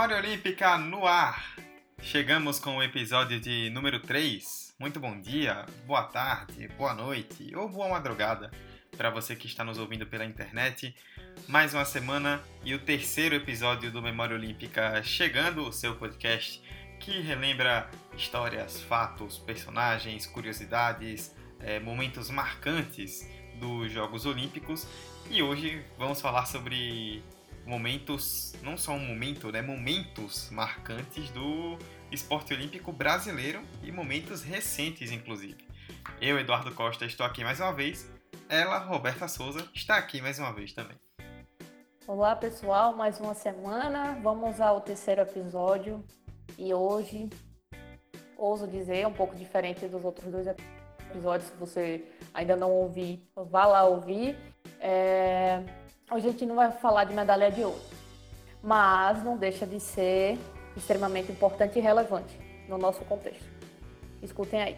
Memória 0.00 0.16
Olímpica 0.16 0.78
no 0.78 1.06
ar! 1.06 1.56
Chegamos 2.00 2.58
com 2.58 2.78
o 2.78 2.82
episódio 2.82 3.38
de 3.38 3.68
número 3.68 4.00
3. 4.00 4.74
Muito 4.78 4.98
bom 4.98 5.20
dia, 5.20 5.66
boa 5.86 6.04
tarde, 6.04 6.68
boa 6.68 6.94
noite 6.94 7.54
ou 7.54 7.68
boa 7.68 7.86
madrugada 7.86 8.50
para 8.96 9.10
você 9.10 9.36
que 9.36 9.46
está 9.46 9.62
nos 9.62 9.76
ouvindo 9.76 10.06
pela 10.06 10.24
internet. 10.24 10.96
Mais 11.46 11.74
uma 11.74 11.84
semana 11.84 12.40
e 12.64 12.72
o 12.74 12.78
terceiro 12.78 13.34
episódio 13.34 13.90
do 13.90 14.00
Memória 14.00 14.34
Olímpica 14.34 15.02
chegando, 15.02 15.68
o 15.68 15.72
seu 15.72 15.94
podcast 15.96 16.62
que 16.98 17.20
relembra 17.20 17.90
histórias, 18.16 18.80
fatos, 18.80 19.36
personagens, 19.36 20.24
curiosidades, 20.24 21.36
é, 21.60 21.78
momentos 21.78 22.30
marcantes 22.30 23.28
dos 23.56 23.92
Jogos 23.92 24.24
Olímpicos. 24.24 24.86
E 25.30 25.42
hoje 25.42 25.84
vamos 25.98 26.22
falar 26.22 26.46
sobre 26.46 27.22
momentos, 27.66 28.54
não 28.62 28.76
só 28.76 28.92
um 28.92 28.98
momento, 28.98 29.50
né, 29.52 29.62
momentos 29.62 30.50
marcantes 30.50 31.30
do 31.30 31.78
esporte 32.10 32.52
olímpico 32.52 32.92
brasileiro 32.92 33.62
e 33.82 33.92
momentos 33.92 34.42
recentes, 34.42 35.10
inclusive. 35.10 35.56
Eu, 36.20 36.38
Eduardo 36.38 36.74
Costa, 36.74 37.04
estou 37.04 37.24
aqui 37.24 37.44
mais 37.44 37.60
uma 37.60 37.72
vez. 37.72 38.10
Ela, 38.48 38.78
Roberta 38.78 39.28
Souza, 39.28 39.68
está 39.74 39.96
aqui 39.96 40.20
mais 40.20 40.38
uma 40.38 40.52
vez 40.52 40.72
também. 40.72 40.96
Olá, 42.06 42.34
pessoal, 42.34 42.96
mais 42.96 43.20
uma 43.20 43.34
semana. 43.34 44.18
Vamos 44.22 44.60
ao 44.60 44.80
terceiro 44.80 45.20
episódio 45.20 46.04
e 46.58 46.74
hoje, 46.74 47.28
ouso 48.36 48.66
dizer, 48.66 49.06
um 49.06 49.12
pouco 49.12 49.36
diferente 49.36 49.86
dos 49.86 50.04
outros 50.04 50.30
dois 50.30 50.46
episódios. 50.46 51.50
Se 51.50 51.56
você 51.56 52.04
ainda 52.34 52.56
não 52.56 52.70
ouviu, 52.70 53.20
vá 53.36 53.66
lá 53.66 53.84
ouvir. 53.84 54.36
É 54.80 55.62
a 56.10 56.18
gente 56.18 56.44
não 56.44 56.56
vai 56.56 56.72
falar 56.72 57.04
de 57.04 57.14
medalha 57.14 57.50
de 57.50 57.62
ouro, 57.62 57.80
mas 58.62 59.22
não 59.22 59.36
deixa 59.36 59.66
de 59.66 59.78
ser 59.78 60.38
extremamente 60.76 61.30
importante 61.30 61.78
e 61.78 61.82
relevante 61.82 62.38
no 62.68 62.76
nosso 62.76 63.04
contexto. 63.04 63.48
Escutem 64.22 64.60
aí. 64.60 64.76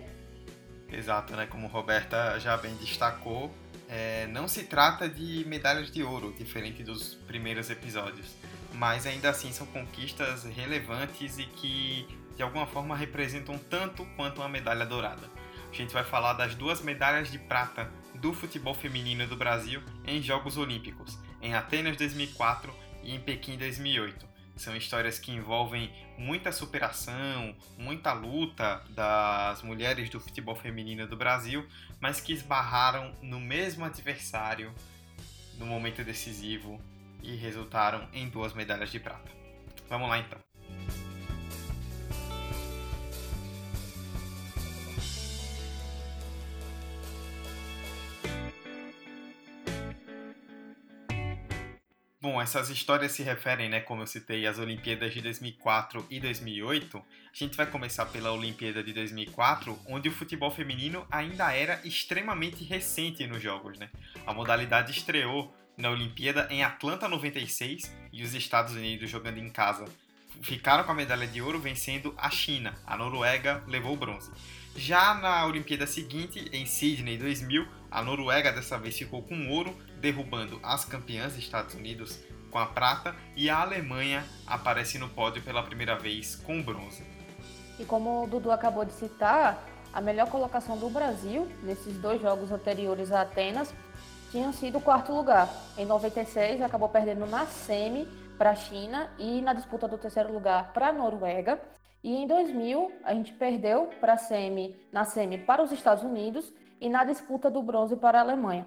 Exato, 0.90 1.34
né? 1.34 1.46
Como 1.46 1.66
Roberta 1.68 2.38
já 2.38 2.56
bem 2.56 2.74
destacou, 2.76 3.50
é, 3.88 4.26
não 4.26 4.46
se 4.46 4.64
trata 4.64 5.08
de 5.08 5.44
medalhas 5.46 5.90
de 5.90 6.02
ouro, 6.02 6.34
diferente 6.36 6.82
dos 6.82 7.14
primeiros 7.14 7.70
episódios, 7.70 8.34
mas 8.74 9.06
ainda 9.06 9.30
assim 9.30 9.52
são 9.52 9.66
conquistas 9.66 10.44
relevantes 10.44 11.38
e 11.38 11.44
que 11.44 12.06
de 12.36 12.42
alguma 12.42 12.66
forma 12.66 12.96
representam 12.96 13.58
tanto 13.58 14.04
quanto 14.16 14.40
uma 14.40 14.48
medalha 14.48 14.84
dourada. 14.84 15.28
A 15.70 15.74
gente 15.74 15.92
vai 15.94 16.04
falar 16.04 16.34
das 16.34 16.54
duas 16.54 16.82
medalhas 16.82 17.30
de 17.30 17.38
prata 17.38 17.90
do 18.14 18.32
futebol 18.32 18.74
feminino 18.74 19.26
do 19.26 19.36
Brasil 19.36 19.82
em 20.06 20.22
Jogos 20.22 20.56
Olímpicos, 20.58 21.18
em 21.42 21.54
Atenas 21.54 21.96
2004 21.96 22.72
e 23.02 23.14
em 23.14 23.20
Pequim 23.20 23.58
2008. 23.58 24.30
São 24.56 24.76
histórias 24.76 25.18
que 25.18 25.32
envolvem 25.32 25.90
muita 26.16 26.52
superação, 26.52 27.54
muita 27.76 28.12
luta 28.12 28.82
das 28.90 29.62
mulheres 29.62 30.08
do 30.08 30.20
futebol 30.20 30.54
feminino 30.54 31.06
do 31.06 31.16
Brasil, 31.16 31.66
mas 32.00 32.20
que 32.20 32.32
esbarraram 32.32 33.14
no 33.20 33.40
mesmo 33.40 33.84
adversário 33.84 34.72
no 35.58 35.66
momento 35.66 36.04
decisivo 36.04 36.80
e 37.22 37.34
resultaram 37.34 38.08
em 38.12 38.28
duas 38.28 38.52
medalhas 38.52 38.90
de 38.90 39.00
prata. 39.00 39.30
Vamos 39.88 40.08
lá 40.08 40.18
então. 40.18 40.51
Bom, 52.22 52.40
essas 52.40 52.70
histórias 52.70 53.10
se 53.10 53.24
referem, 53.24 53.68
né, 53.68 53.80
como 53.80 54.02
eu 54.02 54.06
citei, 54.06 54.46
às 54.46 54.56
Olimpíadas 54.56 55.12
de 55.12 55.20
2004 55.20 56.06
e 56.08 56.20
2008. 56.20 56.96
A 56.96 57.02
gente 57.32 57.56
vai 57.56 57.66
começar 57.66 58.06
pela 58.06 58.30
Olimpíada 58.30 58.80
de 58.80 58.92
2004, 58.92 59.76
onde 59.88 60.08
o 60.08 60.12
futebol 60.12 60.48
feminino 60.48 61.04
ainda 61.10 61.52
era 61.52 61.80
extremamente 61.84 62.62
recente 62.62 63.26
nos 63.26 63.42
jogos, 63.42 63.76
né? 63.76 63.90
A 64.24 64.32
modalidade 64.32 64.92
estreou 64.92 65.52
na 65.76 65.90
Olimpíada 65.90 66.46
em 66.48 66.62
Atlanta 66.62 67.08
96 67.08 67.92
e 68.12 68.22
os 68.22 68.34
Estados 68.34 68.74
Unidos 68.74 69.10
jogando 69.10 69.38
em 69.38 69.50
casa 69.50 69.84
ficaram 70.42 70.84
com 70.84 70.92
a 70.92 70.94
medalha 70.94 71.26
de 71.26 71.42
ouro 71.42 71.58
vencendo 71.58 72.14
a 72.16 72.30
China. 72.30 72.72
A 72.86 72.96
Noruega 72.96 73.64
levou 73.66 73.94
o 73.94 73.96
bronze. 73.96 74.30
Já 74.76 75.14
na 75.14 75.44
Olimpíada 75.44 75.88
seguinte, 75.88 76.48
em 76.52 76.66
Sydney 76.66 77.18
2000, 77.18 77.66
a 77.90 78.00
Noruega 78.00 78.52
dessa 78.52 78.78
vez 78.78 78.96
ficou 78.96 79.22
com 79.22 79.48
ouro 79.48 79.76
derrubando 80.02 80.58
as 80.64 80.84
campeãs 80.84 81.38
Estados 81.38 81.76
Unidos 81.76 82.18
com 82.50 82.58
a 82.58 82.66
prata 82.66 83.14
e 83.36 83.48
a 83.48 83.60
Alemanha 83.60 84.24
aparece 84.46 84.98
no 84.98 85.08
pódio 85.08 85.40
pela 85.42 85.62
primeira 85.62 85.96
vez 85.96 86.34
com 86.34 86.60
bronze. 86.60 87.06
E 87.78 87.84
como 87.84 88.24
o 88.24 88.26
Dudu 88.26 88.50
acabou 88.50 88.84
de 88.84 88.92
citar, 88.92 89.64
a 89.92 90.00
melhor 90.00 90.28
colocação 90.28 90.76
do 90.76 90.90
Brasil 90.90 91.48
nesses 91.62 91.96
dois 91.98 92.20
jogos 92.20 92.50
anteriores 92.50 93.12
a 93.12 93.22
Atenas 93.22 93.72
tinha 94.30 94.52
sido 94.52 94.78
o 94.78 94.80
quarto 94.80 95.12
lugar. 95.12 95.48
Em 95.78 95.86
96 95.86 96.60
acabou 96.62 96.88
perdendo 96.88 97.24
na 97.24 97.46
semi 97.46 98.06
para 98.36 98.50
a 98.50 98.56
China 98.56 99.08
e 99.18 99.40
na 99.40 99.52
disputa 99.52 99.86
do 99.86 99.96
terceiro 99.96 100.32
lugar 100.32 100.72
para 100.72 100.88
a 100.88 100.92
Noruega. 100.92 101.60
E 102.02 102.16
em 102.16 102.26
2000 102.26 102.92
a 103.04 103.14
gente 103.14 103.32
perdeu 103.34 103.88
para 104.00 104.16
semi, 104.16 104.74
na 104.90 105.04
semi 105.04 105.38
para 105.38 105.62
os 105.62 105.70
Estados 105.70 106.02
Unidos 106.02 106.52
e 106.80 106.88
na 106.88 107.04
disputa 107.04 107.48
do 107.48 107.62
bronze 107.62 107.94
para 107.94 108.18
a 108.18 108.22
Alemanha. 108.22 108.66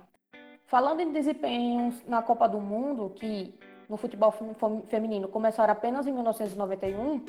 Falando 0.67 0.99
em 0.99 1.11
desempenhos 1.11 2.03
na 2.07 2.21
Copa 2.23 2.47
do 2.49 2.59
Mundo, 2.59 3.11
que 3.15 3.53
no 3.87 3.97
futebol 3.97 4.33
feminino 4.87 5.27
começaram 5.27 5.71
apenas 5.71 6.07
em 6.07 6.11
1991, 6.11 7.23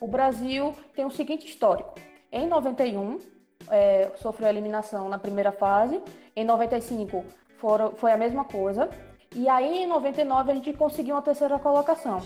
o 0.00 0.06
Brasil 0.08 0.74
tem 0.94 1.04
o 1.04 1.10
seguinte 1.10 1.46
histórico. 1.46 1.94
Em 2.32 2.48
91, 2.48 3.20
é, 3.68 4.10
sofreu 4.16 4.48
eliminação 4.48 5.08
na 5.08 5.18
primeira 5.18 5.52
fase, 5.52 6.02
em 6.34 6.44
95 6.44 7.24
foram, 7.58 7.92
foi 7.92 8.10
a 8.10 8.16
mesma 8.16 8.44
coisa, 8.44 8.90
e 9.36 9.48
aí 9.48 9.84
em 9.84 9.86
99 9.86 10.50
a 10.50 10.54
gente 10.54 10.72
conseguiu 10.72 11.14
uma 11.14 11.22
terceira 11.22 11.58
colocação. 11.60 12.20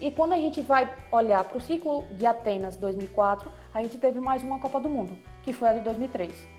E 0.00 0.10
quando 0.10 0.34
a 0.34 0.36
gente 0.36 0.60
vai 0.60 0.88
olhar 1.10 1.42
para 1.42 1.58
o 1.58 1.60
ciclo 1.60 2.04
de 2.12 2.26
Atenas 2.26 2.76
2004, 2.76 3.50
a 3.74 3.82
gente 3.82 3.98
teve 3.98 4.20
mais 4.20 4.42
uma 4.42 4.60
Copa 4.60 4.78
do 4.78 4.88
Mundo, 4.88 5.18
que 5.42 5.52
foi 5.52 5.68
a 5.68 5.72
de 5.72 5.80
2003. 5.80 6.55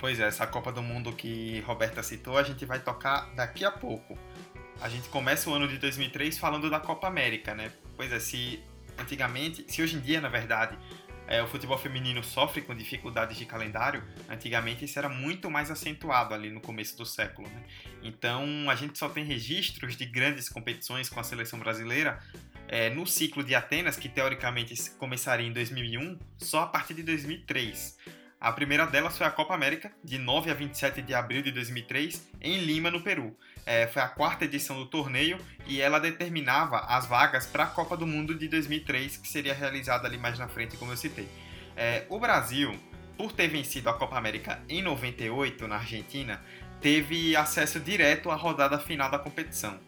Pois 0.00 0.20
é, 0.20 0.24
essa 0.24 0.46
Copa 0.46 0.70
do 0.72 0.82
Mundo 0.82 1.12
que 1.12 1.60
Roberta 1.60 2.02
citou, 2.02 2.36
a 2.36 2.42
gente 2.42 2.64
vai 2.64 2.80
tocar 2.80 3.34
daqui 3.34 3.64
a 3.64 3.70
pouco. 3.70 4.18
A 4.80 4.88
gente 4.88 5.08
começa 5.08 5.48
o 5.48 5.54
ano 5.54 5.68
de 5.68 5.78
2003 5.78 6.36
falando 6.36 6.68
da 6.68 6.80
Copa 6.80 7.06
América, 7.06 7.54
né? 7.54 7.72
Pois 7.96 8.12
é, 8.12 8.18
se 8.18 8.62
antigamente, 8.98 9.64
se 9.68 9.82
hoje 9.82 9.96
em 9.96 10.00
dia, 10.00 10.20
na 10.20 10.28
verdade, 10.28 10.76
é, 11.26 11.42
o 11.42 11.46
futebol 11.46 11.78
feminino 11.78 12.22
sofre 12.22 12.60
com 12.60 12.74
dificuldades 12.74 13.36
de 13.36 13.46
calendário, 13.46 14.02
antigamente 14.28 14.84
isso 14.84 14.98
era 14.98 15.08
muito 15.08 15.50
mais 15.50 15.70
acentuado 15.70 16.34
ali 16.34 16.50
no 16.50 16.60
começo 16.60 16.96
do 16.96 17.06
século. 17.06 17.48
Né? 17.48 17.62
Então 18.02 18.68
a 18.68 18.74
gente 18.74 18.98
só 18.98 19.08
tem 19.08 19.24
registros 19.24 19.96
de 19.96 20.04
grandes 20.04 20.48
competições 20.48 21.08
com 21.08 21.18
a 21.18 21.24
seleção 21.24 21.58
brasileira 21.58 22.18
é, 22.68 22.90
no 22.90 23.06
ciclo 23.06 23.42
de 23.42 23.54
Atenas, 23.54 23.96
que 23.96 24.08
teoricamente 24.08 24.90
começaria 24.92 25.46
em 25.46 25.52
2001, 25.52 26.18
só 26.38 26.62
a 26.62 26.66
partir 26.66 26.94
de 26.94 27.02
2003. 27.02 27.96
A 28.44 28.52
primeira 28.52 28.84
delas 28.84 29.16
foi 29.16 29.26
a 29.26 29.30
Copa 29.30 29.54
América, 29.54 29.90
de 30.04 30.18
9 30.18 30.50
a 30.50 30.54
27 30.54 31.00
de 31.00 31.14
abril 31.14 31.40
de 31.40 31.50
2003, 31.50 32.28
em 32.42 32.58
Lima, 32.58 32.90
no 32.90 33.00
Peru. 33.00 33.34
É, 33.64 33.86
foi 33.86 34.02
a 34.02 34.06
quarta 34.06 34.44
edição 34.44 34.76
do 34.76 34.84
torneio 34.84 35.38
e 35.66 35.80
ela 35.80 35.98
determinava 35.98 36.80
as 36.80 37.06
vagas 37.06 37.46
para 37.46 37.64
a 37.64 37.66
Copa 37.66 37.96
do 37.96 38.06
Mundo 38.06 38.34
de 38.34 38.46
2003, 38.46 39.16
que 39.16 39.26
seria 39.26 39.54
realizada 39.54 40.06
ali 40.06 40.18
mais 40.18 40.38
na 40.38 40.46
frente, 40.46 40.76
como 40.76 40.92
eu 40.92 40.96
citei. 40.98 41.26
É, 41.74 42.04
o 42.10 42.18
Brasil, 42.20 42.78
por 43.16 43.32
ter 43.32 43.48
vencido 43.48 43.88
a 43.88 43.94
Copa 43.94 44.18
América 44.18 44.60
em 44.68 44.82
98 44.82 45.66
na 45.66 45.76
Argentina, 45.76 46.38
teve 46.82 47.34
acesso 47.34 47.80
direto 47.80 48.30
à 48.30 48.34
rodada 48.34 48.78
final 48.78 49.10
da 49.10 49.18
competição. 49.18 49.80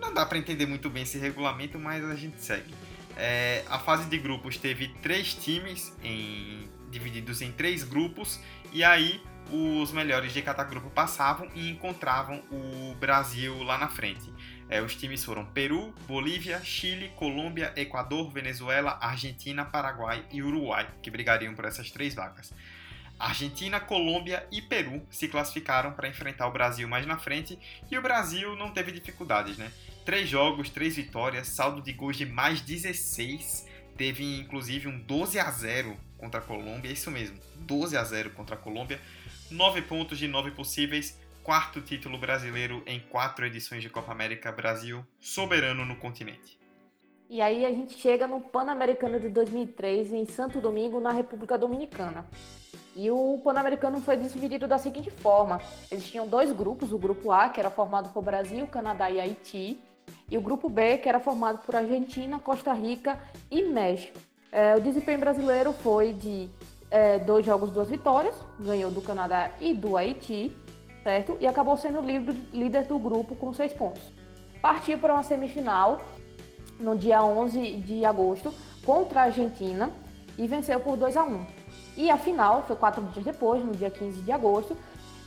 Não 0.00 0.12
dá 0.12 0.26
para 0.26 0.38
entender 0.38 0.66
muito 0.66 0.90
bem 0.90 1.04
esse 1.04 1.18
regulamento, 1.18 1.78
mas 1.78 2.04
a 2.04 2.16
gente 2.16 2.42
segue. 2.42 2.74
É, 3.16 3.62
a 3.68 3.78
fase 3.78 4.08
de 4.08 4.18
grupos 4.18 4.56
teve 4.56 4.88
três 5.02 5.34
times 5.34 5.96
em, 6.02 6.68
divididos 6.92 7.42
em 7.42 7.50
três 7.50 7.82
grupos 7.82 8.38
e 8.72 8.84
aí 8.84 9.20
os 9.50 9.90
melhores 9.90 10.32
de 10.32 10.40
cada 10.40 10.62
grupo 10.62 10.88
passavam 10.90 11.48
e 11.54 11.68
encontravam 11.68 12.42
o 12.50 12.94
Brasil 12.94 13.62
lá 13.62 13.76
na 13.76 13.88
frente. 13.88 14.32
É, 14.68 14.80
os 14.80 14.94
times 14.94 15.24
foram 15.24 15.44
Peru, 15.44 15.92
Bolívia, 16.06 16.62
Chile, 16.62 17.10
Colômbia, 17.16 17.72
Equador, 17.76 18.30
Venezuela, 18.30 18.98
Argentina, 19.00 19.64
Paraguai 19.64 20.24
e 20.30 20.42
Uruguai, 20.42 20.88
que 21.02 21.10
brigariam 21.10 21.54
por 21.54 21.64
essas 21.64 21.90
três 21.90 22.14
vagas. 22.14 22.54
Argentina, 23.18 23.78
Colômbia 23.78 24.46
e 24.50 24.60
Peru 24.60 25.06
se 25.10 25.28
classificaram 25.28 25.92
para 25.92 26.08
enfrentar 26.08 26.46
o 26.48 26.52
Brasil 26.52 26.88
mais 26.88 27.06
na 27.06 27.18
frente 27.18 27.58
e 27.90 27.96
o 27.96 28.02
Brasil 28.02 28.56
não 28.56 28.72
teve 28.72 28.90
dificuldades, 28.90 29.58
né? 29.58 29.70
Três 30.04 30.28
jogos, 30.28 30.70
três 30.70 30.96
vitórias, 30.96 31.48
saldo 31.48 31.80
de 31.80 31.92
gols 31.92 32.16
de 32.16 32.26
mais 32.26 32.60
16. 32.60 33.68
Teve 33.96 34.40
inclusive 34.40 34.88
um 34.88 34.98
12 34.98 35.38
a 35.38 35.50
0 35.50 35.96
contra 36.22 36.38
a 36.38 36.42
Colômbia, 36.42 36.88
é 36.88 36.92
isso 36.92 37.10
mesmo, 37.10 37.36
12 37.56 37.96
a 37.96 38.04
0 38.04 38.30
contra 38.30 38.54
a 38.54 38.58
Colômbia. 38.58 39.00
9 39.50 39.82
pontos 39.82 40.16
de 40.16 40.28
9 40.28 40.52
possíveis, 40.52 41.18
quarto 41.42 41.80
título 41.80 42.16
brasileiro 42.16 42.80
em 42.86 43.00
quatro 43.00 43.44
edições 43.44 43.82
de 43.82 43.90
Copa 43.90 44.12
América 44.12 44.52
Brasil, 44.52 45.04
soberano 45.18 45.84
no 45.84 45.96
continente. 45.96 46.56
E 47.28 47.42
aí 47.42 47.66
a 47.66 47.70
gente 47.70 47.98
chega 47.98 48.28
no 48.28 48.40
Pan-Americano 48.40 49.18
de 49.18 49.28
2003 49.30 50.12
em 50.12 50.24
Santo 50.26 50.60
Domingo, 50.60 51.00
na 51.00 51.10
República 51.10 51.58
Dominicana. 51.58 52.24
E 52.94 53.10
o 53.10 53.40
Pan-Americano 53.42 54.00
foi 54.00 54.16
dividido 54.16 54.68
da 54.68 54.78
seguinte 54.78 55.10
forma: 55.10 55.60
eles 55.90 56.06
tinham 56.06 56.28
dois 56.28 56.52
grupos, 56.52 56.92
o 56.92 56.98
grupo 56.98 57.32
A, 57.32 57.48
que 57.48 57.58
era 57.58 57.70
formado 57.70 58.10
por 58.10 58.22
Brasil, 58.22 58.64
Canadá 58.68 59.10
e 59.10 59.18
Haiti, 59.18 59.80
e 60.30 60.38
o 60.38 60.40
grupo 60.40 60.68
B, 60.68 60.98
que 60.98 61.08
era 61.08 61.18
formado 61.18 61.64
por 61.66 61.74
Argentina, 61.74 62.38
Costa 62.38 62.72
Rica 62.72 63.18
e 63.50 63.64
México. 63.64 64.31
É, 64.52 64.76
o 64.76 64.80
desempenho 64.82 65.18
brasileiro 65.18 65.72
foi 65.72 66.12
de 66.12 66.50
é, 66.90 67.18
dois 67.18 67.44
jogos, 67.44 67.70
duas 67.70 67.88
vitórias, 67.88 68.34
ganhou 68.60 68.90
do 68.90 69.00
Canadá 69.00 69.50
e 69.58 69.72
do 69.72 69.96
Haiti, 69.96 70.54
certo? 71.02 71.38
E 71.40 71.46
acabou 71.46 71.74
sendo 71.78 72.02
líder 72.02 72.84
do 72.84 72.98
grupo 72.98 73.34
com 73.34 73.50
seis 73.54 73.72
pontos. 73.72 74.02
Partiu 74.60 74.98
para 74.98 75.14
uma 75.14 75.22
semifinal 75.22 76.02
no 76.78 76.94
dia 76.94 77.24
11 77.24 77.76
de 77.76 78.04
agosto 78.04 78.52
contra 78.84 79.20
a 79.20 79.24
Argentina 79.24 79.90
e 80.36 80.46
venceu 80.46 80.78
por 80.80 80.98
2 80.98 81.16
a 81.16 81.24
1. 81.24 81.46
E 81.96 82.10
a 82.10 82.18
final 82.18 82.62
foi 82.64 82.76
quatro 82.76 83.02
dias 83.04 83.24
depois, 83.24 83.64
no 83.64 83.72
dia 83.72 83.90
15 83.90 84.20
de 84.20 84.32
agosto, 84.32 84.76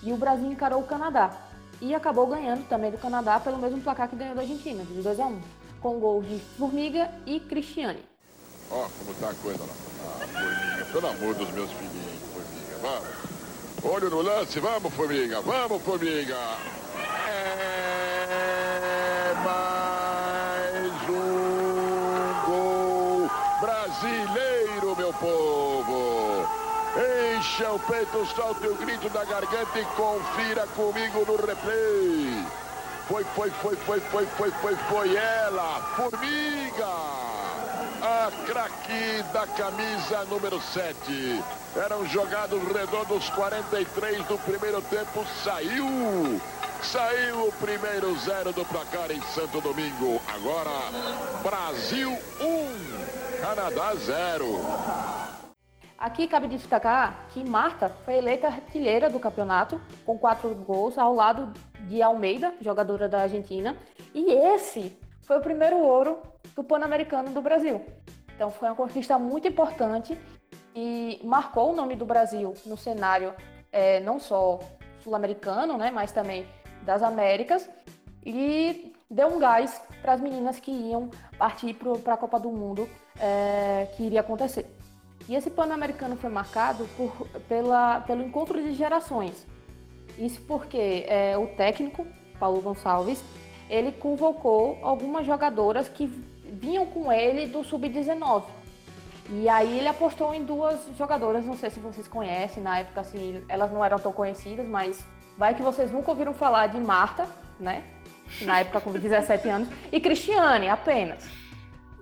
e 0.04 0.14
o 0.14 0.18
Brasil 0.18 0.52
encarou 0.52 0.82
o 0.82 0.86
Canadá. 0.86 1.36
E 1.82 1.96
acabou 1.96 2.28
ganhando 2.28 2.68
também 2.70 2.92
do 2.92 2.98
Canadá 3.00 3.40
pelo 3.40 3.58
mesmo 3.58 3.82
placar 3.82 4.08
que 4.08 4.16
ganhou 4.16 4.36
da 4.36 4.42
Argentina, 4.42 4.84
de 4.84 5.02
2 5.02 5.20
a 5.20 5.26
1, 5.26 5.42
com 5.82 6.00
gols 6.00 6.28
de 6.28 6.38
Formiga 6.40 7.10
e 7.26 7.40
Cristiane. 7.40 8.15
Ó, 8.72 8.88
como 8.98 9.14
tá 9.20 9.30
a 9.30 9.34
coisa 9.36 9.64
lá. 9.64 9.74
Ah, 10.04 10.28
Formiga, 10.28 10.86
pelo 10.92 11.08
amor 11.08 11.36
dos 11.36 11.50
meus 11.52 11.70
filhinhos, 11.72 12.20
Formiga, 12.34 12.78
vamos. 12.82 13.08
Olho 13.84 14.10
no 14.10 14.22
lance, 14.22 14.60
vamos, 14.60 14.94
Formiga, 14.94 15.40
vamos, 15.42 15.82
Formiga. 15.84 16.38
É 17.28 19.34
mais 19.44 21.10
um 21.10 22.34
gol 22.46 23.30
brasileiro, 23.62 24.96
meu 24.98 25.14
povo. 25.14 26.48
Encha 27.38 27.72
o 27.72 27.80
peito, 27.80 28.26
solta 28.36 28.68
o 28.68 28.76
grito 28.76 29.10
da 29.10 29.24
garganta 29.26 29.80
e 29.80 29.86
confira 29.86 30.66
comigo 30.76 31.26
no 31.28 31.36
replay. 31.36 32.46
Foi, 33.08 33.24
foi, 33.36 33.52
foi, 33.52 33.76
foi, 33.76 34.00
foi, 34.00 34.26
foi, 34.26 34.52
foi, 34.52 34.76
foi 34.76 35.16
ela, 35.16 35.80
Formiga 35.96 37.25
craque 38.32 39.24
da 39.34 39.46
camisa 39.48 40.26
número 40.26 40.60
7. 40.60 41.44
Eram 41.76 42.06
jogados 42.08 42.62
redondos 42.72 43.30
43 43.32 44.26
do 44.26 44.38
primeiro 44.40 44.82
tempo, 44.84 45.26
saiu. 45.44 45.86
Saiu 46.82 47.48
o 47.48 47.52
primeiro 47.54 48.16
zero 48.20 48.54
do 48.54 48.64
placar 48.66 49.12
em 49.12 49.22
Santo 49.22 49.60
Domingo. 49.62 50.22
Agora, 50.28 50.70
Brasil 51.44 52.12
1, 52.12 53.42
Canadá 53.42 53.96
0. 53.96 54.46
Aqui 55.98 56.28
cabe 56.28 56.48
destacar 56.48 57.28
que 57.30 57.44
Marta 57.44 57.90
foi 58.06 58.16
eleita 58.16 58.48
artilheira 58.48 59.10
do 59.10 59.20
campeonato, 59.20 59.82
com 60.06 60.18
quatro 60.18 60.54
gols, 60.54 60.98
ao 60.98 61.16
lado 61.16 61.52
de 61.82 62.02
Almeida, 62.02 62.54
jogadora 62.62 63.08
da 63.08 63.22
Argentina. 63.22 63.76
E 64.14 64.32
esse 64.32 64.98
foi 65.24 65.38
o 65.38 65.42
primeiro 65.42 65.78
ouro 65.78 66.20
do 66.56 66.64
Pan-Americano 66.64 67.32
do 67.32 67.42
Brasil. 67.42 67.84
Então 68.36 68.52
foi 68.52 68.68
uma 68.68 68.76
conquista 68.76 69.18
muito 69.18 69.48
importante 69.48 70.18
e 70.76 71.20
marcou 71.24 71.72
o 71.72 71.76
nome 71.76 71.96
do 71.96 72.06
Brasil 72.06 72.54
no 72.66 72.78
cenário 72.78 73.34
é, 73.72 74.00
não 74.02 74.20
só 74.20 74.60
sul-americano, 75.04 75.78
né, 75.78 75.92
mas 75.92 76.12
também 76.12 76.46
das 76.84 77.02
Américas 77.02 77.70
e 78.26 78.94
deu 79.10 79.28
um 79.28 79.40
gás 79.40 79.82
para 80.02 80.14
as 80.14 80.22
meninas 80.22 80.60
que 80.60 80.72
iam 80.72 81.10
partir 81.38 81.74
para 82.04 82.14
a 82.14 82.18
Copa 82.18 82.40
do 82.40 82.50
Mundo 82.50 82.90
é, 83.20 83.88
que 83.96 84.04
iria 84.04 84.22
acontecer. 84.22 84.66
E 85.28 85.36
esse 85.36 85.50
Pan-Americano 85.50 86.16
foi 86.16 86.30
marcado 86.30 86.88
por, 86.96 87.28
pela, 87.48 88.02
pelo 88.02 88.24
encontro 88.24 88.62
de 88.62 88.74
gerações. 88.74 89.46
Isso 90.18 90.42
porque 90.42 91.06
é, 91.08 91.38
o 91.38 91.48
técnico, 91.56 92.06
Paulo 92.40 92.62
Gonçalves, 92.62 93.24
ele 93.70 93.92
convocou 93.92 94.78
algumas 94.84 95.26
jogadoras 95.26 95.90
que 95.90 96.08
vinham 96.52 96.86
com 96.86 97.12
ele 97.12 97.48
do 97.48 97.64
Sub-19. 97.64 98.44
E 99.30 99.50
aí 99.50 99.80
ele 99.80 99.88
apostou 99.88 100.34
em 100.34 100.44
duas 100.44 100.80
jogadoras, 100.98 101.44
não 101.46 101.58
sei 101.58 101.70
se 101.70 101.80
vocês 101.80 102.08
conhecem, 102.08 102.62
na 102.62 102.80
época 102.80 103.02
assim, 103.02 103.44
elas 103.50 103.72
não 103.72 103.84
eram 103.84 103.98
tão 103.98 104.12
conhecidas, 104.12 104.68
mas 104.68 105.04
vai 105.38 105.56
que 105.56 105.64
vocês 105.64 105.92
nunca 105.92 106.12
ouviram 106.12 106.34
falar 106.34 106.68
de 106.68 106.80
Marta, 106.80 107.28
né? 107.60 107.84
Na 108.42 108.60
época 108.60 108.82
com 108.82 108.92
17 108.92 109.50
anos, 109.50 109.70
e 109.92 110.00
Cristiane 110.00 110.70
apenas. 110.70 111.28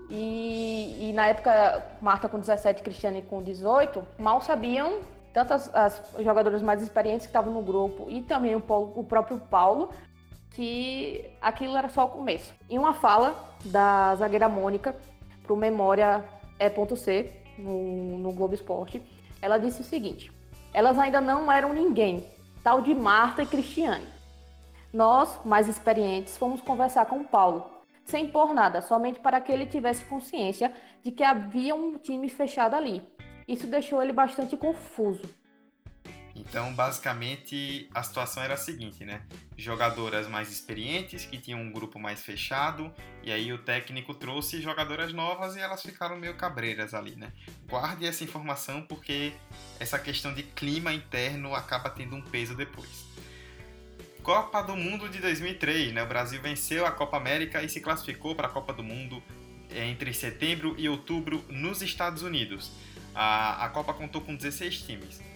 E, 0.09 1.09
e 1.09 1.13
na 1.13 1.27
época, 1.27 1.83
Marta 2.01 2.27
com 2.27 2.39
17 2.39 2.83
Cristiane 2.83 3.21
com 3.21 3.41
18, 3.41 4.05
mal 4.19 4.41
sabiam 4.41 4.99
tanto 5.33 5.53
as, 5.53 5.73
as 5.73 6.03
jogadoras 6.19 6.61
mais 6.61 6.81
experientes 6.81 7.25
que 7.25 7.29
estavam 7.29 7.51
no 7.51 7.61
grupo 7.61 8.05
e 8.09 8.21
também 8.21 8.55
o, 8.55 8.61
Paulo, 8.61 8.93
o 8.95 9.03
próprio 9.03 9.39
Paulo, 9.39 9.89
que 10.51 11.31
aquilo 11.41 11.75
era 11.75 11.89
só 11.89 12.05
o 12.05 12.09
começo. 12.09 12.53
Em 12.69 12.77
uma 12.77 12.93
fala 12.93 13.35
da 13.65 14.15
zagueira 14.15 14.49
Mônica 14.49 14.95
para 15.43 15.53
o 15.53 15.57
Memória 15.57 16.23
E.C 16.59 17.43
no, 17.57 18.17
no 18.17 18.31
Globo 18.31 18.53
Esporte, 18.53 19.01
ela 19.41 19.57
disse 19.57 19.81
o 19.81 19.85
seguinte: 19.85 20.31
elas 20.73 20.97
ainda 20.97 21.21
não 21.21 21.51
eram 21.51 21.73
ninguém, 21.73 22.27
tal 22.63 22.81
de 22.81 22.93
Marta 22.93 23.43
e 23.43 23.45
Cristiane. 23.45 24.07
Nós, 24.91 25.39
mais 25.43 25.67
experientes, 25.67 26.37
fomos 26.37 26.61
conversar 26.61 27.05
com 27.05 27.17
o 27.21 27.25
Paulo, 27.25 27.65
sem 28.05 28.25
impor 28.25 28.53
nada, 28.53 28.81
somente 28.81 29.19
para 29.19 29.41
que 29.41 29.51
ele 29.51 29.65
tivesse 29.65 30.05
consciência 30.05 30.71
de 31.03 31.11
que 31.11 31.23
havia 31.23 31.73
um 31.75 31.97
time 31.97 32.29
fechado 32.29 32.75
ali. 32.75 33.01
Isso 33.47 33.67
deixou 33.67 34.01
ele 34.01 34.13
bastante 34.13 34.55
confuso. 34.55 35.23
Então, 36.35 36.73
basicamente, 36.73 37.87
a 37.93 38.01
situação 38.01 38.41
era 38.41 38.55
a 38.55 38.57
seguinte, 38.57 39.05
né? 39.05 39.21
Jogadoras 39.55 40.27
mais 40.27 40.51
experientes, 40.51 41.25
que 41.25 41.37
tinham 41.37 41.61
um 41.61 41.71
grupo 41.71 41.99
mais 41.99 42.23
fechado, 42.23 42.91
e 43.21 43.31
aí 43.31 43.53
o 43.53 43.59
técnico 43.59 44.15
trouxe 44.15 44.59
jogadoras 44.59 45.13
novas 45.13 45.55
e 45.55 45.59
elas 45.59 45.83
ficaram 45.83 46.17
meio 46.17 46.33
cabreiras 46.33 46.95
ali, 46.95 47.15
né? 47.15 47.31
Guarde 47.67 48.07
essa 48.07 48.23
informação 48.23 48.81
porque 48.81 49.33
essa 49.79 49.99
questão 49.99 50.33
de 50.33 50.41
clima 50.41 50.91
interno 50.91 51.53
acaba 51.53 51.89
tendo 51.89 52.15
um 52.15 52.21
peso 52.21 52.55
depois. 52.55 53.05
Copa 54.23 54.63
do 54.63 54.75
Mundo 54.75 55.07
de 55.09 55.19
2003, 55.19 55.93
né? 55.93 56.01
O 56.01 56.07
Brasil 56.07 56.41
venceu 56.41 56.85
a 56.85 56.91
Copa 56.91 57.17
América 57.17 57.61
e 57.61 57.69
se 57.69 57.79
classificou 57.79 58.33
para 58.33 58.47
a 58.47 58.49
Copa 58.49 58.73
do 58.73 58.81
Mundo 58.81 59.21
entre 59.69 60.13
setembro 60.13 60.73
e 60.79 60.89
outubro 60.89 61.43
nos 61.47 61.83
Estados 61.83 62.23
Unidos. 62.23 62.71
A, 63.13 63.65
a 63.65 63.69
Copa 63.69 63.93
contou 63.93 64.21
com 64.21 64.35
16 64.35 64.81
times 64.81 65.32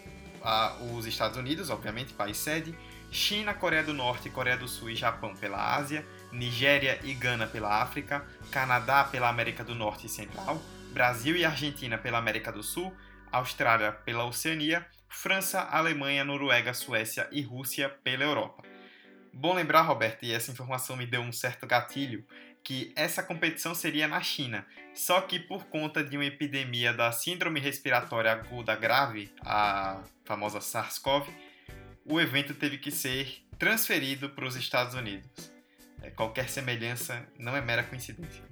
os 0.93 1.05
Estados 1.05 1.37
Unidos, 1.37 1.69
obviamente, 1.69 2.13
país 2.13 2.37
sede, 2.37 2.77
China, 3.11 3.53
Coreia 3.53 3.83
do 3.83 3.93
Norte, 3.93 4.29
Coreia 4.29 4.57
do 4.57 4.67
Sul 4.67 4.89
e 4.89 4.95
Japão 4.95 5.35
pela 5.35 5.75
Ásia, 5.75 6.05
Nigéria 6.31 6.99
e 7.03 7.13
Gana 7.13 7.47
pela 7.47 7.81
África, 7.81 8.25
Canadá 8.51 9.03
pela 9.03 9.29
América 9.29 9.63
do 9.63 9.73
Norte 9.73 10.07
e 10.07 10.09
Central, 10.09 10.61
Brasil 10.91 11.35
e 11.35 11.45
Argentina 11.45 11.97
pela 11.97 12.17
América 12.17 12.51
do 12.51 12.61
Sul, 12.61 12.93
Austrália 13.31 13.91
pela 13.91 14.25
Oceania, 14.25 14.85
França, 15.07 15.61
Alemanha, 15.61 16.25
Noruega, 16.25 16.73
Suécia 16.73 17.27
e 17.31 17.41
Rússia 17.41 17.89
pela 18.03 18.23
Europa. 18.23 18.63
Bom 19.33 19.53
lembrar, 19.53 19.83
Roberto, 19.83 20.23
e 20.23 20.33
essa 20.33 20.51
informação 20.51 20.97
me 20.97 21.05
deu 21.05 21.21
um 21.21 21.31
certo 21.31 21.67
gatilho, 21.67 22.25
que 22.67 22.91
essa 22.97 23.23
competição 23.23 23.73
seria 23.73 24.09
na 24.09 24.19
China, 24.19 24.65
só 24.93 25.21
que 25.21 25.39
por 25.39 25.67
conta 25.67 26.03
de 26.03 26.17
uma 26.17 26.25
epidemia 26.25 26.91
da 26.91 27.13
síndrome 27.13 27.61
respiratória 27.61 28.29
aguda 28.29 28.75
grave, 28.75 29.31
a 29.39 30.03
famosa 30.25 30.59
SARS-CoV, 30.59 31.29
o 32.03 32.19
evento 32.19 32.53
teve 32.53 32.77
que 32.77 32.91
ser 32.91 33.41
transferido 33.57 34.31
para 34.31 34.45
os 34.45 34.57
Estados 34.57 34.95
Unidos. 34.95 35.49
É, 36.03 36.09
qualquer 36.09 36.49
semelhança 36.49 37.25
não 37.39 37.55
é 37.55 37.61
mera 37.61 37.83
coincidência. 37.83 38.43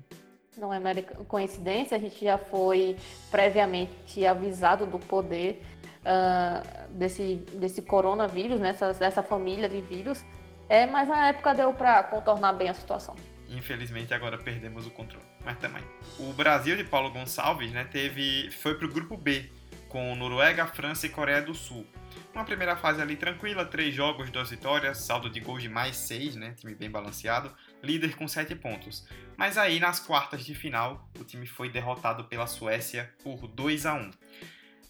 Não 0.55 0.73
é 0.73 0.79
mera 0.79 1.01
coincidência, 1.01 1.97
a 1.97 1.99
gente 1.99 2.23
já 2.23 2.37
foi 2.37 2.95
previamente 3.29 4.25
avisado 4.25 4.85
do 4.85 4.97
poder 4.97 5.61
uh, 6.05 6.89
desse, 6.91 7.35
desse 7.55 7.81
coronavírus, 7.81 8.61
né, 8.61 8.71
dessa, 8.71 8.93
dessa 8.93 9.21
família 9.21 9.67
de 9.67 9.81
vírus, 9.81 10.23
é, 10.69 10.85
mas 10.85 11.05
na 11.09 11.27
época 11.27 11.53
deu 11.53 11.73
para 11.73 12.01
contornar 12.03 12.53
bem 12.53 12.69
a 12.69 12.73
situação. 12.73 13.13
Infelizmente 13.49 14.13
agora 14.13 14.37
perdemos 14.37 14.85
o 14.87 14.91
controle, 14.91 15.25
mas 15.43 15.57
também. 15.59 15.83
O 16.17 16.33
Brasil 16.33 16.75
de 16.75 16.83
Paulo 16.83 17.11
Gonçalves 17.11 17.71
né, 17.71 17.83
teve, 17.85 18.49
foi 18.51 18.75
para 18.75 18.85
o 18.85 18.91
grupo 18.91 19.15
B, 19.17 19.49
com 19.87 20.15
Noruega, 20.15 20.65
França 20.67 21.05
e 21.05 21.09
Coreia 21.09 21.41
do 21.41 21.53
Sul. 21.53 21.85
Uma 22.33 22.43
primeira 22.43 22.75
fase 22.75 23.01
ali 23.01 23.15
tranquila, 23.15 23.65
três 23.65 23.95
jogos, 23.95 24.29
duas 24.29 24.49
vitórias, 24.49 24.97
saldo 24.97 25.29
de 25.29 25.39
gols 25.39 25.61
de 25.61 25.69
mais 25.69 25.95
seis, 25.95 26.35
né? 26.35 26.53
Time 26.57 26.75
bem 26.75 26.89
balanceado, 26.89 27.53
líder 27.81 28.15
com 28.15 28.27
sete 28.27 28.55
pontos. 28.55 29.07
Mas 29.37 29.57
aí 29.57 29.79
nas 29.79 29.99
quartas 29.99 30.43
de 30.43 30.53
final, 30.53 31.09
o 31.17 31.23
time 31.23 31.45
foi 31.45 31.69
derrotado 31.69 32.25
pela 32.25 32.47
Suécia 32.47 33.13
por 33.23 33.47
2 33.47 33.85
a 33.85 33.93
1. 33.93 34.11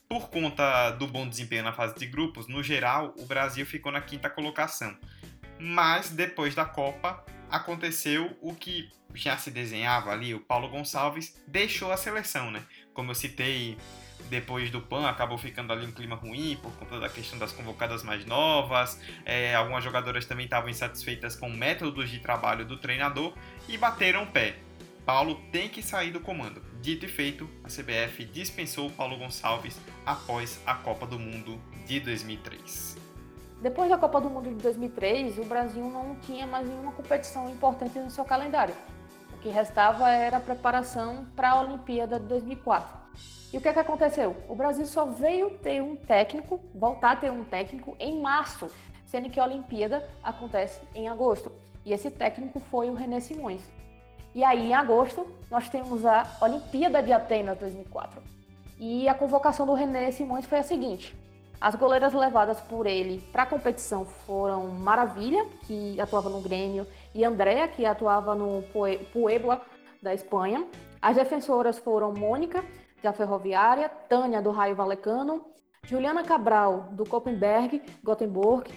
Por 0.09 0.29
conta 0.29 0.91
do 0.91 1.07
bom 1.07 1.27
desempenho 1.27 1.63
na 1.63 1.73
fase 1.73 1.95
de 1.99 2.07
grupos, 2.07 2.47
no 2.47 2.63
geral, 2.63 3.13
o 3.17 3.25
Brasil 3.25 3.65
ficou 3.65 3.91
na 3.91 4.01
quinta 4.01 4.29
colocação. 4.29 4.97
Mas 5.59 6.09
depois 6.09 6.55
da 6.55 6.65
Copa, 6.65 7.23
aconteceu 7.49 8.37
o 8.41 8.53
que 8.53 8.89
já 9.13 9.37
se 9.37 9.49
desenhava 9.49 10.11
ali, 10.11 10.33
o 10.33 10.39
Paulo 10.39 10.67
Gonçalves 10.69 11.41
deixou 11.47 11.91
a 11.91 11.97
seleção, 11.97 12.51
né? 12.51 12.63
Como 12.93 13.11
eu 13.11 13.15
citei 13.15 13.77
depois 14.29 14.71
do 14.71 14.81
PAN 14.81 15.07
acabou 15.07 15.37
ficando 15.37 15.71
ali 15.71 15.85
um 15.85 15.91
clima 15.91 16.15
ruim 16.15 16.57
por 16.61 16.71
conta 16.73 16.99
da 16.99 17.09
questão 17.09 17.37
das 17.37 17.51
convocadas 17.51 18.03
mais 18.03 18.25
novas. 18.25 18.99
É, 19.23 19.53
algumas 19.53 19.83
jogadoras 19.83 20.25
também 20.25 20.45
estavam 20.45 20.69
insatisfeitas 20.69 21.35
com 21.35 21.49
métodos 21.49 22.09
de 22.09 22.19
trabalho 22.19 22.65
do 22.65 22.77
treinador 22.77 23.33
e 23.67 23.77
bateram 23.77 24.23
o 24.23 24.27
pé. 24.27 24.55
Paulo 25.05 25.35
tem 25.51 25.69
que 25.69 25.83
sair 25.83 26.11
do 26.11 26.19
comando. 26.19 26.61
Dito 26.81 27.05
e 27.05 27.07
feito, 27.07 27.49
a 27.63 27.67
CBF 27.67 28.25
dispensou 28.25 28.89
Paulo 28.89 29.17
Gonçalves 29.17 29.79
após 30.05 30.59
a 30.65 30.73
Copa 30.73 31.05
do 31.05 31.19
Mundo 31.19 31.61
de 31.85 31.99
2003. 31.99 33.04
Depois 33.61 33.89
da 33.89 33.97
Copa 33.97 34.21
do 34.21 34.29
Mundo 34.29 34.49
de 34.49 34.55
2003, 34.55 35.39
o 35.39 35.45
Brasil 35.45 35.83
não 35.85 36.15
tinha 36.15 36.45
mais 36.45 36.67
nenhuma 36.67 36.91
competição 36.91 37.49
importante 37.49 37.97
no 37.97 38.09
seu 38.11 38.25
calendário. 38.25 38.75
O 39.33 39.37
que 39.39 39.49
restava 39.49 40.09
era 40.09 40.37
a 40.37 40.41
preparação 40.41 41.25
para 41.35 41.51
a 41.51 41.61
Olimpíada 41.61 42.19
de 42.19 42.25
2004. 42.27 43.05
E 43.53 43.57
o 43.57 43.61
que, 43.61 43.69
é 43.69 43.73
que 43.73 43.79
aconteceu? 43.79 44.35
O 44.49 44.55
Brasil 44.55 44.85
só 44.85 45.05
veio 45.05 45.51
ter 45.59 45.81
um 45.81 45.95
técnico, 45.95 46.59
voltar 46.73 47.11
a 47.11 47.15
ter 47.15 47.31
um 47.31 47.43
técnico 47.43 47.95
em 47.99 48.21
março, 48.21 48.69
sendo 49.05 49.29
que 49.29 49.39
a 49.39 49.45
Olimpíada 49.45 50.07
acontece 50.21 50.81
em 50.93 51.07
agosto. 51.07 51.51
E 51.85 51.93
esse 51.93 52.11
técnico 52.11 52.59
foi 52.59 52.89
o 52.89 52.93
René 52.93 53.19
Simões. 53.19 53.61
E 54.33 54.43
aí, 54.43 54.67
em 54.67 54.73
agosto, 54.73 55.25
nós 55.49 55.69
temos 55.69 56.05
a 56.05 56.27
Olimpíada 56.41 57.01
de 57.01 57.13
Atenas 57.13 57.57
2004. 57.57 58.21
E 58.77 59.07
a 59.07 59.13
convocação 59.13 59.65
do 59.65 59.73
René 59.73 60.11
Simões 60.11 60.45
foi 60.45 60.59
a 60.59 60.63
seguinte: 60.63 61.15
as 61.59 61.75
goleiras 61.75 62.13
levadas 62.13 62.59
por 62.61 62.85
ele 62.85 63.21
para 63.31 63.43
a 63.43 63.45
competição 63.45 64.05
foram 64.05 64.67
Maravilha, 64.67 65.45
que 65.65 65.99
atuava 65.99 66.29
no 66.29 66.41
Grêmio, 66.41 66.85
e 67.13 67.23
Andréa, 67.23 67.67
que 67.67 67.85
atuava 67.85 68.35
no 68.35 68.63
Puebla 69.11 69.61
da 70.01 70.13
Espanha. 70.13 70.65
As 71.01 71.15
defensoras 71.15 71.77
foram 71.77 72.13
Mônica, 72.13 72.63
da 73.01 73.13
Ferroviária, 73.13 73.89
Tânia, 74.09 74.41
do 74.41 74.51
Raio 74.51 74.75
Valecano, 74.75 75.45
Juliana 75.83 76.23
Cabral, 76.23 76.89
do 76.91 77.07
Copenberg, 77.07 77.81
Gothenburg, 78.03 78.71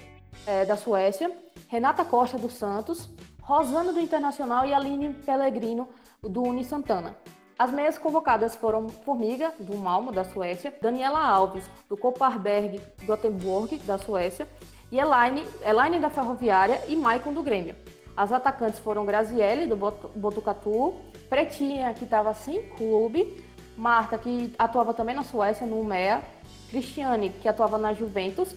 é, 0.47 0.64
da 0.64 0.76
Suécia, 0.76 1.35
Renata 1.68 2.04
Costa, 2.04 2.38
do 2.38 2.50
Santos, 2.50 3.08
Rosana, 3.40 3.92
do 3.92 4.00
Internacional 4.00 4.66
e 4.66 4.75
Aline 4.75 5.14
Pellegrino, 5.14 5.88
do 6.23 6.42
Uni 6.42 6.64
Santana. 6.64 7.16
As 7.59 7.73
meias 7.73 7.99
convocadas 7.99 8.55
foram 8.55 8.88
Formiga, 8.88 9.53
do 9.59 9.77
Malmo, 9.77 10.12
da 10.12 10.23
Suécia, 10.23 10.73
Daniela 10.81 11.19
Alves, 11.19 11.69
do 11.88 11.97
Kopparberg 11.97 12.81
Gothenburg, 13.05 13.79
da 13.79 13.99
Suécia, 13.99 14.47
e 14.93 14.99
Elaine, 14.99 15.45
Elaine 15.67 15.99
da 15.99 16.09
Ferroviária 16.09 16.81
e 16.87 16.95
Maicon 16.95 17.33
do 17.33 17.43
Grêmio. 17.43 17.75
As 18.17 18.31
atacantes 18.31 18.79
foram 18.79 19.05
Graziele, 19.05 19.67
do 19.67 19.77
Botucatu, 19.77 20.95
Pretinha, 21.29 21.93
que 21.95 22.05
estava 22.05 22.33
sem 22.33 22.62
clube, 22.71 23.45
Marta, 23.77 24.17
que 24.17 24.55
atuava 24.57 24.95
também 24.95 25.17
na 25.17 25.25
Suécia, 25.25 25.67
no 25.67 25.83
MEA, 25.83 26.23
Cristiane, 26.71 27.31
que 27.31 27.49
atuava 27.49 27.77
na 27.77 27.93
Juventus, 27.93 28.55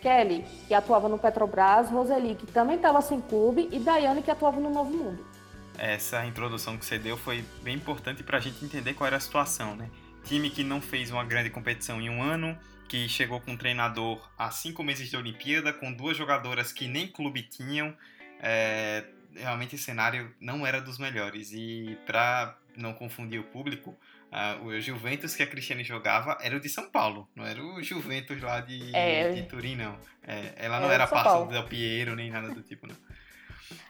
Kelly, 0.00 0.42
que 0.66 0.72
atuava 0.72 1.06
no 1.06 1.18
Petrobras, 1.18 1.90
Roseli, 1.90 2.34
que 2.34 2.46
também 2.46 2.76
estava 2.76 3.02
sem 3.02 3.20
clube, 3.20 3.68
e 3.70 3.78
Daiane, 3.78 4.22
que 4.22 4.30
atuava 4.30 4.58
no 4.58 4.70
Novo 4.70 4.90
Mundo. 4.90 5.31
Essa 5.78 6.24
introdução 6.26 6.76
que 6.76 6.84
você 6.84 6.98
deu 6.98 7.16
foi 7.16 7.44
bem 7.62 7.76
importante 7.76 8.22
para 8.22 8.38
a 8.38 8.40
gente 8.40 8.64
entender 8.64 8.94
qual 8.94 9.06
era 9.06 9.16
a 9.16 9.20
situação, 9.20 9.74
né? 9.74 9.90
Time 10.24 10.50
que 10.50 10.62
não 10.62 10.80
fez 10.80 11.10
uma 11.10 11.24
grande 11.24 11.50
competição 11.50 12.00
em 12.00 12.08
um 12.08 12.22
ano, 12.22 12.56
que 12.88 13.08
chegou 13.08 13.40
com 13.40 13.52
um 13.52 13.56
treinador 13.56 14.30
há 14.38 14.50
cinco 14.50 14.82
meses 14.82 15.08
de 15.08 15.16
Olimpíada, 15.16 15.72
com 15.72 15.92
duas 15.92 16.16
jogadoras 16.16 16.72
que 16.72 16.86
nem 16.86 17.08
clube 17.08 17.42
tinham. 17.42 17.96
É, 18.40 19.04
realmente 19.34 19.74
o 19.74 19.78
cenário 19.78 20.32
não 20.40 20.66
era 20.66 20.80
dos 20.80 20.98
melhores. 20.98 21.52
E 21.52 21.98
para 22.06 22.56
não 22.76 22.92
confundir 22.92 23.40
o 23.40 23.44
público, 23.44 23.98
Uh, 24.32 24.64
o 24.64 24.80
Juventus 24.80 25.36
que 25.36 25.42
a 25.42 25.46
Cristiane 25.46 25.84
jogava 25.84 26.38
era 26.40 26.56
o 26.56 26.60
de 26.60 26.66
São 26.66 26.88
Paulo, 26.88 27.28
não 27.36 27.44
era 27.44 27.62
o 27.62 27.82
Juventus 27.82 28.40
lá 28.40 28.60
de, 28.60 28.90
é, 28.96 29.30
de 29.30 29.42
Turim, 29.42 29.76
não. 29.76 29.94
É, 30.26 30.54
ela 30.56 30.80
não 30.80 30.86
era, 30.86 31.04
era 31.04 31.06
parte 31.06 31.44
do 31.44 31.52
Del 31.52 31.64
Piero 31.64 32.16
nem 32.16 32.30
nada 32.30 32.48
do 32.48 32.62
tipo, 32.62 32.86
não. 32.86 32.96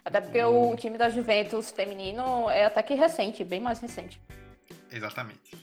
Até 0.05 0.21
porque 0.21 0.43
hum. 0.45 0.73
o 0.73 0.77
time 0.77 0.99
da 0.99 1.09
Juventus 1.09 1.71
feminino 1.71 2.49
é 2.51 2.65
até 2.65 2.83
que 2.83 2.95
recente, 2.95 3.45
bem 3.45 3.61
mais 3.61 3.81
recente. 3.81 4.21
Exatamente. 4.91 5.57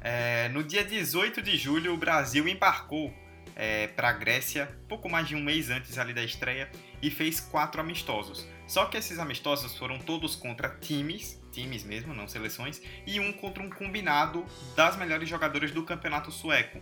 É, 0.00 0.48
no 0.50 0.62
dia 0.62 0.84
18 0.84 1.42
de 1.42 1.56
julho, 1.56 1.94
o 1.94 1.96
Brasil 1.96 2.46
embarcou 2.46 3.12
é, 3.56 3.88
para 3.88 4.10
a 4.10 4.12
Grécia, 4.12 4.70
pouco 4.88 5.08
mais 5.08 5.26
de 5.26 5.34
um 5.34 5.40
mês 5.40 5.70
antes 5.70 5.98
ali 5.98 6.14
da 6.14 6.22
estreia, 6.22 6.70
e 7.02 7.10
fez 7.10 7.40
quatro 7.40 7.80
amistosos. 7.80 8.46
Só 8.66 8.84
que 8.86 8.96
esses 8.96 9.18
amistosos 9.18 9.76
foram 9.76 9.98
todos 9.98 10.36
contra 10.36 10.68
times 10.68 11.38
times 11.58 11.82
mesmo, 11.82 12.14
não 12.14 12.28
seleções, 12.28 12.80
e 13.06 13.18
um 13.18 13.32
contra 13.32 13.62
um 13.62 13.70
combinado 13.70 14.44
das 14.76 14.96
melhores 14.96 15.28
jogadoras 15.28 15.72
do 15.72 15.82
campeonato 15.82 16.30
sueco. 16.30 16.80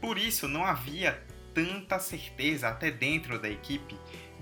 Por 0.00 0.18
isso, 0.18 0.46
não 0.46 0.64
havia 0.64 1.22
tanta 1.54 1.98
certeza 1.98 2.68
até 2.68 2.90
dentro 2.90 3.38
da 3.38 3.48
equipe 3.48 3.98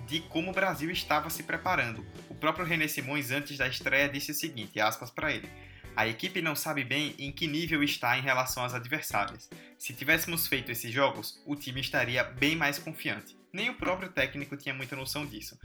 de 0.06 0.20
como 0.20 0.50
o 0.50 0.54
Brasil 0.54 0.90
estava 0.90 1.30
se 1.30 1.42
preparando. 1.42 2.06
O 2.28 2.34
próprio 2.34 2.64
René 2.64 2.88
Simões, 2.88 3.30
antes 3.30 3.58
da 3.58 3.66
estreia, 3.66 4.08
disse 4.08 4.30
o 4.30 4.34
seguinte, 4.34 4.80
aspas 4.80 5.10
para 5.10 5.32
ele, 5.32 5.50
a 5.96 6.06
equipe 6.06 6.42
não 6.42 6.54
sabe 6.54 6.84
bem 6.84 7.14
em 7.18 7.32
que 7.32 7.46
nível 7.46 7.82
está 7.82 8.18
em 8.18 8.22
relação 8.22 8.62
às 8.62 8.74
adversárias. 8.74 9.48
Se 9.78 9.94
tivéssemos 9.94 10.46
feito 10.46 10.70
esses 10.70 10.92
jogos, 10.92 11.42
o 11.46 11.56
time 11.56 11.80
estaria 11.80 12.22
bem 12.22 12.54
mais 12.54 12.78
confiante. 12.78 13.34
Nem 13.50 13.70
o 13.70 13.74
próprio 13.74 14.10
técnico 14.10 14.54
tinha 14.56 14.74
muita 14.74 14.94
noção 14.94 15.24
disso. 15.24 15.58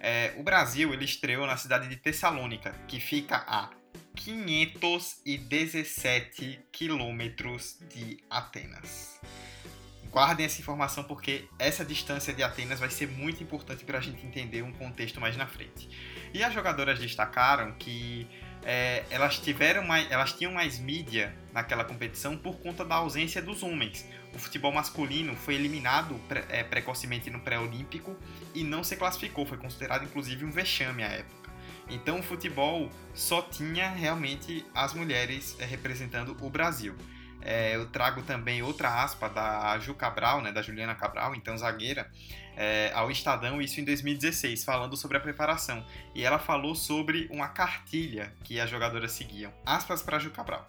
É, 0.00 0.34
o 0.36 0.42
Brasil 0.42 0.92
ele 0.92 1.04
estreou 1.04 1.46
na 1.46 1.56
cidade 1.56 1.86
de 1.86 1.94
Tessalônica, 1.96 2.72
que 2.88 2.98
fica 2.98 3.44
a 3.46 3.70
517 4.16 6.58
quilômetros 6.72 7.78
de 7.88 8.18
Atenas. 8.28 9.20
Guardem 10.10 10.46
essa 10.46 10.60
informação 10.60 11.04
porque 11.04 11.44
essa 11.58 11.84
distância 11.84 12.32
de 12.32 12.42
Atenas 12.42 12.80
vai 12.80 12.90
ser 12.90 13.06
muito 13.08 13.42
importante 13.42 13.84
para 13.84 13.98
a 13.98 14.00
gente 14.00 14.24
entender 14.24 14.62
um 14.62 14.72
contexto 14.72 15.20
mais 15.20 15.36
na 15.36 15.46
frente. 15.46 15.88
E 16.32 16.42
as 16.42 16.52
jogadoras 16.52 16.98
destacaram 16.98 17.72
que 17.72 18.26
é, 18.62 19.04
elas 19.10 19.38
tiveram 19.38 19.84
mais, 19.84 20.10
elas 20.10 20.32
tinham 20.32 20.52
mais 20.52 20.78
mídia 20.78 21.34
naquela 21.52 21.84
competição 21.84 22.36
por 22.36 22.58
conta 22.58 22.84
da 22.84 22.96
ausência 22.96 23.40
dos 23.40 23.62
homens. 23.62 24.06
O 24.34 24.38
futebol 24.38 24.72
masculino 24.72 25.34
foi 25.36 25.54
eliminado 25.54 26.14
pre, 26.28 26.44
é, 26.48 26.62
precocemente 26.62 27.30
no 27.30 27.40
pré-olímpico 27.40 28.16
e 28.54 28.64
não 28.64 28.82
se 28.82 28.96
classificou, 28.96 29.46
foi 29.46 29.58
considerado 29.58 30.04
inclusive 30.04 30.44
um 30.44 30.50
vexame 30.50 31.02
à 31.02 31.08
época. 31.08 31.50
Então 31.90 32.20
o 32.20 32.22
futebol 32.22 32.90
só 33.14 33.40
tinha 33.42 33.90
realmente 33.90 34.64
as 34.74 34.92
mulheres 34.92 35.56
é, 35.58 35.64
representando 35.64 36.36
o 36.40 36.50
Brasil. 36.50 36.94
É, 37.40 37.76
eu 37.76 37.86
trago 37.86 38.22
também 38.22 38.62
outra 38.62 39.02
aspa 39.02 39.28
da 39.28 39.78
Ju 39.78 39.94
Cabral, 39.94 40.40
né, 40.42 40.52
da 40.52 40.60
Juliana 40.60 40.94
Cabral, 40.94 41.34
então 41.34 41.56
zagueira, 41.56 42.10
é, 42.56 42.90
ao 42.94 43.10
Estadão, 43.10 43.62
isso 43.62 43.80
em 43.80 43.84
2016, 43.84 44.64
falando 44.64 44.96
sobre 44.96 45.16
a 45.16 45.20
preparação. 45.20 45.86
E 46.14 46.24
ela 46.24 46.38
falou 46.38 46.74
sobre 46.74 47.28
uma 47.30 47.48
cartilha 47.48 48.32
que 48.42 48.58
as 48.58 48.68
jogadoras 48.68 49.12
seguiam. 49.12 49.52
Aspas 49.64 50.02
para 50.02 50.18
Ju 50.18 50.30
Cabral. 50.30 50.68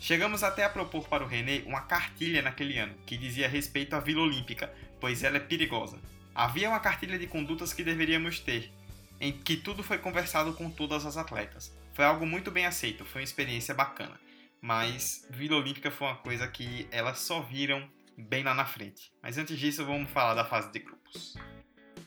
Chegamos 0.00 0.42
até 0.42 0.64
a 0.64 0.68
propor 0.68 1.06
para 1.06 1.22
o 1.22 1.28
René 1.28 1.62
uma 1.64 1.82
cartilha 1.82 2.42
naquele 2.42 2.76
ano, 2.76 2.94
que 3.06 3.16
dizia 3.16 3.48
respeito 3.48 3.94
à 3.94 4.00
Vila 4.00 4.22
Olímpica, 4.22 4.72
pois 5.00 5.22
ela 5.22 5.36
é 5.36 5.40
perigosa. 5.40 5.96
Havia 6.34 6.68
uma 6.68 6.80
cartilha 6.80 7.16
de 7.16 7.28
condutas 7.28 7.72
que 7.72 7.84
deveríamos 7.84 8.40
ter, 8.40 8.72
em 9.20 9.30
que 9.30 9.56
tudo 9.56 9.84
foi 9.84 9.98
conversado 9.98 10.54
com 10.54 10.68
todas 10.68 11.06
as 11.06 11.16
atletas. 11.16 11.72
Foi 11.94 12.04
algo 12.04 12.26
muito 12.26 12.50
bem 12.50 12.66
aceito, 12.66 13.04
foi 13.04 13.20
uma 13.20 13.24
experiência 13.24 13.74
bacana. 13.74 14.18
Mas 14.62 15.26
Vila 15.28 15.56
Olímpica 15.56 15.90
foi 15.90 16.06
uma 16.06 16.16
coisa 16.16 16.46
que 16.46 16.86
elas 16.92 17.18
só 17.18 17.40
viram 17.40 17.82
bem 18.16 18.44
lá 18.44 18.54
na 18.54 18.64
frente. 18.64 19.12
Mas 19.20 19.36
antes 19.36 19.58
disso, 19.58 19.84
vamos 19.84 20.08
falar 20.08 20.34
da 20.34 20.44
fase 20.44 20.70
de 20.70 20.78
grupos. 20.78 21.34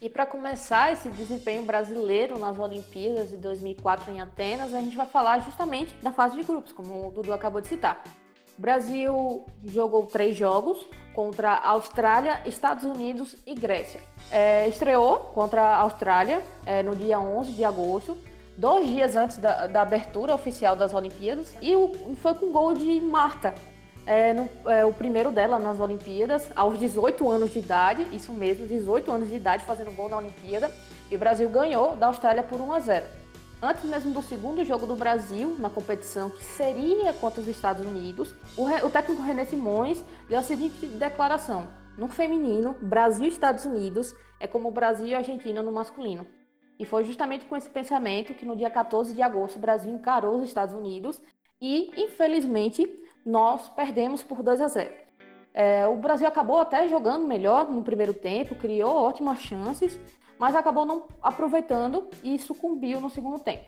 E 0.02 0.10
para 0.10 0.26
começar 0.26 0.94
esse 0.94 1.10
desempenho 1.10 1.64
brasileiro 1.64 2.40
nas 2.40 2.58
Olimpíadas 2.58 3.30
de 3.30 3.38
2004 3.38 4.10
em 4.14 4.22
Atenas, 4.22 4.74
a 4.74 4.80
gente 4.80 4.96
vai 4.96 5.06
falar 5.06 5.40
justamente 5.40 5.94
da 6.02 6.14
fase 6.14 6.38
de 6.38 6.44
grupos, 6.44 6.72
como 6.72 7.10
o 7.10 7.12
Dudu 7.12 7.34
acabou 7.34 7.60
de 7.60 7.68
citar. 7.68 8.02
O 8.58 8.62
Brasil 8.62 9.46
jogou 9.66 10.06
três 10.06 10.38
jogos 10.38 10.88
contra 11.14 11.58
Austrália, 11.58 12.42
Estados 12.46 12.86
Unidos 12.86 13.36
e 13.46 13.54
Grécia. 13.54 14.02
É, 14.32 14.68
estreou 14.70 15.18
contra 15.34 15.62
a 15.62 15.78
Austrália 15.78 16.42
é, 16.66 16.82
no 16.82 16.96
dia 16.96 17.20
11 17.20 17.52
de 17.52 17.66
agosto, 17.66 18.18
dois 18.58 18.88
dias 18.88 19.16
antes 19.16 19.38
da, 19.38 19.68
da 19.68 19.82
abertura 19.82 20.34
oficial 20.34 20.76
das 20.76 20.94
Olimpíadas, 20.94 21.54
e 21.62 21.76
o, 21.76 22.16
foi 22.22 22.34
com 22.34 22.52
gol 22.52 22.74
de 22.74 23.00
Marta, 23.02 23.54
é, 24.06 24.34
no, 24.34 24.50
é, 24.70 24.86
o 24.86 24.94
primeiro 24.94 25.32
dela 25.32 25.58
nas 25.58 25.80
Olimpíadas, 25.80 26.48
aos 26.56 26.78
18 26.80 27.30
anos 27.30 27.52
de 27.52 27.60
idade, 27.60 28.08
isso 28.12 28.32
mesmo, 28.32 28.68
18 28.68 29.12
anos 29.12 29.30
de 29.30 29.36
idade, 29.36 29.66
fazendo 29.66 29.92
gol 29.92 30.10
na 30.10 30.18
Olimpíada, 30.18 30.72
e 31.10 31.16
o 31.16 31.20
Brasil 31.20 31.50
ganhou 31.50 31.96
da 31.96 32.08
Austrália 32.08 32.44
por 32.44 32.62
1 32.62 32.74
a 32.74 32.80
0. 32.80 33.06
Antes 33.62 33.84
mesmo 33.86 34.14
do 34.14 34.22
segundo 34.22 34.64
jogo 34.64 34.86
do 34.86 34.96
Brasil 34.96 35.56
na 35.58 35.70
competição, 35.70 36.30
que 36.30 36.44
seria 36.44 37.14
contra 37.14 37.42
os 37.42 37.48
Estados 37.48 37.86
Unidos, 37.86 38.36
o, 38.56 38.66
o 38.66 38.90
técnico 38.90 39.22
René 39.22 39.46
Simões 39.46 40.04
deu 40.30 40.38
a 40.38 40.44
seguinte 40.44 40.86
declaração: 40.86 41.68
no 41.98 42.08
feminino, 42.08 42.76
Brasil 42.82 43.26
e 43.26 43.30
Estados 43.30 43.66
Unidos 43.66 44.14
é 44.40 44.46
como 44.46 44.70
Brasil 44.70 45.08
e 45.08 45.16
Argentina 45.16 45.64
no 45.64 45.72
masculino. 45.72 46.28
E 46.78 46.86
foi 46.86 47.06
justamente 47.06 47.46
com 47.46 47.56
esse 47.56 47.70
pensamento 47.70 48.34
que 48.34 48.46
no 48.46 48.56
dia 48.56 48.70
14 48.70 49.14
de 49.14 49.22
agosto 49.22 49.56
o 49.56 49.60
Brasil 49.60 49.92
encarou 49.94 50.38
os 50.38 50.46
Estados 50.46 50.76
Unidos 50.76 51.22
e, 51.62 51.92
infelizmente, 51.96 52.88
nós 53.26 53.70
perdemos 53.70 54.22
por 54.22 54.44
2 54.44 54.62
a 54.62 54.68
0. 54.68 54.94
É, 55.54 55.88
o 55.88 55.96
Brasil 55.96 56.28
acabou 56.28 56.60
até 56.60 56.88
jogando 56.90 57.26
melhor 57.26 57.70
no 57.70 57.82
primeiro 57.82 58.14
tempo, 58.14 58.56
criou 58.56 58.94
ótimas 58.94 59.40
chances, 59.40 59.98
mas 60.38 60.54
acabou 60.54 60.86
não 60.86 61.08
aproveitando 61.22 62.10
e 62.22 62.38
sucumbiu 62.38 63.00
no 63.00 63.10
segundo 63.10 63.40
tempo. 63.40 63.66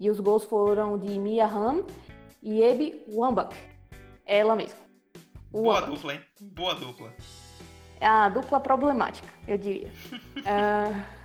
E 0.00 0.10
os 0.10 0.18
gols 0.18 0.42
foram 0.44 0.98
de 0.98 1.16
Mia 1.20 1.46
Han 1.46 1.84
e 2.42 2.60
Ebi 2.60 3.04
Wambach, 3.08 3.56
ela 4.26 4.56
mesma. 4.56 4.80
Boa 5.52 5.80
dupla, 5.82 6.14
hein? 6.14 6.20
Boa 6.40 6.74
dupla. 6.74 7.14
É 8.00 8.06
a 8.06 8.28
dupla 8.28 8.58
problemática, 8.58 9.28
eu 9.46 9.56
diria. 9.56 9.92
é, 10.44 11.04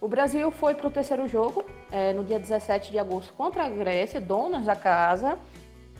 o 0.00 0.08
Brasil 0.08 0.50
foi 0.50 0.74
para 0.74 0.86
o 0.86 0.90
terceiro 0.90 1.26
jogo, 1.26 1.64
é, 1.90 2.12
no 2.12 2.24
dia 2.24 2.38
17 2.38 2.90
de 2.90 2.98
agosto, 2.98 3.32
contra 3.34 3.64
a 3.64 3.68
Grécia, 3.68 4.20
donas 4.20 4.64
da 4.64 4.76
casa 4.76 5.38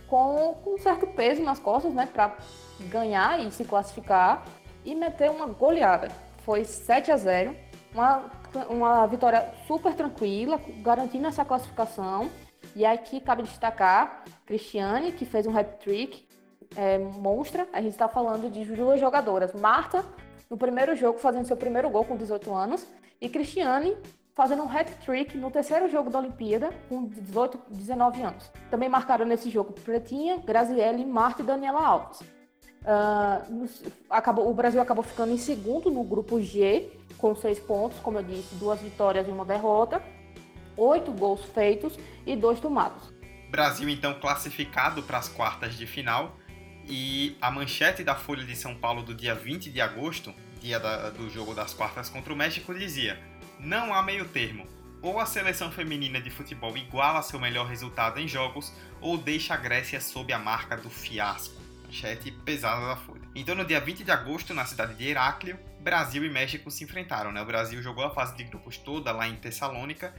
com, 0.08 0.54
com 0.64 0.74
um 0.74 0.78
certo 0.78 1.06
peso 1.06 1.42
nas 1.42 1.58
costas, 1.58 1.92
né, 1.92 2.08
para 2.12 2.36
ganhar 2.88 3.38
e 3.40 3.50
se 3.52 3.64
classificar 3.64 4.44
e 4.84 4.94
meter 4.94 5.30
uma 5.30 5.46
goleada. 5.46 6.08
Foi 6.44 6.64
7 6.64 7.12
a 7.12 7.16
0, 7.16 7.54
uma, 7.94 8.30
uma 8.70 9.06
vitória 9.06 9.52
super 9.66 9.94
tranquila, 9.94 10.60
garantindo 10.82 11.26
essa 11.26 11.44
classificação. 11.44 12.30
E 12.74 12.84
aqui 12.84 13.20
cabe 13.20 13.42
destacar 13.42 14.24
Cristiane, 14.46 15.12
que 15.12 15.24
fez 15.24 15.46
um 15.46 15.56
hat-trick, 15.56 16.26
é, 16.74 16.98
monstra. 16.98 17.68
A 17.72 17.80
gente 17.80 17.92
está 17.92 18.08
falando 18.08 18.50
de 18.50 18.64
duas 18.64 18.98
jogadoras. 18.98 19.52
Marta, 19.52 20.04
no 20.48 20.56
primeiro 20.56 20.96
jogo, 20.96 21.18
fazendo 21.18 21.46
seu 21.46 21.56
primeiro 21.56 21.90
gol 21.90 22.04
com 22.04 22.16
18 22.16 22.54
anos, 22.54 22.86
e 23.20 23.28
Cristiane, 23.28 23.96
fazendo 24.34 24.62
um 24.62 24.70
hat-trick 24.70 25.37
no 25.37 25.50
terceiro 25.50 25.90
jogo 25.90 26.10
da 26.10 26.20
Olimpíada, 26.20 26.70
com 26.88 27.06
18, 27.06 27.60
19 27.70 28.22
anos. 28.22 28.50
Também 28.70 28.88
marcaram 28.88 29.26
nesse 29.26 29.50
jogo 29.50 29.72
Pretinha, 29.72 30.38
Graziele, 30.38 31.04
Marta 31.04 31.42
e 31.42 31.44
Daniela 31.44 31.84
Alves. 31.84 32.20
Uh, 32.20 33.68
acabou, 34.08 34.48
o 34.48 34.54
Brasil 34.54 34.80
acabou 34.80 35.02
ficando 35.02 35.32
em 35.32 35.38
segundo 35.38 35.90
no 35.90 36.04
grupo 36.04 36.40
G, 36.40 36.90
com 37.18 37.34
seis 37.34 37.58
pontos, 37.58 37.98
como 37.98 38.18
eu 38.18 38.22
disse, 38.22 38.54
duas 38.54 38.80
vitórias 38.80 39.26
e 39.26 39.30
uma 39.30 39.44
derrota, 39.44 40.00
oito 40.76 41.10
gols 41.10 41.44
feitos 41.46 41.98
e 42.25 42.37
dois 42.37 42.60
tomados. 42.60 43.12
Brasil 43.50 43.88
então 43.88 44.14
classificado 44.14 45.02
para 45.02 45.18
as 45.18 45.28
quartas 45.28 45.74
de 45.74 45.87
final 45.87 46.37
e 46.87 47.37
a 47.40 47.50
manchete 47.50 48.04
da 48.04 48.14
Folha 48.14 48.44
de 48.44 48.54
São 48.54 48.74
Paulo 48.74 49.02
do 49.02 49.14
dia 49.14 49.35
20 49.35 49.70
de 49.70 49.81
agosto, 49.81 50.33
dia 50.61 50.79
da, 50.79 51.11
do 51.11 51.31
jogo 51.31 51.55
das 51.55 51.75
quartas 51.75 52.09
contra 52.09 52.33
o 52.33 52.37
México, 52.37 52.75
dizia: 52.75 53.18
não 53.59 53.92
há 53.92 54.03
meio 54.03 54.27
termo. 54.27 54.66
Ou 55.01 55.21
a 55.21 55.27
seleção 55.27 55.71
feminina 55.71 56.21
de 56.21 56.31
futebol 56.31 56.77
iguala 56.77 57.23
seu 57.23 57.38
melhor 57.38 57.66
resultado 57.66 58.18
em 58.18 58.27
jogos, 58.27 58.73
ou 59.01 59.16
deixa 59.16 59.55
a 59.55 59.57
Grécia 59.57 60.01
sob 60.01 60.33
a 60.33 60.38
marca 60.38 60.77
do 60.77 60.90
fiasco. 60.90 61.61
Manchete 61.85 62.31
pesada 62.31 62.87
da 62.87 62.97
Folha. 62.97 63.23
Então, 63.35 63.55
no 63.55 63.64
dia 63.64 63.81
20 63.81 64.05
de 64.05 64.11
agosto, 64.11 64.53
na 64.53 64.64
cidade 64.64 64.94
de 64.94 65.07
Heráclio, 65.07 65.59
Brasil 65.81 66.25
e 66.25 66.29
México 66.29 66.71
se 66.71 66.85
enfrentaram. 66.85 67.33
Né? 67.33 67.40
O 67.40 67.47
Brasil 67.47 67.81
jogou 67.81 68.05
a 68.05 68.11
fase 68.11 68.37
de 68.37 68.44
grupos 68.44 68.77
toda 68.77 69.12
lá 69.12 69.29
em 69.29 69.37
Tessalônica 69.37 70.12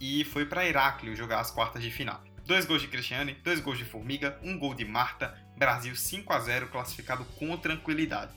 e 0.00 0.24
foi 0.24 0.44
para 0.44 0.66
Heráclio 0.66 1.16
jogar 1.16 1.40
as 1.40 1.50
quartas 1.50 1.82
de 1.82 1.90
final. 1.90 2.22
Dois 2.44 2.66
gols 2.66 2.82
de 2.82 2.88
Cristiane, 2.88 3.38
dois 3.42 3.60
gols 3.60 3.78
de 3.78 3.84
Formiga, 3.84 4.38
um 4.42 4.58
gol 4.58 4.74
de 4.74 4.84
Marta, 4.84 5.34
Brasil 5.56 5.96
5 5.96 6.32
a 6.32 6.40
0 6.40 6.68
classificado 6.68 7.24
com 7.38 7.56
tranquilidade. 7.56 8.32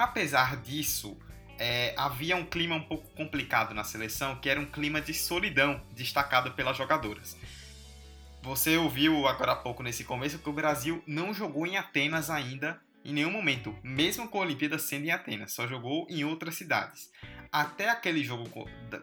Apesar 0.00 0.56
disso, 0.56 1.14
é, 1.58 1.92
havia 1.94 2.34
um 2.34 2.46
clima 2.46 2.74
um 2.74 2.82
pouco 2.82 3.06
complicado 3.10 3.74
na 3.74 3.84
seleção, 3.84 4.34
que 4.36 4.48
era 4.48 4.58
um 4.58 4.64
clima 4.64 4.98
de 4.98 5.12
solidão 5.12 5.78
destacado 5.94 6.52
pelas 6.52 6.74
jogadoras. 6.74 7.36
Você 8.42 8.78
ouviu 8.78 9.28
agora 9.28 9.52
há 9.52 9.56
pouco 9.56 9.82
nesse 9.82 10.02
começo 10.04 10.38
que 10.38 10.48
o 10.48 10.54
Brasil 10.54 11.04
não 11.06 11.34
jogou 11.34 11.66
em 11.66 11.76
Atenas 11.76 12.30
ainda 12.30 12.80
em 13.04 13.12
nenhum 13.12 13.30
momento, 13.30 13.76
mesmo 13.82 14.26
com 14.26 14.38
a 14.38 14.40
Olimpíada 14.40 14.78
sendo 14.78 15.04
em 15.04 15.10
Atenas, 15.10 15.52
só 15.52 15.66
jogou 15.66 16.06
em 16.08 16.24
outras 16.24 16.54
cidades. 16.54 17.10
Até 17.52 17.90
aquele 17.90 18.24
jogo 18.24 18.48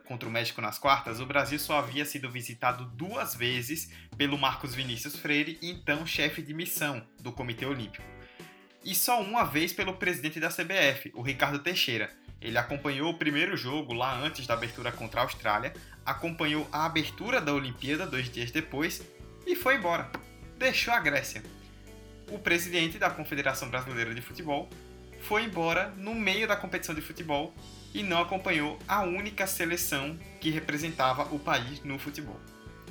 contra 0.07 0.27
o 0.27 0.31
México 0.31 0.61
nas 0.61 0.79
quartas, 0.79 1.19
o 1.19 1.27
Brasil 1.27 1.59
só 1.59 1.77
havia 1.77 2.05
sido 2.05 2.31
visitado 2.31 2.85
duas 2.85 3.35
vezes 3.35 3.93
pelo 4.17 4.35
Marcos 4.35 4.73
Vinícius 4.73 5.15
Freire, 5.15 5.59
então 5.61 6.07
chefe 6.07 6.41
de 6.41 6.55
missão 6.55 7.05
do 7.19 7.31
Comitê 7.31 7.67
Olímpico. 7.67 8.16
E 8.87 8.95
só 8.95 9.21
uma 9.21 9.43
vez 9.43 9.73
pelo 9.73 9.95
presidente 9.95 10.39
da 10.39 10.47
CBF, 10.47 11.11
o 11.13 11.21
Ricardo 11.21 11.59
Teixeira, 11.59 12.09
ele 12.39 12.57
acompanhou 12.57 13.11
o 13.11 13.17
primeiro 13.17 13.57
jogo 13.57 13.91
lá 13.91 14.17
antes 14.17 14.47
da 14.47 14.53
abertura 14.53 14.93
contra 14.93 15.19
a 15.19 15.23
Austrália, 15.25 15.73
acompanhou 16.05 16.65
a 16.71 16.85
abertura 16.85 17.41
da 17.41 17.53
Olimpíada 17.53 18.07
dois 18.07 18.31
dias 18.31 18.49
depois 18.49 19.03
e 19.45 19.57
foi 19.57 19.75
embora. 19.75 20.09
Deixou 20.57 20.93
a 20.93 21.01
Grécia. 21.01 21.43
O 22.31 22.39
presidente 22.39 22.97
da 22.97 23.09
Confederação 23.09 23.69
Brasileira 23.69 24.15
de 24.15 24.21
Futebol 24.21 24.69
foi 25.19 25.43
embora 25.43 25.89
no 25.97 26.15
meio 26.15 26.47
da 26.47 26.55
competição 26.55 26.95
de 26.95 27.01
futebol 27.01 27.53
e 27.93 28.01
não 28.01 28.21
acompanhou 28.21 28.79
a 28.87 29.01
única 29.01 29.45
seleção 29.45 30.17
que 30.39 30.49
representava 30.49 31.23
o 31.35 31.39
país 31.39 31.83
no 31.83 31.99
futebol. 31.99 32.39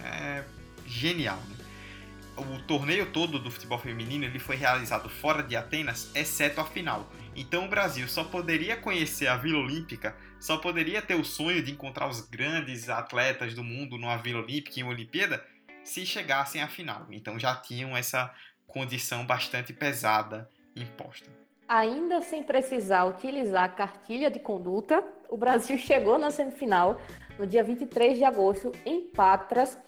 É 0.04 0.44
genial, 0.84 1.40
né? 1.48 1.65
O 2.36 2.62
torneio 2.64 3.10
todo 3.12 3.38
do 3.38 3.50
futebol 3.50 3.78
feminino 3.78 4.24
ele 4.24 4.38
foi 4.38 4.56
realizado 4.56 5.08
fora 5.08 5.42
de 5.42 5.56
Atenas, 5.56 6.10
exceto 6.14 6.60
a 6.60 6.66
final. 6.66 7.10
Então 7.34 7.64
o 7.64 7.68
Brasil 7.68 8.06
só 8.06 8.24
poderia 8.24 8.76
conhecer 8.76 9.26
a 9.26 9.36
Vila 9.36 9.58
Olímpica, 9.58 10.14
só 10.38 10.58
poderia 10.58 11.00
ter 11.00 11.14
o 11.14 11.24
sonho 11.24 11.62
de 11.62 11.72
encontrar 11.72 12.08
os 12.08 12.20
grandes 12.20 12.90
atletas 12.90 13.54
do 13.54 13.64
mundo 13.64 13.96
numa 13.96 14.18
Vila 14.18 14.42
Olímpica 14.42 14.80
em 14.80 14.84
Olimpíada 14.84 15.42
se 15.82 16.04
chegassem 16.04 16.60
à 16.60 16.68
final. 16.68 17.06
Então 17.10 17.38
já 17.38 17.54
tinham 17.56 17.96
essa 17.96 18.30
condição 18.66 19.24
bastante 19.24 19.72
pesada 19.72 20.50
imposta. 20.74 21.30
Ainda 21.68 22.20
sem 22.20 22.42
precisar 22.42 23.04
utilizar 23.04 23.64
a 23.64 23.68
cartilha 23.68 24.30
de 24.30 24.38
conduta, 24.38 25.02
o 25.28 25.36
Brasil 25.36 25.78
chegou 25.78 26.18
na 26.18 26.30
semifinal 26.30 27.00
no 27.38 27.46
dia 27.46 27.64
23 27.64 28.18
de 28.18 28.24
agosto 28.24 28.72
em 28.84 29.08
Patras 29.08 29.78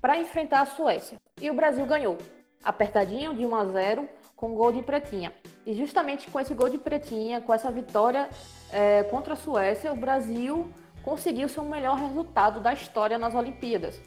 para 0.00 0.18
enfrentar 0.18 0.60
a 0.60 0.66
Suécia. 0.66 1.18
E 1.42 1.50
o 1.50 1.54
Brasil 1.54 1.84
ganhou, 1.84 2.18
apertadinho 2.62 3.34
de 3.34 3.44
1 3.44 3.56
a 3.56 3.64
0 3.64 4.08
com 4.36 4.54
gol 4.54 4.70
de 4.70 4.80
Pretinha. 4.80 5.32
E 5.66 5.74
justamente 5.74 6.30
com 6.30 6.38
esse 6.38 6.54
gol 6.54 6.68
de 6.68 6.78
Pretinha, 6.78 7.40
com 7.40 7.52
essa 7.52 7.68
vitória 7.68 8.30
é, 8.70 9.02
contra 9.02 9.32
a 9.32 9.36
Suécia, 9.36 9.92
o 9.92 9.96
Brasil 9.96 10.70
conseguiu 11.02 11.48
seu 11.48 11.64
melhor 11.64 11.96
resultado 11.98 12.60
da 12.60 12.72
história 12.72 13.18
nas 13.18 13.34
Olimpíadas. 13.34 14.00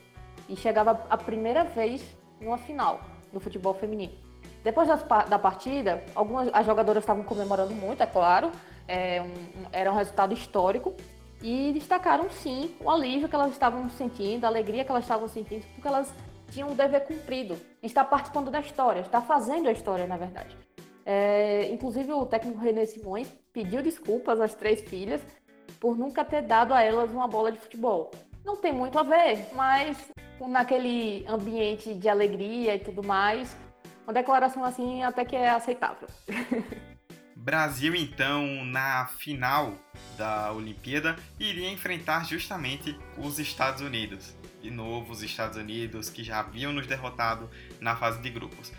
E 0.48 0.56
chegava 0.56 1.06
a 1.10 1.17
primeira 1.17 1.65
vez 1.65 2.02
numa 2.39 2.58
final 2.58 3.02
do 3.34 3.41
futebol 3.41 3.74
feminino. 3.74 4.13
Depois 4.63 4.88
das, 4.88 5.04
da 5.28 5.38
partida, 5.38 6.06
algumas 6.15 6.50
as 6.54 6.65
jogadoras 6.65 7.04
estavam 7.04 7.26
comemorando 7.26 7.74
muito, 7.74 8.02
é 8.02 8.08
claro, 8.08 8.50
é 8.88 9.21
um, 9.21 9.65
era 9.74 9.91
um 9.91 9.95
resultado 9.95 10.34
histórico 10.34 10.95
e 11.41 11.74
destacaram 11.74 12.30
sim 12.30 12.74
o 12.80 12.89
alívio 12.89 13.28
que 13.28 13.36
elas 13.36 13.52
estavam 13.52 13.89
sentindo, 13.89 14.45
a 14.45 14.48
alegria 14.48 14.86
que 14.86 14.89
elas 14.89 15.04
estavam 15.04 15.28
sentindo, 15.28 15.65
porque 15.74 15.88
elas 15.88 16.13
tinha 16.51 16.65
um 16.65 16.75
dever 16.75 17.05
cumprido, 17.05 17.58
está 17.81 18.03
participando 18.03 18.49
da 18.49 18.60
história, 18.60 19.01
está 19.01 19.21
fazendo 19.21 19.67
a 19.67 19.71
história, 19.71 20.08
na 20.08 20.17
verdade. 20.17 20.55
É, 21.05 21.69
inclusive, 21.71 22.12
o 22.12 22.25
técnico 22.25 22.60
René 22.60 22.86
Simões 22.86 23.27
pediu 23.53 23.81
desculpas 23.81 24.41
às 24.41 24.55
três 24.55 24.81
filhas 24.81 25.21
por 25.79 25.97
nunca 25.97 26.25
ter 26.25 26.41
dado 26.41 26.73
a 26.73 26.81
elas 26.81 27.12
uma 27.12 27.27
bola 27.27 27.51
de 27.51 27.60
futebol. 27.60 28.12
Não 28.43 28.55
tem 28.55 28.73
muito 28.73 28.97
a 28.97 29.03
ver, 29.03 29.47
mas 29.53 29.97
naquele 30.41 31.25
ambiente 31.27 31.93
de 31.93 32.10
alegria 32.10 32.75
e 32.75 32.79
tudo 32.79 33.03
mais, 33.03 33.55
uma 34.05 34.13
declaração 34.13 34.63
assim 34.63 35.03
até 35.03 35.23
que 35.23 35.36
é 35.36 35.49
aceitável. 35.49 36.08
Brasil, 37.36 37.93
então, 37.95 38.65
na 38.65 39.05
final 39.05 39.73
da 40.17 40.51
Olimpíada, 40.51 41.15
iria 41.39 41.69
enfrentar 41.69 42.25
justamente 42.25 42.97
os 43.19 43.38
Estados 43.38 43.81
Unidos. 43.81 44.36
De 44.65 44.71
novo, 44.71 45.13
os 45.13 45.21
Estados 45.21 45.60
Unidos 45.60 46.10
que 46.10 46.23
já 46.23 46.39
haviam 46.39 46.73
nos 46.73 46.88
derrotado 46.88 47.47
na 47.80 47.95
fase 47.95 48.19
de 48.19 48.32
grupos. 48.32 48.73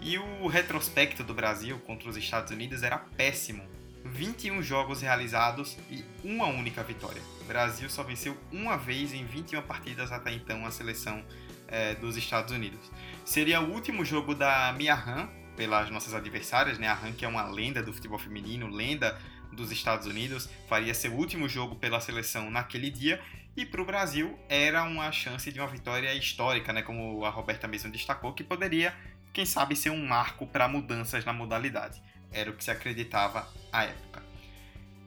E 0.00 0.18
o 0.18 0.48
retrospecto 0.48 1.22
do 1.22 1.32
Brasil 1.32 1.78
contra 1.86 2.08
os 2.08 2.16
Estados 2.16 2.50
Unidos 2.50 2.82
era 2.82 2.98
péssimo. 2.98 3.62
21 4.04 4.60
jogos 4.64 5.00
realizados 5.00 5.78
e 5.88 6.04
uma 6.24 6.46
única 6.46 6.82
vitória. 6.82 7.22
O 7.40 7.44
Brasil 7.44 7.88
só 7.88 8.02
venceu 8.02 8.36
uma 8.50 8.76
vez 8.76 9.14
em 9.14 9.24
21 9.24 9.62
partidas 9.62 10.10
até 10.10 10.32
então 10.32 10.66
a 10.66 10.72
seleção 10.72 11.24
é, 11.68 11.94
dos 11.94 12.16
Estados 12.16 12.52
Unidos. 12.52 12.90
Seria 13.24 13.60
o 13.60 13.70
último 13.72 14.04
jogo 14.04 14.34
da 14.34 14.74
Mia 14.76 14.94
Han 14.96 15.28
pelas 15.56 15.88
nossas 15.88 16.14
adversárias, 16.14 16.80
né? 16.80 16.88
A 16.88 16.94
Han 16.94 17.12
que 17.12 17.24
é 17.24 17.28
uma 17.28 17.46
lenda 17.46 17.80
do 17.80 17.92
futebol 17.92 18.18
feminino, 18.18 18.66
lenda 18.66 19.16
dos 19.52 19.70
Estados 19.70 20.08
Unidos, 20.08 20.48
faria 20.68 20.92
seu 20.94 21.12
último 21.12 21.48
jogo 21.48 21.76
pela 21.76 22.00
seleção 22.00 22.50
naquele 22.50 22.90
dia 22.90 23.20
e 23.58 23.66
para 23.66 23.82
o 23.82 23.84
Brasil 23.84 24.38
era 24.48 24.84
uma 24.84 25.10
chance 25.10 25.50
de 25.50 25.58
uma 25.58 25.66
vitória 25.66 26.14
histórica, 26.14 26.72
né? 26.72 26.80
Como 26.80 27.24
a 27.24 27.28
Roberta 27.28 27.66
mesmo 27.66 27.90
destacou, 27.90 28.32
que 28.32 28.44
poderia, 28.44 28.94
quem 29.32 29.44
sabe, 29.44 29.74
ser 29.74 29.90
um 29.90 30.06
marco 30.06 30.46
para 30.46 30.68
mudanças 30.68 31.24
na 31.24 31.32
modalidade. 31.32 32.00
Era 32.30 32.50
o 32.50 32.52
que 32.54 32.62
se 32.62 32.70
acreditava 32.70 33.52
à 33.72 33.82
época. 33.82 34.22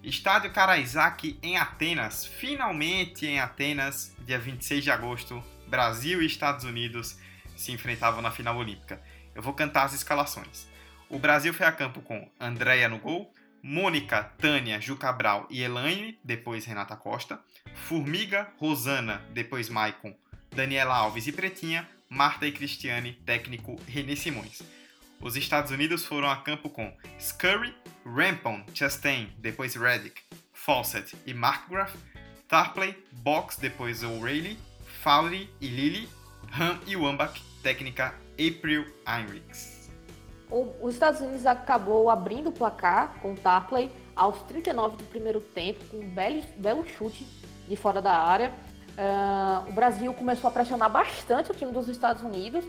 Estádio 0.03 0.51
Karaisak 0.51 1.39
em 1.41 1.57
Atenas, 1.57 2.25
finalmente 2.25 3.25
em 3.25 3.39
Atenas, 3.39 4.13
dia 4.19 4.37
26 4.37 4.83
de 4.83 4.91
agosto, 4.91 5.41
Brasil 5.67 6.21
e 6.21 6.25
Estados 6.25 6.65
Unidos 6.65 7.17
se 7.55 7.71
enfrentavam 7.71 8.21
na 8.21 8.31
final 8.31 8.57
olímpica. 8.57 9.01
Eu 9.33 9.41
vou 9.41 9.53
cantar 9.53 9.85
as 9.85 9.93
escalações. 9.93 10.67
O 11.07 11.17
Brasil 11.17 11.53
foi 11.53 11.65
a 11.65 11.71
campo 11.71 12.01
com 12.01 12.29
Andréia 12.37 12.89
no 12.89 12.99
gol, 12.99 13.33
Mônica, 13.63 14.23
Tânia, 14.37 14.79
Ju 14.79 14.95
Cabral 14.95 15.47
e 15.49 15.61
Elaine, 15.61 16.17
depois 16.23 16.65
Renata 16.65 16.95
Costa, 16.95 17.39
Formiga, 17.73 18.51
Rosana, 18.57 19.21
depois 19.33 19.69
Maicon, 19.69 20.15
Daniela 20.49 20.95
Alves 20.95 21.27
e 21.27 21.31
Pretinha, 21.31 21.87
Marta 22.09 22.45
e 22.45 22.51
Cristiane, 22.51 23.13
técnico 23.25 23.79
René 23.87 24.15
Simões. 24.15 24.61
Os 25.21 25.35
Estados 25.35 25.71
Unidos 25.71 26.03
foram 26.03 26.29
a 26.29 26.37
campo 26.37 26.69
com 26.69 26.91
Scurry, 27.19 27.73
Rampon, 28.03 28.65
Chastain, 28.73 29.31
depois 29.37 29.75
Reddick, 29.75 30.21
Fawcett 30.51 31.15
e 31.25 31.33
Markgraf, 31.33 31.95
Tarpley, 32.47 32.95
Box, 33.11 33.57
depois 33.59 34.03
O'Reilly, 34.03 34.57
Fowley 35.03 35.49
e 35.61 35.67
Lilly, 35.67 36.09
Ham 36.51 36.79
e 36.85 36.95
Wambach, 36.95 37.41
técnica 37.63 38.13
April 38.33 38.85
Heinrichs. 39.07 39.80
Os 40.81 40.93
Estados 40.93 41.21
Unidos 41.21 41.45
acabou 41.45 42.09
abrindo 42.09 42.49
o 42.49 42.51
placar 42.51 43.15
com 43.21 43.33
o 43.33 43.35
Tarpley 43.35 43.89
aos 44.15 44.41
39 44.43 44.97
do 44.97 45.03
primeiro 45.05 45.39
tempo, 45.39 45.79
com 45.89 45.97
um 45.97 46.09
belo, 46.09 46.43
belo 46.57 46.85
chute 46.85 47.25
de 47.67 47.75
fora 47.77 48.01
da 48.01 48.11
área. 48.11 48.51
Uh, 48.91 49.69
o 49.69 49.71
Brasil 49.71 50.13
começou 50.13 50.49
a 50.49 50.51
pressionar 50.51 50.91
bastante 50.91 51.51
o 51.51 51.53
time 51.53 51.71
dos 51.71 51.87
Estados 51.87 52.21
Unidos, 52.21 52.65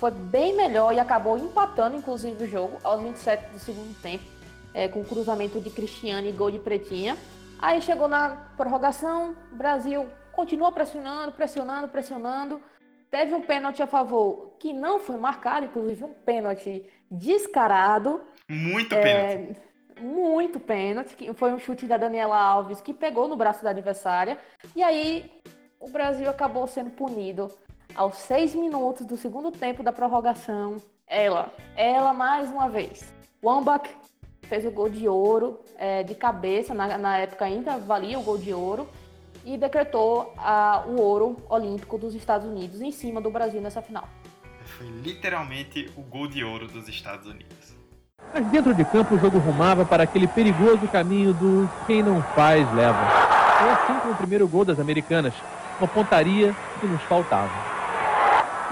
foi 0.00 0.10
bem 0.10 0.56
melhor 0.56 0.92
e 0.92 0.98
acabou 0.98 1.38
empatando, 1.38 1.96
inclusive, 1.96 2.44
o 2.44 2.48
jogo 2.48 2.78
aos 2.82 3.00
27 3.02 3.52
do 3.52 3.58
segundo 3.58 3.94
tempo, 4.00 4.24
é, 4.72 4.88
com 4.88 5.02
o 5.02 5.04
cruzamento 5.04 5.60
de 5.60 5.70
Cristiane 5.70 6.30
e 6.30 6.32
gol 6.32 6.50
de 6.50 6.58
Pretinha. 6.58 7.16
Aí 7.58 7.82
chegou 7.82 8.08
na 8.08 8.30
prorrogação, 8.56 9.36
o 9.52 9.56
Brasil 9.56 10.08
continuou 10.32 10.72
pressionando, 10.72 11.32
pressionando, 11.32 11.88
pressionando. 11.88 12.60
Teve 13.10 13.34
um 13.34 13.42
pênalti 13.42 13.82
a 13.82 13.86
favor 13.86 14.54
que 14.58 14.72
não 14.72 15.00
foi 15.00 15.16
marcado, 15.16 15.66
inclusive 15.66 16.04
um 16.04 16.14
pênalti 16.14 16.84
descarado. 17.10 18.20
Muito 18.48 18.94
é, 18.94 19.02
pênalti. 19.02 19.60
Muito 20.00 20.60
pênalti, 20.60 21.16
que 21.16 21.34
foi 21.34 21.52
um 21.52 21.58
chute 21.58 21.86
da 21.86 21.96
Daniela 21.96 22.38
Alves 22.38 22.80
que 22.80 22.94
pegou 22.94 23.26
no 23.26 23.36
braço 23.36 23.64
da 23.64 23.70
adversária. 23.70 24.38
E 24.76 24.82
aí 24.82 25.30
o 25.80 25.88
Brasil 25.88 26.30
acabou 26.30 26.66
sendo 26.68 26.90
punido 26.90 27.50
aos 27.96 28.16
seis 28.16 28.54
minutos 28.54 29.04
do 29.04 29.16
segundo 29.16 29.50
tempo 29.50 29.82
da 29.82 29.92
prorrogação. 29.92 30.76
Ela, 31.06 31.52
ela 31.76 32.12
mais 32.12 32.48
uma 32.48 32.68
vez. 32.68 33.12
Wambach 33.42 33.90
fez 34.42 34.64
o 34.64 34.70
gol 34.70 34.88
de 34.88 35.08
ouro 35.08 35.60
é, 35.76 36.04
de 36.04 36.14
cabeça, 36.14 36.72
na, 36.72 36.96
na 36.96 37.18
época 37.18 37.44
ainda 37.44 37.76
valia 37.76 38.18
o 38.18 38.22
gol 38.22 38.38
de 38.38 38.54
ouro 38.54 38.88
e 39.44 39.56
decretou 39.56 40.34
a, 40.36 40.84
o 40.86 41.00
ouro 41.00 41.36
olímpico 41.48 41.98
dos 41.98 42.14
Estados 42.14 42.46
Unidos 42.46 42.80
em 42.80 42.92
cima 42.92 43.20
do 43.20 43.30
Brasil 43.30 43.60
nessa 43.60 43.82
final. 43.82 44.08
Foi 44.64 44.86
literalmente 44.86 45.90
o 45.96 46.02
gol 46.02 46.28
de 46.28 46.44
ouro 46.44 46.66
dos 46.68 46.88
Estados 46.88 47.26
Unidos. 47.26 47.76
Mas 48.32 48.46
dentro 48.46 48.74
de 48.74 48.84
campo 48.84 49.14
o 49.14 49.18
jogo 49.18 49.38
rumava 49.38 49.84
para 49.84 50.04
aquele 50.04 50.28
perigoso 50.28 50.86
caminho 50.88 51.32
do 51.32 51.68
quem 51.86 52.02
não 52.02 52.22
faz 52.22 52.70
leva. 52.74 52.98
Foi 53.58 53.70
assim 53.70 54.00
com 54.00 54.10
o 54.10 54.16
primeiro 54.16 54.46
gol 54.46 54.64
das 54.64 54.78
americanas, 54.78 55.34
uma 55.78 55.88
pontaria 55.88 56.54
que 56.80 56.86
nos 56.86 57.02
faltava. 57.02 57.50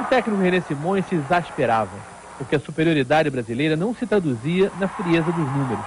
O 0.00 0.04
técnico 0.04 0.40
René 0.40 0.60
Simões 0.60 1.04
se 1.06 1.16
exasperava, 1.16 1.96
porque 2.36 2.54
a 2.54 2.60
superioridade 2.60 3.28
brasileira 3.30 3.74
não 3.74 3.92
se 3.92 4.06
traduzia 4.06 4.70
na 4.78 4.86
frieza 4.86 5.32
dos 5.32 5.52
números. 5.52 5.84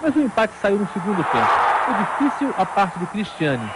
Mas 0.00 0.14
o 0.14 0.20
empate 0.20 0.54
saiu 0.62 0.78
no 0.78 0.88
segundo 0.92 1.24
tempo. 1.24 1.66
Foi 1.84 2.28
difícil 2.28 2.54
a 2.56 2.64
parte 2.64 2.98
do 2.98 3.06
Cristiane, 3.08 3.68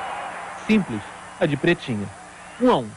simples, 0.66 1.01
a 1.40 1.46
de 1.46 1.57
pretinha. 1.57 2.07
Um 2.61 2.70
a 2.70 2.77
um. 2.79 2.88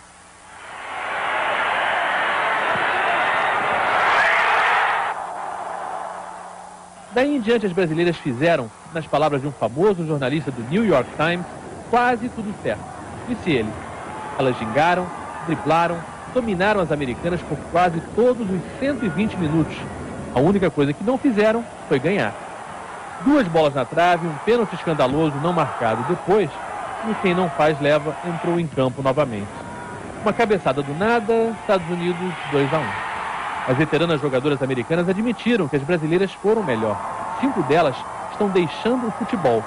Daí 7.13 7.35
em 7.35 7.39
diante, 7.39 7.65
as 7.65 7.71
brasileiras 7.71 8.17
fizeram, 8.17 8.71
nas 8.91 9.05
palavras 9.05 9.41
de 9.41 9.47
um 9.47 9.51
famoso 9.51 10.05
jornalista 10.05 10.49
do 10.49 10.63
New 10.63 10.83
York 10.83 11.09
Times, 11.15 11.45
quase 11.89 12.27
tudo 12.29 12.53
certo. 12.63 12.83
Disse 13.27 13.51
ele. 13.51 13.69
Elas 14.39 14.57
gingaram, 14.57 15.05
driblaram, 15.45 15.99
dominaram 16.33 16.81
as 16.81 16.91
americanas 16.91 17.39
por 17.43 17.57
quase 17.71 18.01
todos 18.15 18.49
os 18.49 18.61
120 18.79 19.37
minutos. 19.37 19.75
A 20.33 20.39
única 20.39 20.71
coisa 20.71 20.91
que 20.91 21.03
não 21.03 21.17
fizeram 21.17 21.63
foi 21.87 21.99
ganhar. 21.99 22.33
Duas 23.23 23.47
bolas 23.47 23.75
na 23.75 23.85
trave, 23.85 24.27
um 24.27 24.35
pênalti 24.43 24.73
escandaloso 24.73 25.35
não 25.37 25.53
marcado 25.53 26.03
depois, 26.09 26.49
e 27.09 27.15
quem 27.21 27.33
não 27.33 27.49
faz 27.49 27.79
leva 27.81 28.15
entrou 28.25 28.59
em 28.59 28.67
campo 28.67 29.01
novamente. 29.01 29.47
Uma 30.21 30.33
cabeçada 30.33 30.81
do 30.81 30.93
nada, 30.93 31.55
Estados 31.61 31.89
Unidos 31.89 32.33
2 32.51 32.73
a 32.73 32.79
1. 32.79 32.83
As 33.71 33.77
veteranas 33.77 34.21
jogadoras 34.21 34.61
americanas 34.61 35.07
admitiram 35.07 35.67
que 35.67 35.75
as 35.75 35.83
brasileiras 35.83 36.33
foram 36.33 36.63
melhor. 36.63 36.97
Cinco 37.39 37.63
delas 37.63 37.95
estão 38.31 38.49
deixando 38.49 39.07
o 39.07 39.11
futebol. 39.11 39.63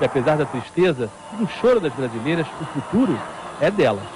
E 0.00 0.04
apesar 0.04 0.36
da 0.36 0.46
tristeza 0.46 1.10
e 1.32 1.36
do 1.36 1.48
choro 1.48 1.80
das 1.80 1.92
brasileiras, 1.92 2.46
o 2.60 2.64
futuro 2.66 3.18
é 3.60 3.70
delas. 3.70 4.06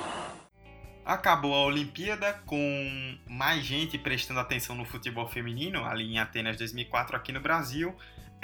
Acabou 1.04 1.54
a 1.54 1.66
Olimpíada 1.66 2.40
com 2.46 3.18
mais 3.28 3.62
gente 3.62 3.98
prestando 3.98 4.40
atenção 4.40 4.74
no 4.74 4.86
futebol 4.86 5.28
feminino, 5.28 5.84
ali 5.84 6.14
em 6.14 6.18
Atenas 6.18 6.56
2004 6.56 7.14
aqui 7.14 7.30
no 7.30 7.40
Brasil, 7.40 7.94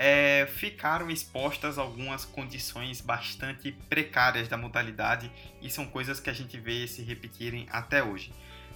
é, 0.03 0.47
ficaram 0.47 1.11
expostas 1.11 1.77
algumas 1.77 2.25
condições 2.25 3.03
bastante 3.03 3.71
precárias 3.87 4.49
da 4.49 4.57
modalidade 4.57 5.31
e 5.61 5.69
são 5.69 5.85
coisas 5.85 6.19
que 6.19 6.31
a 6.31 6.33
gente 6.33 6.59
vê 6.59 6.89
se 6.89 7.03
repetirem 7.03 7.67
até 7.71 8.03
hoje. 8.03 8.33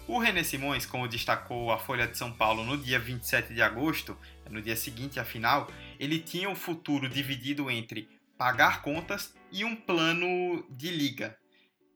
O 0.07 0.19
René 0.19 0.43
Simões, 0.43 0.85
como 0.85 1.09
destacou 1.09 1.73
a 1.73 1.79
Folha 1.79 2.07
de 2.07 2.19
São 2.19 2.31
Paulo 2.31 2.63
no 2.63 2.77
dia 2.77 2.99
27 2.99 3.55
de 3.55 3.63
agosto, 3.63 4.15
no 4.51 4.61
dia 4.61 4.77
seguinte 4.77 5.19
à 5.19 5.25
final, 5.25 5.73
ele 5.99 6.19
tinha 6.19 6.51
o 6.51 6.55
futuro 6.55 7.09
dividido 7.09 7.71
entre 7.71 8.07
pagar 8.37 8.83
contas 8.83 9.35
e 9.51 9.65
um 9.65 9.75
plano 9.75 10.63
de 10.69 10.91
liga. 10.91 11.35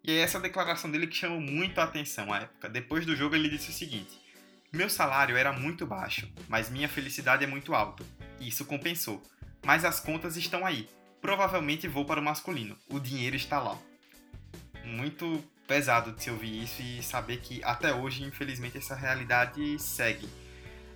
E 0.02 0.10
é 0.10 0.20
essa 0.20 0.40
declaração 0.40 0.90
dele 0.90 1.06
que 1.06 1.14
chamou 1.14 1.38
muito 1.38 1.78
a 1.82 1.84
atenção 1.84 2.32
à 2.32 2.38
época. 2.38 2.70
Depois 2.70 3.04
do 3.04 3.14
jogo, 3.14 3.34
ele 3.34 3.50
disse 3.50 3.68
o 3.68 3.74
seguinte: 3.74 4.18
Meu 4.72 4.88
salário 4.88 5.36
era 5.36 5.52
muito 5.52 5.86
baixo, 5.86 6.32
mas 6.48 6.70
minha 6.70 6.88
felicidade 6.88 7.44
é 7.44 7.46
muito 7.46 7.74
alta. 7.74 8.06
Isso 8.40 8.64
compensou. 8.64 9.22
Mas 9.64 9.84
as 9.84 10.00
contas 10.00 10.36
estão 10.36 10.64
aí. 10.64 10.88
Provavelmente 11.20 11.88
vou 11.88 12.04
para 12.04 12.20
o 12.20 12.22
masculino. 12.22 12.76
O 12.88 12.98
dinheiro 12.98 13.36
está 13.36 13.58
lá. 13.58 13.76
Muito 14.84 15.42
pesado 15.66 16.12
de 16.12 16.22
se 16.22 16.30
ouvir 16.30 16.62
isso 16.62 16.80
e 16.80 17.02
saber 17.02 17.38
que 17.38 17.62
até 17.62 17.92
hoje, 17.92 18.24
infelizmente, 18.24 18.78
essa 18.78 18.94
realidade 18.94 19.78
segue. 19.78 20.28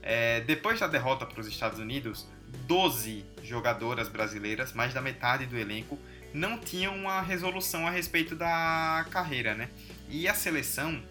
É, 0.03 0.41
depois 0.41 0.81
da 0.81 0.87
derrota 0.87 1.27
para 1.27 1.41
os 1.41 1.47
Estados 1.47 1.79
Unidos, 1.79 2.27
12 2.67 3.25
jogadoras 3.43 4.09
brasileiras, 4.09 4.73
mais 4.73 4.95
da 4.95 5.01
metade 5.01 5.47
do 5.47 5.57
elenco, 5.57 5.99
não 6.33 6.59
tinham 6.59 6.97
uma 6.97 7.21
resolução 7.21 7.87
a 7.87 7.91
respeito 7.91 8.35
da 8.35 9.07
carreira, 9.11 9.55
né? 9.55 9.69
E 10.09 10.27
a 10.27 10.35
seleção 10.35 11.03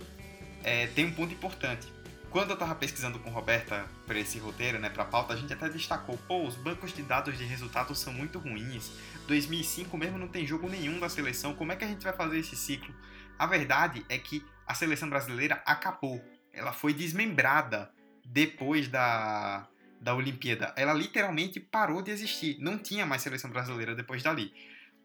é, 0.64 0.88
tem 0.88 1.06
um 1.06 1.12
ponto 1.12 1.34
importante 1.34 1.88
quando 2.32 2.52
eu 2.52 2.58
tava 2.58 2.74
pesquisando 2.74 3.20
com 3.20 3.30
Roberta 3.30 3.86
para 4.08 4.18
esse 4.18 4.40
roteiro, 4.40 4.80
né, 4.80 4.90
pra 4.90 5.04
pauta, 5.04 5.34
a 5.34 5.36
gente 5.36 5.52
até 5.52 5.68
destacou, 5.68 6.18
pô, 6.18 6.48
os 6.48 6.56
bancos 6.56 6.94
de 6.94 7.04
dados 7.04 7.38
de 7.38 7.44
resultados 7.44 8.00
são 8.00 8.14
muito 8.14 8.40
ruins. 8.40 8.90
2005 9.28 9.98
mesmo 9.98 10.18
não 10.18 10.30
tem 10.30 10.48
jogo 10.48 10.70
nenhum 10.70 10.98
da 10.98 11.10
seleção, 11.10 11.54
como 11.54 11.74
é 11.74 11.76
que 11.76 11.84
a 11.84 11.88
gente 11.88 12.04
vai 12.04 12.14
fazer 12.14 12.40
esse 12.40 12.56
ciclo? 12.56 12.96
A 13.38 13.46
verdade 13.46 14.06
é 14.08 14.18
que 14.18 14.46
a 14.66 14.74
seleção 14.74 15.10
brasileira 15.10 15.62
acabou. 15.66 16.24
Ela 16.54 16.72
foi 16.72 16.94
desmembrada 16.94 17.92
depois 18.26 18.88
da 18.88 19.68
da 20.00 20.16
Olimpíada. 20.16 20.74
Ela 20.76 20.94
literalmente 20.94 21.60
parou 21.60 22.02
de 22.02 22.10
existir. 22.10 22.58
Não 22.60 22.78
tinha 22.78 23.06
mais 23.06 23.22
seleção 23.22 23.52
brasileira 23.52 23.94
depois 23.94 24.24
dali. 24.24 24.52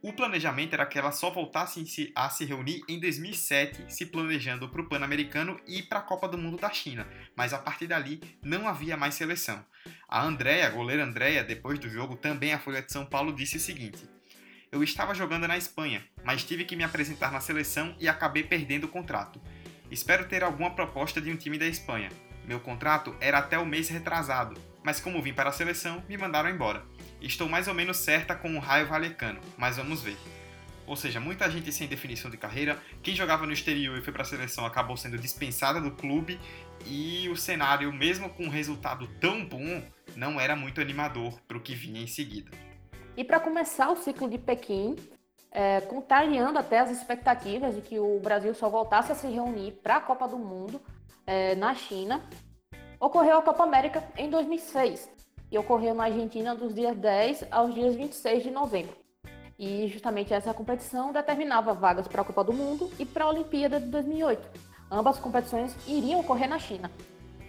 O 0.03 0.13
planejamento 0.13 0.75
era 0.75 0.87
que 0.87 0.99
ela 0.99 1.11
só 1.11 1.31
voltasse 1.31 2.13
a 2.15 2.29
se 2.29 2.45
reunir 2.45 2.83
em 2.87 3.01
2007, 3.01 3.87
se 3.89 4.07
planejando 4.07 4.69
para 4.69 4.81
o 4.81 4.89
Pan-Americano 4.89 5.59
e 5.67 5.83
para 5.83 6.01
a 6.01 6.03
Copa 6.03 6.29
do 6.29 6.39
Mundo 6.39 6.59
da 6.59 6.71
China, 6.71 7.09
mas 7.35 7.53
a 7.53 7.59
partir 7.59 7.87
dali 7.87 8.21
não 8.43 8.69
havia 8.69 8.97
mais 8.97 9.15
seleção. 9.15 9.65
A 10.09 10.23
Andréia, 10.23 10.69
goleira 10.69 11.05
Andréia, 11.05 11.43
depois 11.43 11.79
do 11.79 11.89
jogo, 11.89 12.17
também 12.17 12.53
a 12.53 12.59
Folha 12.59 12.83
de 12.83 12.93
São 12.93 13.07
Paulo 13.07 13.33
disse 13.33 13.57
o 13.57 13.61
seguinte: 13.61 14.09
Eu 14.71 14.83
estava 14.85 15.15
jogando 15.15 15.49
na 15.49 15.57
Espanha, 15.57 16.05
mas 16.23 16.45
tive 16.45 16.65
que 16.65 16.77
me 16.77 16.85
apresentar 16.85 17.33
na 17.33 17.41
seleção 17.41 17.97
e 17.99 18.07
acabei 18.07 18.43
perdendo 18.43 18.85
o 18.85 18.89
contrato. 18.89 19.41
Espero 19.91 20.29
ter 20.29 20.45
alguma 20.45 20.71
proposta 20.71 21.21
de 21.21 21.31
um 21.31 21.37
time 21.37 21.59
da 21.59 21.67
Espanha. 21.67 22.11
Meu 22.45 22.61
contrato 22.61 23.17
era 23.19 23.39
até 23.39 23.59
o 23.59 23.67
mês 23.67 23.89
retrasado, 23.89 24.61
mas 24.85 25.01
como 25.01 25.23
vim 25.23 25.33
para 25.33 25.51
a 25.51 25.53
seleção, 25.53 26.05
me 26.09 26.17
mandaram 26.17 26.51
embora. 26.51 26.85
Estou 27.21 27.49
mais 27.49 27.69
ou 27.69 27.75
menos 27.75 27.97
certa 27.97 28.35
com 28.35 28.55
o 28.57 28.59
Raio 28.59 28.87
Valecano, 28.87 29.41
mas 29.57 29.77
vamos 29.77 30.03
ver. 30.03 30.17
Ou 30.87 30.95
seja, 30.95 31.19
muita 31.19 31.51
gente 31.51 31.73
sem 31.73 31.89
definição 31.89 32.31
de 32.31 32.37
carreira, 32.37 32.79
quem 33.03 33.15
jogava 33.15 33.45
no 33.45 33.53
exterior 33.53 33.99
e 33.99 34.03
foi 34.03 34.13
para 34.13 34.23
a 34.23 34.27
seleção 34.27 34.65
acabou 34.65 34.97
sendo 34.97 35.19
dispensada 35.19 35.81
do 35.81 35.91
clube 35.91 36.39
e 36.87 37.29
o 37.29 37.37
cenário, 37.37 37.93
mesmo 37.93 38.31
com 38.31 38.45
um 38.45 38.49
resultado 38.49 39.09
tão 39.21 39.45
bom, 39.45 39.83
não 40.15 40.41
era 40.41 40.55
muito 40.55 40.81
animador 40.81 41.41
para 41.49 41.57
o 41.57 41.61
que 41.61 41.75
vinha 41.75 42.01
em 42.01 42.07
seguida. 42.07 42.51
E 43.17 43.25
para 43.25 43.41
começar 43.41 43.91
o 43.91 43.97
ciclo 43.97 44.31
de 44.31 44.39
Pequim, 44.39 44.95
é, 45.51 45.81
contrariando 45.81 46.59
até 46.59 46.79
as 46.79 46.91
expectativas 46.91 47.75
de 47.75 47.81
que 47.81 47.99
o 47.99 48.21
Brasil 48.21 48.55
só 48.55 48.69
voltasse 48.69 49.11
a 49.11 49.15
se 49.15 49.27
reunir 49.27 49.73
para 49.83 49.97
a 49.97 50.01
Copa 50.01 50.29
do 50.29 50.39
Mundo 50.39 50.81
é, 51.27 51.55
na 51.57 51.75
China, 51.75 52.23
ocorreu 53.01 53.39
a 53.39 53.43
Copa 53.43 53.65
América 53.65 54.05
em 54.17 54.31
2006, 54.31 55.09
e 55.51 55.59
ocorreu 55.59 55.95
na 55.95 56.05
Argentina 56.05 56.55
dos 56.55 56.75
dias 56.75 56.97
10 56.97 57.47
aos 57.51 57.75
dias 57.75 57.95
26 57.95 58.43
de 58.43 58.51
novembro. 58.51 58.97
E 59.59 59.89
justamente 59.89 60.35
essa 60.35 60.53
competição 60.53 61.13
determinava 61.13 61.73
vagas 61.73 62.07
para 62.07 62.23
a 62.23 62.25
Copa 62.25 62.45
do 62.45 62.53
Mundo 62.53 62.91
e 62.99 63.07
para 63.07 63.25
a 63.25 63.29
Olimpíada 63.29 63.81
de 63.81 63.87
2008. 63.87 64.49
Ambas 64.91 65.19
competições 65.19 65.75
iriam 65.87 66.21
ocorrer 66.21 66.49
na 66.49 66.59
China. 66.59 66.91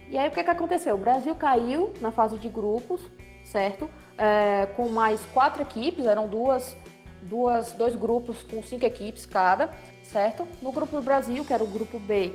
E 0.08 0.16
aí 0.16 0.28
o 0.28 0.32
que, 0.32 0.42
que 0.42 0.50
aconteceu? 0.50 0.94
O 0.94 0.98
Brasil 0.98 1.34
caiu 1.34 1.92
na 2.00 2.10
fase 2.10 2.38
de 2.38 2.48
grupos, 2.48 3.00
certo? 3.44 3.90
É, 4.16 4.66
com 4.74 4.88
mais 4.88 5.24
quatro 5.26 5.62
equipes, 5.62 6.06
eram 6.06 6.26
duas, 6.26 6.74
duas, 7.22 7.72
dois 7.72 7.94
grupos 7.94 8.42
com 8.42 8.62
cinco 8.62 8.86
equipes 8.86 9.26
cada, 9.26 9.70
certo? 10.02 10.48
No 10.62 10.72
grupo 10.72 10.96
do 10.96 11.02
Brasil, 11.02 11.44
que 11.44 11.52
era 11.52 11.62
o 11.62 11.66
grupo 11.66 11.98
B, 11.98 12.34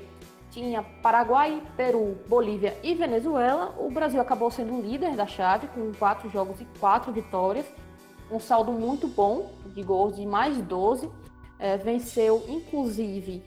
tinha 0.53 0.83
Paraguai, 1.01 1.61
Peru, 1.75 2.17
Bolívia 2.27 2.77
e 2.83 2.93
Venezuela. 2.93 3.73
O 3.77 3.89
Brasil 3.89 4.21
acabou 4.21 4.51
sendo 4.51 4.79
líder 4.79 5.15
da 5.15 5.25
chave, 5.25 5.67
com 5.67 5.91
quatro 5.93 6.29
jogos 6.29 6.61
e 6.61 6.65
quatro 6.79 7.11
vitórias. 7.11 7.65
Um 8.31 8.39
saldo 8.39 8.71
muito 8.71 9.07
bom 9.07 9.51
de 9.73 9.81
gols 9.81 10.15
de 10.15 10.25
mais 10.25 10.57
12. 10.57 11.09
É, 11.59 11.77
venceu, 11.77 12.43
inclusive, 12.47 13.43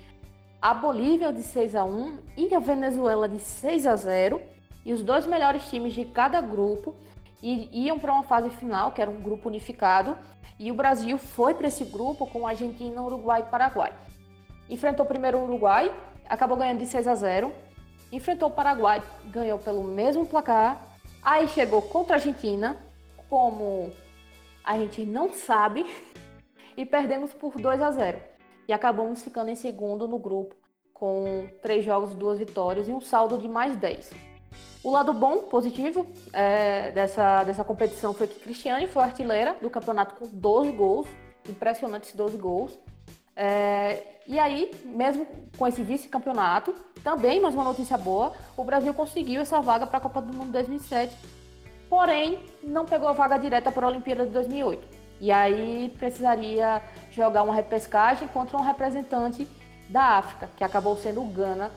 a 0.61 0.75
Bolívia 0.75 1.33
de 1.33 1.42
6 1.42 1.77
a 1.77 1.85
1 1.85 2.19
e 2.37 2.55
a 2.55 2.59
Venezuela 2.59 3.29
de 3.29 3.38
6 3.38 3.87
a 3.87 3.95
0. 3.95 4.40
E 4.85 4.92
os 4.92 5.03
dois 5.03 5.27
melhores 5.27 5.69
times 5.69 5.95
de 5.95 6.05
cada 6.05 6.40
grupo 6.40 6.95
iam 7.42 7.99
para 7.99 8.12
uma 8.12 8.23
fase 8.25 8.51
final, 8.51 8.92
que 8.92 9.01
era 9.01 9.11
um 9.11 9.21
grupo 9.21 9.49
unificado. 9.49 10.16
E 10.59 10.73
o 10.73 10.75
Brasil 10.75 11.19
foi 11.19 11.55
para 11.55 11.69
esse 11.69 11.85
grupo 11.85 12.27
com 12.27 12.47
Argentina, 12.47 13.01
Uruguai 13.03 13.42
e 13.42 13.51
Paraguai. 13.51 13.92
Enfrentou 14.69 15.07
primeiro 15.07 15.38
o 15.38 15.45
Uruguai, 15.45 15.92
acabou 16.29 16.57
ganhando 16.57 16.79
de 16.79 16.87
6 16.87 17.07
a 17.07 17.15
0. 17.15 17.53
Enfrentou 18.12 18.49
o 18.49 18.53
Paraguai, 18.53 19.03
ganhou 19.27 19.59
pelo 19.59 19.83
mesmo 19.85 20.27
placar. 20.27 20.81
Aí 21.23 21.49
chegou 21.49 21.83
contra 21.83 22.15
a 22.15 22.19
Argentina, 22.19 22.77
como 23.29 23.93
a 24.62 24.79
gente 24.79 25.05
não 25.05 25.33
sabe, 25.33 25.87
e 26.77 26.85
perdemos 26.87 27.33
por 27.33 27.61
2 27.61 27.83
a 27.83 27.91
0. 27.91 28.19
E 28.69 28.73
acabamos 28.73 29.23
ficando 29.23 29.51
em 29.51 29.55
segundo 29.55 30.07
no 30.09 30.19
grupo, 30.19 30.55
com 30.93 31.49
três 31.62 31.85
jogos, 31.85 32.15
duas 32.15 32.39
vitórias 32.39 32.89
e 32.89 32.93
um 32.93 33.01
saldo 33.01 33.39
de 33.39 33.49
mais 33.49 33.77
10. 33.77 34.11
O 34.83 34.91
lado 34.91 35.12
bom, 35.12 35.39
positivo, 35.39 36.07
é, 36.33 36.93
dessa, 36.93 37.43
dessa 37.45 37.65
competição 37.65 38.15
foi 38.15 38.29
que 38.29 38.39
Cristiane 38.39 38.87
foi 38.87 39.03
artilheira 39.03 39.57
do 39.61 39.69
campeonato 39.69 40.15
com 40.15 40.29
12 40.29 40.73
gols, 40.73 41.09
impressionantes 41.49 42.15
12 42.15 42.37
gols. 42.37 42.79
É, 43.37 44.03
e 44.27 44.38
aí, 44.38 44.72
mesmo 44.85 45.27
com 45.57 45.66
esse 45.68 45.83
vice-campeonato, 45.83 46.75
também 47.05 47.40
mais 47.40 47.55
uma 47.55 47.62
notícia 47.62 47.96
boa, 47.99 48.33
o 48.57 48.64
Brasil 48.64 48.92
conseguiu 48.94 49.42
essa 49.42 49.61
vaga 49.61 49.87
para 49.87 49.99
a 49.99 50.01
Copa 50.01 50.22
do 50.22 50.33
Mundo 50.33 50.51
2007, 50.51 51.14
porém 51.88 52.40
não 52.62 52.87
pegou 52.87 53.09
a 53.09 53.12
vaga 53.12 53.37
direta 53.37 53.70
para 53.70 53.87
a 53.87 53.90
Olimpíada 53.90 54.25
de 54.25 54.33
2008. 54.33 54.88
E 55.20 55.31
aí 55.31 55.94
precisaria 55.99 56.83
jogar 57.12 57.42
uma 57.42 57.55
repescagem 57.55 58.27
contra 58.29 58.57
um 58.57 58.62
representante 58.62 59.46
da 59.88 60.18
África, 60.18 60.51
que 60.57 60.64
acabou 60.64 60.96
sendo 60.96 61.22
o 61.22 61.27
Gana, 61.27 61.70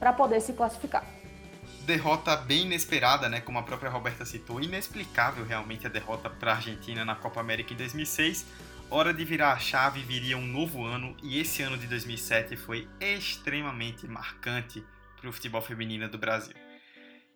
para 0.00 0.12
poder 0.12 0.40
se 0.40 0.54
classificar. 0.54 1.04
Derrota 1.86 2.36
bem 2.36 2.62
inesperada, 2.62 3.28
né? 3.28 3.40
Como 3.40 3.58
a 3.58 3.62
própria 3.62 3.90
Roberta 3.90 4.24
citou, 4.24 4.60
inexplicável 4.60 5.44
realmente 5.44 5.86
a 5.86 5.90
derrota 5.90 6.28
para 6.28 6.52
a 6.52 6.54
Argentina 6.56 7.04
na 7.04 7.14
Copa 7.14 7.40
América 7.40 7.72
em 7.72 7.76
2006 7.76 8.46
hora 8.94 9.14
de 9.14 9.24
virar 9.24 9.52
a 9.52 9.58
chave, 9.58 10.02
viria 10.02 10.36
um 10.36 10.46
novo 10.46 10.84
ano 10.84 11.16
e 11.22 11.40
esse 11.40 11.62
ano 11.62 11.78
de 11.78 11.86
2007 11.86 12.56
foi 12.56 12.86
extremamente 13.00 14.06
marcante 14.06 14.84
para 15.18 15.30
o 15.30 15.32
futebol 15.32 15.62
feminino 15.62 16.10
do 16.10 16.18
Brasil. 16.18 16.54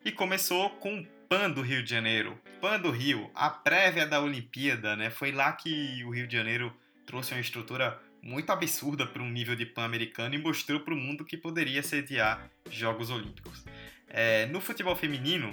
E 0.04 0.12
começou 0.12 0.68
com 0.68 1.00
o 1.00 1.06
PAN 1.26 1.50
do 1.50 1.62
Rio 1.62 1.82
de 1.82 1.88
Janeiro. 1.88 2.38
PAN 2.60 2.78
do 2.78 2.90
Rio, 2.90 3.30
a 3.34 3.48
prévia 3.48 4.06
da 4.06 4.20
Olimpíada, 4.20 4.94
né? 4.96 5.08
Foi 5.08 5.32
lá 5.32 5.50
que 5.52 6.04
o 6.04 6.10
Rio 6.10 6.26
de 6.26 6.36
Janeiro 6.36 6.76
trouxe 7.06 7.32
uma 7.32 7.40
estrutura 7.40 7.98
muito 8.20 8.50
absurda 8.50 9.06
para 9.06 9.22
um 9.22 9.30
nível 9.30 9.56
de 9.56 9.64
PAN 9.64 9.86
americano 9.86 10.34
e 10.34 10.38
mostrou 10.38 10.80
para 10.80 10.92
o 10.92 10.96
mundo 10.96 11.24
que 11.24 11.38
poderia 11.38 11.82
sediar 11.82 12.50
Jogos 12.68 13.08
Olímpicos. 13.08 13.64
É, 14.08 14.44
no 14.46 14.60
futebol 14.60 14.94
feminino, 14.94 15.50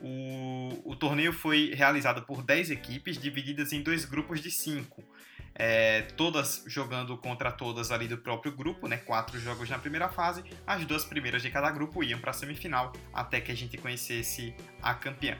o, 0.00 0.92
o 0.92 0.96
torneio 0.96 1.32
foi 1.32 1.74
realizado 1.74 2.22
por 2.22 2.42
10 2.42 2.70
equipes, 2.70 3.18
divididas 3.18 3.70
em 3.74 3.82
dois 3.82 4.06
grupos 4.06 4.40
de 4.40 4.50
5 4.50 5.12
é, 5.54 6.02
todas 6.16 6.64
jogando 6.66 7.16
contra 7.16 7.52
todas 7.52 7.90
ali 7.90 8.08
do 8.08 8.18
próprio 8.18 8.52
grupo, 8.52 8.88
né? 8.88 8.96
Quatro 8.96 9.38
jogos 9.38 9.68
na 9.68 9.78
primeira 9.78 10.08
fase, 10.08 10.42
as 10.66 10.84
duas 10.84 11.04
primeiras 11.04 11.42
de 11.42 11.50
cada 11.50 11.70
grupo 11.70 12.02
iam 12.02 12.18
para 12.18 12.30
a 12.30 12.34
semifinal 12.34 12.92
até 13.12 13.40
que 13.40 13.52
a 13.52 13.56
gente 13.56 13.76
conhecesse 13.76 14.54
a 14.82 14.94
campeã. 14.94 15.36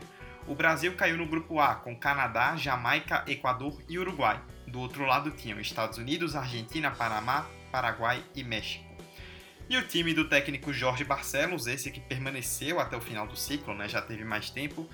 O 0.46 0.55
Brasil 0.55 0.94
caiu 0.94 1.16
no 1.16 1.27
grupo 1.27 1.61
A 1.61 1.77
com 1.77 1.96
Canadá, 1.96 2.57
Jamaica, 2.57 3.25
Equador 3.29 3.81
e 3.88 3.98
Uruguai. 3.98 4.40
Do 4.66 4.81
outro 4.81 5.05
lado 5.05 5.31
tinham 5.31 5.61
Estados 5.61 5.98
Unidos, 5.98 6.35
Argentina, 6.35 6.90
Panamá, 6.90 7.46
Paraguai 7.70 8.25
e 8.35 8.42
México. 8.42 8.85
E 9.68 9.77
o 9.77 9.87
time 9.87 10.12
do 10.12 10.29
técnico 10.29 10.72
Jorge 10.72 11.05
Barcelos, 11.05 11.66
esse 11.66 11.90
que 11.90 12.01
permaneceu 12.01 12.81
até 12.81 12.96
o 12.96 13.01
final 13.01 13.27
do 13.27 13.37
ciclo, 13.37 13.75
né, 13.75 13.88
já 13.88 14.03
teve 14.03 14.25
mais 14.25 14.51
tempo, 14.51 14.88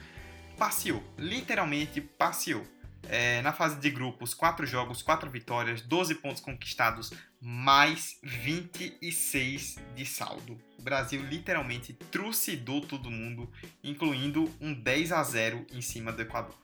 passeou, 0.59 1.03
literalmente 1.17 2.01
passeou 2.01 2.65
é, 3.09 3.41
na 3.43 3.53
fase 3.53 3.81
de 3.81 3.91
grupos, 3.91 4.35
4 4.35 4.67
jogos, 4.67 5.03
4 5.03 5.31
vitórias, 5.31 5.81
12 5.81 6.17
pontos 6.17 6.41
conquistados, 6.41 7.13
mais 7.41 8.19
26 8.23 9.79
de 9.97 10.05
saldo. 10.05 10.59
O 10.79 10.83
Brasil 10.83 11.23
literalmente 11.23 11.93
trucidou 11.93 12.81
todo 12.83 13.11
mundo, 13.11 13.51
incluindo 13.83 14.53
um 14.61 14.75
10 14.75 15.13
a 15.13 15.23
0 15.23 15.67
em 15.73 15.81
cima 15.81 16.13
do 16.13 16.23
Equador. 16.23 16.55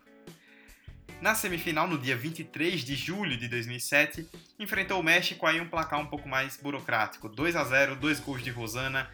Na 1.20 1.34
semifinal, 1.34 1.88
no 1.88 1.96
dia 1.96 2.16
23 2.16 2.82
de 2.82 2.94
julho 2.94 3.36
de 3.36 3.48
2007, 3.48 4.28
enfrentou 4.58 5.00
o 5.00 5.02
México 5.02 5.46
aí 5.46 5.60
um 5.60 5.68
placar 5.68 5.98
um 5.98 6.06
pouco 6.06 6.28
mais 6.28 6.58
burocrático, 6.58 7.28
2 7.28 7.56
a 7.56 7.64
0, 7.64 7.96
dois 7.96 8.20
gols 8.20 8.42
de 8.42 8.50
Rosana, 8.50 9.08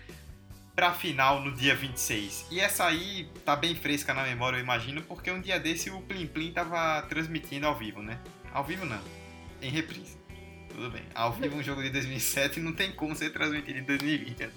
pra 0.74 0.92
final 0.92 1.40
no 1.40 1.52
dia 1.52 1.74
26. 1.74 2.46
E 2.50 2.60
essa 2.60 2.86
aí 2.86 3.28
tá 3.44 3.54
bem 3.56 3.74
fresca 3.74 4.14
na 4.14 4.22
memória, 4.22 4.56
eu 4.56 4.62
imagino, 4.62 5.02
porque 5.02 5.30
um 5.30 5.40
dia 5.40 5.58
desse 5.58 5.90
o 5.90 6.00
Plim 6.02 6.26
Plim 6.26 6.52
tava 6.52 7.02
transmitindo 7.02 7.66
ao 7.66 7.76
vivo, 7.76 8.02
né? 8.02 8.18
Ao 8.52 8.64
vivo 8.64 8.84
não, 8.84 9.00
em 9.60 9.70
reprise. 9.70 10.18
Tudo 10.68 10.90
bem. 10.90 11.02
Ao 11.14 11.32
vivo 11.32 11.56
um 11.56 11.62
jogo 11.62 11.82
de 11.82 11.90
2007 11.90 12.60
não 12.60 12.72
tem 12.72 12.92
como 12.92 13.14
ser 13.14 13.30
transmitido 13.30 13.78
em 13.78 13.84
2020, 13.84 14.42
é 14.42 14.50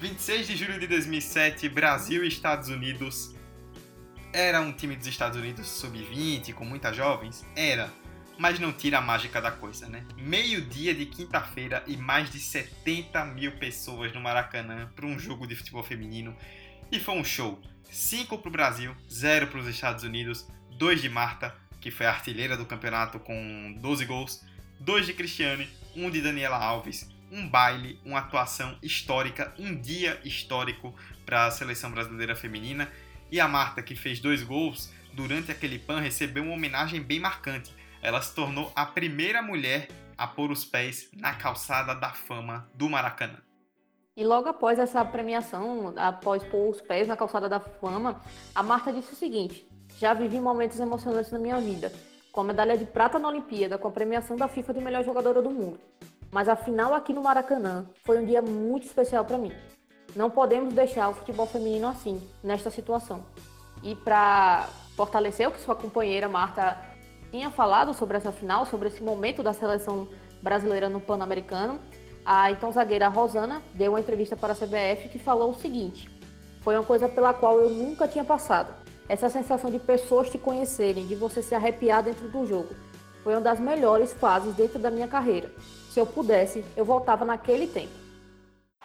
26 0.00 0.46
de 0.46 0.56
julho 0.56 0.78
de 0.78 0.86
2007, 0.86 1.68
Brasil 1.68 2.24
e 2.24 2.28
Estados 2.28 2.68
Unidos. 2.68 3.34
Era 4.32 4.60
um 4.60 4.72
time 4.72 4.94
dos 4.94 5.06
Estados 5.06 5.36
Unidos 5.36 5.66
sub-20, 5.66 6.52
com 6.54 6.64
muitas 6.64 6.94
jovens? 6.94 7.44
Era 7.56 7.92
mas 8.38 8.60
não 8.60 8.72
tira 8.72 8.98
a 8.98 9.02
mágica 9.02 9.42
da 9.42 9.50
coisa, 9.50 9.88
né? 9.88 10.06
Meio-dia 10.16 10.94
de 10.94 11.04
quinta-feira 11.06 11.82
e 11.86 11.96
mais 11.96 12.30
de 12.30 12.38
70 12.38 13.24
mil 13.26 13.52
pessoas 13.52 14.12
no 14.12 14.20
Maracanã 14.20 14.88
para 14.94 15.04
um 15.04 15.18
jogo 15.18 15.46
de 15.46 15.56
futebol 15.56 15.82
feminino. 15.82 16.36
E 16.90 17.00
foi 17.00 17.16
um 17.16 17.24
show. 17.24 17.60
5 17.90 18.38
para 18.38 18.48
o 18.48 18.52
Brasil, 18.52 18.94
0 19.10 19.48
para 19.48 19.58
os 19.58 19.66
Estados 19.66 20.04
Unidos, 20.04 20.46
2 20.78 21.02
de 21.02 21.08
Marta, 21.08 21.54
que 21.80 21.90
foi 21.90 22.06
a 22.06 22.10
artilheira 22.10 22.56
do 22.56 22.64
campeonato 22.64 23.18
com 23.18 23.76
12 23.80 24.04
gols, 24.04 24.44
2 24.80 25.06
de 25.06 25.14
Cristiane, 25.14 25.68
1 25.96 26.06
um 26.06 26.10
de 26.10 26.20
Daniela 26.20 26.56
Alves, 26.56 27.08
um 27.30 27.48
baile, 27.48 27.98
uma 28.04 28.20
atuação 28.20 28.78
histórica, 28.82 29.52
um 29.58 29.74
dia 29.74 30.20
histórico 30.24 30.94
para 31.26 31.46
a 31.46 31.50
seleção 31.50 31.90
brasileira 31.90 32.34
feminina 32.34 32.90
E 33.30 33.38
a 33.40 33.48
Marta, 33.48 33.82
que 33.82 33.94
fez 33.94 34.20
dois 34.20 34.42
gols 34.42 34.92
durante 35.12 35.50
aquele 35.50 35.78
PAN, 35.78 36.00
recebeu 36.00 36.44
uma 36.44 36.54
homenagem 36.54 37.02
bem 37.02 37.20
marcante. 37.20 37.70
Ela 38.02 38.22
se 38.22 38.34
tornou 38.34 38.70
a 38.74 38.86
primeira 38.86 39.42
mulher 39.42 39.88
a 40.16 40.26
pôr 40.26 40.50
os 40.50 40.64
pés 40.64 41.08
na 41.12 41.34
calçada 41.34 41.94
da 41.94 42.10
fama 42.10 42.68
do 42.74 42.88
Maracanã. 42.88 43.38
E 44.16 44.24
logo 44.24 44.48
após 44.48 44.78
essa 44.78 45.04
premiação, 45.04 45.94
após 45.96 46.42
pôr 46.42 46.70
os 46.70 46.80
pés 46.80 47.06
na 47.06 47.16
calçada 47.16 47.48
da 47.48 47.60
fama, 47.60 48.20
a 48.52 48.62
Marta 48.62 48.92
disse 48.92 49.12
o 49.12 49.16
seguinte: 49.16 49.64
Já 49.96 50.12
vivi 50.12 50.40
momentos 50.40 50.80
emocionantes 50.80 51.30
na 51.30 51.38
minha 51.38 51.60
vida, 51.60 51.92
com 52.32 52.40
a 52.40 52.44
medalha 52.44 52.76
de 52.76 52.84
prata 52.84 53.18
na 53.18 53.28
Olimpíada, 53.28 53.78
com 53.78 53.86
a 53.86 53.92
premiação 53.92 54.36
da 54.36 54.48
FIFA 54.48 54.74
de 54.74 54.80
melhor 54.80 55.04
jogadora 55.04 55.40
do 55.40 55.50
mundo. 55.50 55.78
Mas 56.32 56.48
a 56.48 56.56
final 56.56 56.94
aqui 56.94 57.12
no 57.12 57.22
Maracanã 57.22 57.86
foi 58.04 58.18
um 58.18 58.26
dia 58.26 58.42
muito 58.42 58.86
especial 58.86 59.24
para 59.24 59.38
mim. 59.38 59.52
Não 60.16 60.28
podemos 60.28 60.74
deixar 60.74 61.08
o 61.08 61.14
futebol 61.14 61.46
feminino 61.46 61.86
assim, 61.86 62.20
nesta 62.42 62.70
situação. 62.70 63.24
E 63.82 63.94
para 63.94 64.68
fortalecer 64.96 65.46
o 65.48 65.52
que 65.52 65.60
sua 65.60 65.76
companheira 65.76 66.28
Marta 66.28 66.76
tinha 67.30 67.50
falado 67.50 67.92
sobre 67.94 68.16
essa 68.16 68.32
final, 68.32 68.66
sobre 68.66 68.88
esse 68.88 69.02
momento 69.02 69.42
da 69.42 69.52
seleção 69.52 70.08
brasileira 70.42 70.88
no 70.88 71.00
Pan-Americano, 71.00 71.80
a 72.24 72.50
então 72.50 72.70
zagueira 72.72 73.08
Rosana 73.08 73.62
deu 73.74 73.92
uma 73.92 74.00
entrevista 74.00 74.36
para 74.36 74.52
a 74.52 74.56
CBF 74.56 75.08
que 75.08 75.18
falou 75.18 75.50
o 75.50 75.54
seguinte: 75.54 76.10
Foi 76.62 76.74
uma 76.76 76.84
coisa 76.84 77.08
pela 77.08 77.32
qual 77.32 77.58
eu 77.60 77.70
nunca 77.70 78.06
tinha 78.06 78.24
passado. 78.24 78.74
Essa 79.08 79.30
sensação 79.30 79.70
de 79.70 79.78
pessoas 79.78 80.28
te 80.28 80.36
conhecerem, 80.36 81.06
de 81.06 81.14
você 81.14 81.42
se 81.42 81.54
arrepiar 81.54 82.02
dentro 82.02 82.28
do 82.28 82.46
jogo. 82.46 82.74
Foi 83.24 83.32
uma 83.34 83.40
das 83.40 83.58
melhores 83.58 84.12
fases 84.12 84.54
dentro 84.54 84.78
da 84.78 84.90
minha 84.90 85.08
carreira. 85.08 85.50
Se 85.90 85.98
eu 85.98 86.06
pudesse, 86.06 86.62
eu 86.76 86.84
voltava 86.84 87.24
naquele 87.24 87.66
tempo. 87.66 87.94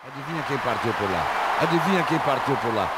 Adivinha 0.02 0.44
quem 0.48 0.58
partiu 0.60 0.94
por 0.94 1.12
lá? 1.12 1.26
Adivinha 1.62 2.04
quem 2.04 2.20
partiu 2.20 2.56
por 2.58 2.74
lá? 2.74 2.90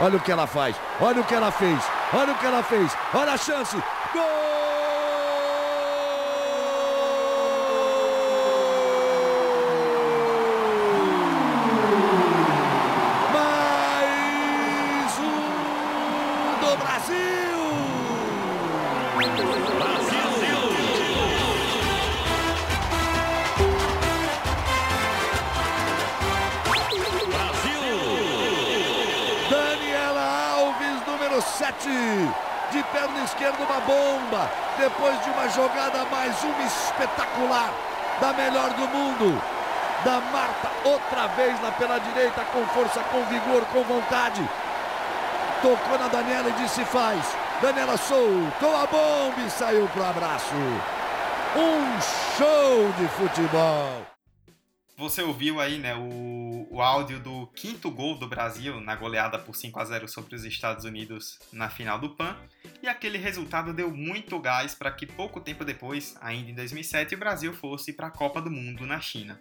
Olha 0.00 0.16
o 0.16 0.20
que 0.20 0.32
ela 0.32 0.46
faz, 0.46 0.74
olha 1.00 1.20
o 1.20 1.24
que 1.24 1.34
ela 1.34 1.52
fez, 1.52 1.78
olha 2.14 2.32
o 2.32 2.38
que 2.38 2.46
ela 2.46 2.62
fez, 2.62 2.96
olha 3.14 3.32
a 3.32 3.36
chance. 3.36 3.76
Gol! 4.12 4.61
De 32.70 32.82
perna 32.84 33.24
esquerda 33.24 33.62
uma 33.62 33.80
bomba, 33.80 34.50
depois 34.78 35.22
de 35.22 35.30
uma 35.30 35.48
jogada 35.50 36.04
mais 36.10 36.42
uma 36.42 36.62
espetacular, 36.62 37.70
da 38.20 38.32
melhor 38.32 38.70
do 38.70 38.88
mundo, 38.88 39.42
da 40.02 40.20
Marta, 40.32 40.70
outra 40.84 41.26
vez 41.28 41.60
lá 41.60 41.70
pela 41.72 41.98
direita, 41.98 42.42
com 42.52 42.64
força, 42.68 43.00
com 43.10 43.22
vigor, 43.26 43.62
com 43.66 43.82
vontade, 43.82 44.48
tocou 45.60 45.98
na 45.98 46.08
Daniela 46.08 46.48
e 46.48 46.52
disse 46.52 46.84
faz, 46.86 47.20
Daniela 47.60 47.98
soltou 47.98 48.74
a 48.74 48.86
bomba 48.86 49.40
e 49.46 49.50
saiu 49.50 49.86
pro 49.88 50.04
abraço, 50.04 50.54
um 51.54 52.00
show 52.36 52.92
de 52.98 53.06
futebol. 53.08 54.06
Você 54.96 55.22
ouviu 55.22 55.58
aí, 55.58 55.78
né, 55.78 55.94
o, 55.96 56.66
o 56.70 56.82
áudio 56.82 57.18
do 57.18 57.46
quinto 57.48 57.90
gol 57.90 58.16
do 58.16 58.28
Brasil 58.28 58.80
na 58.80 58.94
goleada 58.94 59.38
por 59.38 59.56
5 59.56 59.80
a 59.80 59.84
0 59.84 60.06
sobre 60.06 60.34
os 60.34 60.44
Estados 60.44 60.84
Unidos 60.84 61.38
na 61.52 61.70
final 61.70 61.98
do 61.98 62.10
PAN, 62.10 62.36
e 62.82 62.88
aquele 62.88 63.16
resultado 63.16 63.72
deu 63.72 63.90
muito 63.90 64.38
gás 64.38 64.74
para 64.74 64.92
que 64.92 65.06
pouco 65.06 65.40
tempo 65.40 65.64
depois, 65.64 66.14
ainda 66.20 66.50
em 66.50 66.54
2007, 66.54 67.14
o 67.14 67.18
Brasil 67.18 67.54
fosse 67.54 67.92
para 67.92 68.08
a 68.08 68.10
Copa 68.10 68.40
do 68.40 68.50
Mundo 68.50 68.86
na 68.86 69.00
China. 69.00 69.40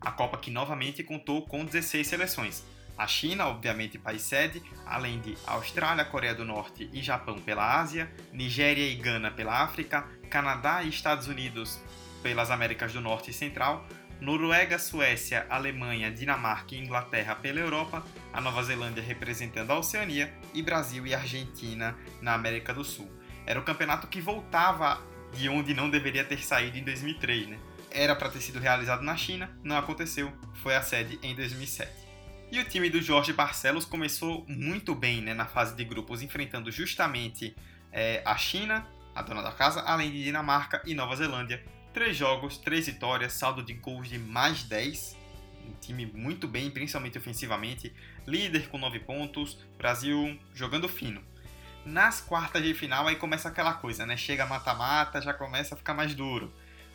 A 0.00 0.10
Copa 0.10 0.36
que 0.36 0.50
novamente 0.50 1.02
contou 1.02 1.46
com 1.46 1.64
16 1.64 2.06
seleções. 2.06 2.64
A 2.96 3.06
China, 3.06 3.46
obviamente, 3.46 3.96
país 3.96 4.22
sede, 4.22 4.60
além 4.84 5.20
de 5.20 5.38
Austrália, 5.46 6.04
Coreia 6.04 6.34
do 6.34 6.44
Norte 6.44 6.90
e 6.92 7.00
Japão 7.00 7.38
pela 7.38 7.80
Ásia, 7.80 8.12
Nigéria 8.32 8.90
e 8.90 8.96
Gana 8.96 9.30
pela 9.30 9.62
África, 9.62 10.02
Canadá 10.28 10.82
e 10.82 10.88
Estados 10.88 11.28
Unidos 11.28 11.78
pelas 12.24 12.50
Américas 12.50 12.92
do 12.92 13.00
Norte 13.00 13.30
e 13.30 13.34
Central, 13.34 13.86
Noruega, 14.20 14.78
Suécia, 14.78 15.46
Alemanha, 15.48 16.10
Dinamarca 16.10 16.74
e 16.74 16.78
Inglaterra 16.78 17.34
pela 17.36 17.60
Europa, 17.60 18.04
a 18.32 18.40
Nova 18.40 18.62
Zelândia 18.62 19.02
representando 19.02 19.70
a 19.70 19.78
Oceania 19.78 20.34
e 20.52 20.62
Brasil 20.62 21.06
e 21.06 21.14
Argentina 21.14 21.96
na 22.20 22.34
América 22.34 22.74
do 22.74 22.84
Sul. 22.84 23.10
Era 23.46 23.60
o 23.60 23.64
campeonato 23.64 24.06
que 24.08 24.20
voltava 24.20 25.00
de 25.32 25.48
onde 25.48 25.72
não 25.72 25.88
deveria 25.88 26.24
ter 26.24 26.42
saído 26.42 26.76
em 26.76 26.84
2003, 26.84 27.48
né? 27.48 27.58
Era 27.90 28.14
para 28.14 28.28
ter 28.28 28.40
sido 28.40 28.58
realizado 28.58 29.02
na 29.02 29.16
China, 29.16 29.50
não 29.62 29.76
aconteceu, 29.76 30.32
foi 30.62 30.74
a 30.74 30.82
sede 30.82 31.18
em 31.22 31.34
2007. 31.34 31.90
E 32.50 32.58
o 32.58 32.64
time 32.64 32.90
do 32.90 33.00
Jorge 33.00 33.32
Barcelos 33.32 33.84
começou 33.84 34.44
muito 34.48 34.94
bem 34.94 35.20
né, 35.20 35.34
na 35.34 35.46
fase 35.46 35.76
de 35.76 35.84
grupos, 35.84 36.22
enfrentando 36.22 36.70
justamente 36.70 37.54
é, 37.92 38.22
a 38.24 38.36
China, 38.36 38.86
a 39.14 39.22
dona 39.22 39.42
da 39.42 39.52
casa, 39.52 39.80
além 39.82 40.10
de 40.10 40.24
Dinamarca 40.24 40.82
e 40.86 40.94
Nova 40.94 41.14
Zelândia, 41.14 41.62
Três 41.98 42.16
jogos, 42.16 42.56
três 42.58 42.86
vitórias, 42.86 43.32
saldo 43.32 43.60
de 43.60 43.74
gols 43.74 44.08
de 44.08 44.20
mais 44.20 44.62
10. 44.62 45.16
Um 45.66 45.72
time 45.80 46.06
muito 46.06 46.46
bem, 46.46 46.70
principalmente 46.70 47.18
ofensivamente. 47.18 47.92
Líder 48.24 48.68
com 48.68 48.78
9 48.78 49.00
pontos. 49.00 49.58
Brasil 49.76 50.38
jogando 50.54 50.88
fino. 50.88 51.20
Nas 51.84 52.20
quartas 52.20 52.62
de 52.62 52.72
final 52.72 53.08
aí 53.08 53.16
começa 53.16 53.48
aquela 53.48 53.74
coisa, 53.74 54.06
né? 54.06 54.16
Chega 54.16 54.46
mata-mata, 54.46 55.20
já 55.20 55.34
começa 55.34 55.74
a 55.74 55.76
ficar 55.76 55.92
mais 55.92 56.14
duro. 56.14 56.54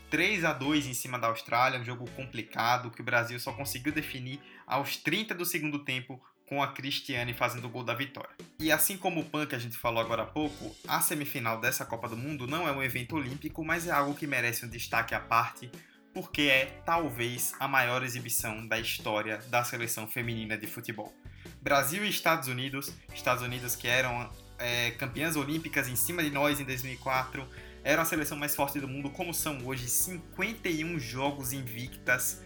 3 0.09 0.45
a 0.45 0.53
2 0.53 0.85
em 0.85 0.93
cima 0.93 1.19
da 1.19 1.27
Austrália, 1.27 1.81
um 1.81 1.83
jogo 1.83 2.09
complicado 2.11 2.89
que 2.89 3.01
o 3.01 3.03
Brasil 3.03 3.37
só 3.41 3.51
conseguiu 3.51 3.91
definir 3.91 4.39
aos 4.65 4.95
30 4.95 5.35
do 5.35 5.43
segundo 5.43 5.79
tempo 5.79 6.23
com 6.47 6.61
a 6.61 6.67
Cristiane 6.67 7.33
fazendo 7.33 7.65
o 7.65 7.69
gol 7.69 7.83
da 7.83 7.93
vitória. 7.93 8.35
E 8.59 8.71
assim 8.71 8.97
como 8.97 9.21
o 9.21 9.25
PAN 9.25 9.45
que 9.45 9.55
a 9.55 9.59
gente 9.59 9.77
falou 9.77 10.01
agora 10.01 10.23
há 10.23 10.25
pouco, 10.25 10.75
a 10.87 11.01
semifinal 11.01 11.59
dessa 11.59 11.85
Copa 11.85 12.07
do 12.07 12.17
Mundo 12.17 12.47
não 12.47 12.67
é 12.67 12.71
um 12.71 12.83
evento 12.83 13.15
olímpico, 13.15 13.63
mas 13.63 13.87
é 13.87 13.91
algo 13.91 14.15
que 14.15 14.27
merece 14.27 14.65
um 14.65 14.69
destaque 14.69 15.15
à 15.15 15.19
parte, 15.19 15.71
porque 16.13 16.43
é 16.43 16.81
talvez 16.85 17.53
a 17.59 17.67
maior 17.67 18.03
exibição 18.03 18.67
da 18.67 18.79
história 18.79 19.39
da 19.49 19.63
seleção 19.63 20.07
feminina 20.07 20.57
de 20.57 20.67
futebol. 20.67 21.13
Brasil 21.61 22.05
e 22.05 22.09
Estados 22.09 22.47
Unidos, 22.47 22.93
Estados 23.13 23.41
Unidos 23.41 23.75
que 23.75 23.87
eram 23.87 24.29
é, 24.59 24.91
campeãs 24.91 25.35
olímpicas 25.35 25.87
em 25.87 25.95
cima 25.95 26.21
de 26.21 26.29
nós 26.29 26.59
em 26.59 26.65
2004, 26.65 27.47
eram 27.83 28.03
a 28.03 28.05
seleção 28.05 28.37
mais 28.37 28.55
forte 28.55 28.79
do 28.79 28.87
mundo, 28.87 29.09
como 29.09 29.33
são 29.33 29.65
hoje, 29.65 29.87
51 29.87 30.99
jogos 30.99 31.51
invictas 31.51 32.42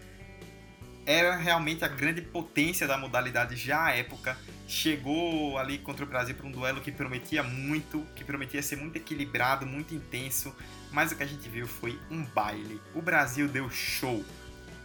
era 1.08 1.38
realmente 1.38 1.86
a 1.86 1.88
grande 1.88 2.22
potência 2.22 2.86
da 2.86 2.98
modalidade 2.98 3.56
já 3.56 3.86
à 3.86 3.92
época. 3.96 4.38
Chegou 4.68 5.58
ali 5.58 5.78
contra 5.78 6.04
o 6.04 6.08
Brasil 6.08 6.36
para 6.36 6.46
um 6.46 6.52
duelo 6.52 6.82
que 6.82 6.92
prometia 6.92 7.42
muito, 7.42 8.06
que 8.14 8.26
prometia 8.26 8.62
ser 8.62 8.76
muito 8.76 8.98
equilibrado, 8.98 9.66
muito 9.66 9.96
intenso, 9.96 10.54
mas 10.92 11.14
o 11.14 11.16
que 11.16 11.24
a 11.24 11.28
gente 11.28 11.48
viu 11.48 11.66
foi 11.66 11.98
um 12.12 12.26
baile. 12.26 12.82
O 12.94 13.02
Brasil 13.02 13.48
deu 13.48 13.70
show, 13.70 14.24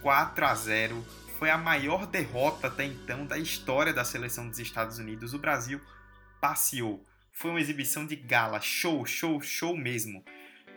4 0.01 0.45
a 0.45 0.55
0. 0.55 1.05
Foi 1.37 1.49
a 1.49 1.57
maior 1.57 2.07
derrota 2.07 2.67
até 2.67 2.85
então 2.85 3.25
da 3.25 3.37
história 3.37 3.91
da 3.91 4.05
seleção 4.05 4.47
dos 4.47 4.59
Estados 4.59 4.99
Unidos. 4.99 5.33
O 5.33 5.39
Brasil 5.39 5.81
passeou. 6.39 7.05
Foi 7.33 7.51
uma 7.51 7.59
exibição 7.59 8.05
de 8.05 8.15
gala, 8.15 8.61
show, 8.61 9.05
show, 9.05 9.41
show 9.41 9.75
mesmo 9.75 10.23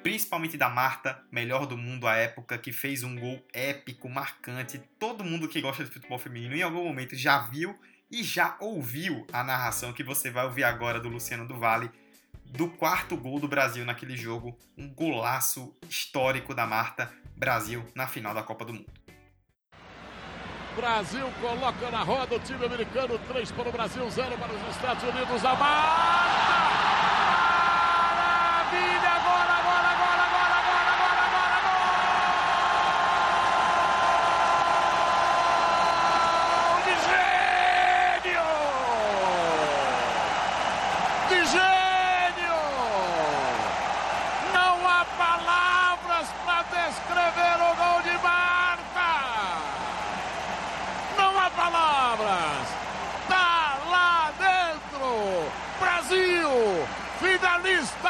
principalmente 0.06 0.56
da 0.56 0.68
Marta, 0.68 1.20
melhor 1.32 1.66
do 1.66 1.76
mundo 1.76 2.06
à 2.06 2.14
época, 2.14 2.56
que 2.56 2.70
fez 2.70 3.02
um 3.02 3.18
gol 3.18 3.44
épico, 3.52 4.08
marcante. 4.08 4.80
Todo 5.00 5.24
mundo 5.24 5.48
que 5.48 5.60
gosta 5.60 5.84
de 5.84 5.90
futebol 5.90 6.16
feminino 6.16 6.54
em 6.54 6.62
algum 6.62 6.84
momento 6.84 7.16
já 7.16 7.40
viu 7.40 7.76
e 8.08 8.22
já 8.22 8.56
ouviu 8.60 9.26
a 9.32 9.42
narração 9.42 9.92
que 9.92 10.04
você 10.04 10.30
vai 10.30 10.44
ouvir 10.44 10.62
agora 10.62 11.00
do 11.00 11.08
Luciano 11.08 11.44
do 11.44 11.58
Vale 11.58 11.90
do 12.44 12.68
quarto 12.68 13.16
gol 13.16 13.40
do 13.40 13.48
Brasil 13.48 13.84
naquele 13.84 14.16
jogo, 14.16 14.56
um 14.78 14.88
golaço 14.88 15.76
histórico 15.90 16.54
da 16.54 16.64
Marta, 16.64 17.12
Brasil 17.36 17.84
na 17.92 18.06
final 18.06 18.32
da 18.32 18.44
Copa 18.44 18.64
do 18.64 18.74
Mundo. 18.74 18.86
Brasil 20.76 21.28
coloca 21.40 21.90
na 21.90 22.04
roda 22.04 22.36
o 22.36 22.38
time 22.38 22.64
americano, 22.64 23.18
3 23.26 23.50
para 23.50 23.68
o 23.68 23.72
Brasil, 23.72 24.08
0 24.08 24.38
para 24.38 24.52
os 24.52 24.76
Estados 24.76 25.02
Unidos. 25.02 25.44
A 25.44 25.56
Marta! 25.56 26.55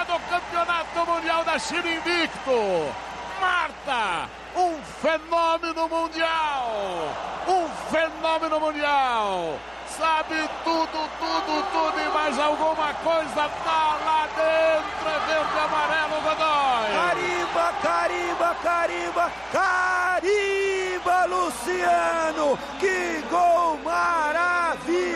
No 0.04 1.06
Mundial 1.06 1.44
da 1.44 1.58
China 1.58 1.88
invicto. 1.88 2.94
Marta, 3.40 4.28
um 4.56 4.82
fenômeno 5.00 5.88
mundial. 5.88 7.14
Um 7.46 7.68
fenômeno 7.90 8.60
mundial 8.60 9.58
sabe 9.98 10.48
tudo, 10.62 11.08
tudo, 11.18 11.62
tudo 11.72 12.00
e 12.00 12.08
mais 12.12 12.38
alguma 12.38 12.92
coisa 12.94 13.48
tá 13.64 13.96
lá 14.04 14.28
dentro. 14.36 15.08
É 15.08 15.18
verde, 15.26 15.58
amarelo, 15.58 16.20
Godoy. 16.22 16.92
Carimba, 16.92 17.72
carimba, 17.82 18.54
carimba, 18.62 19.32
carimba, 19.52 21.24
Luciano. 21.26 22.58
Que 22.78 23.24
gol 23.30 23.78
maravilhoso 23.84 25.12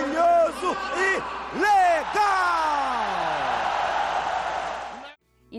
e 0.96 1.22
legal! 1.58 2.99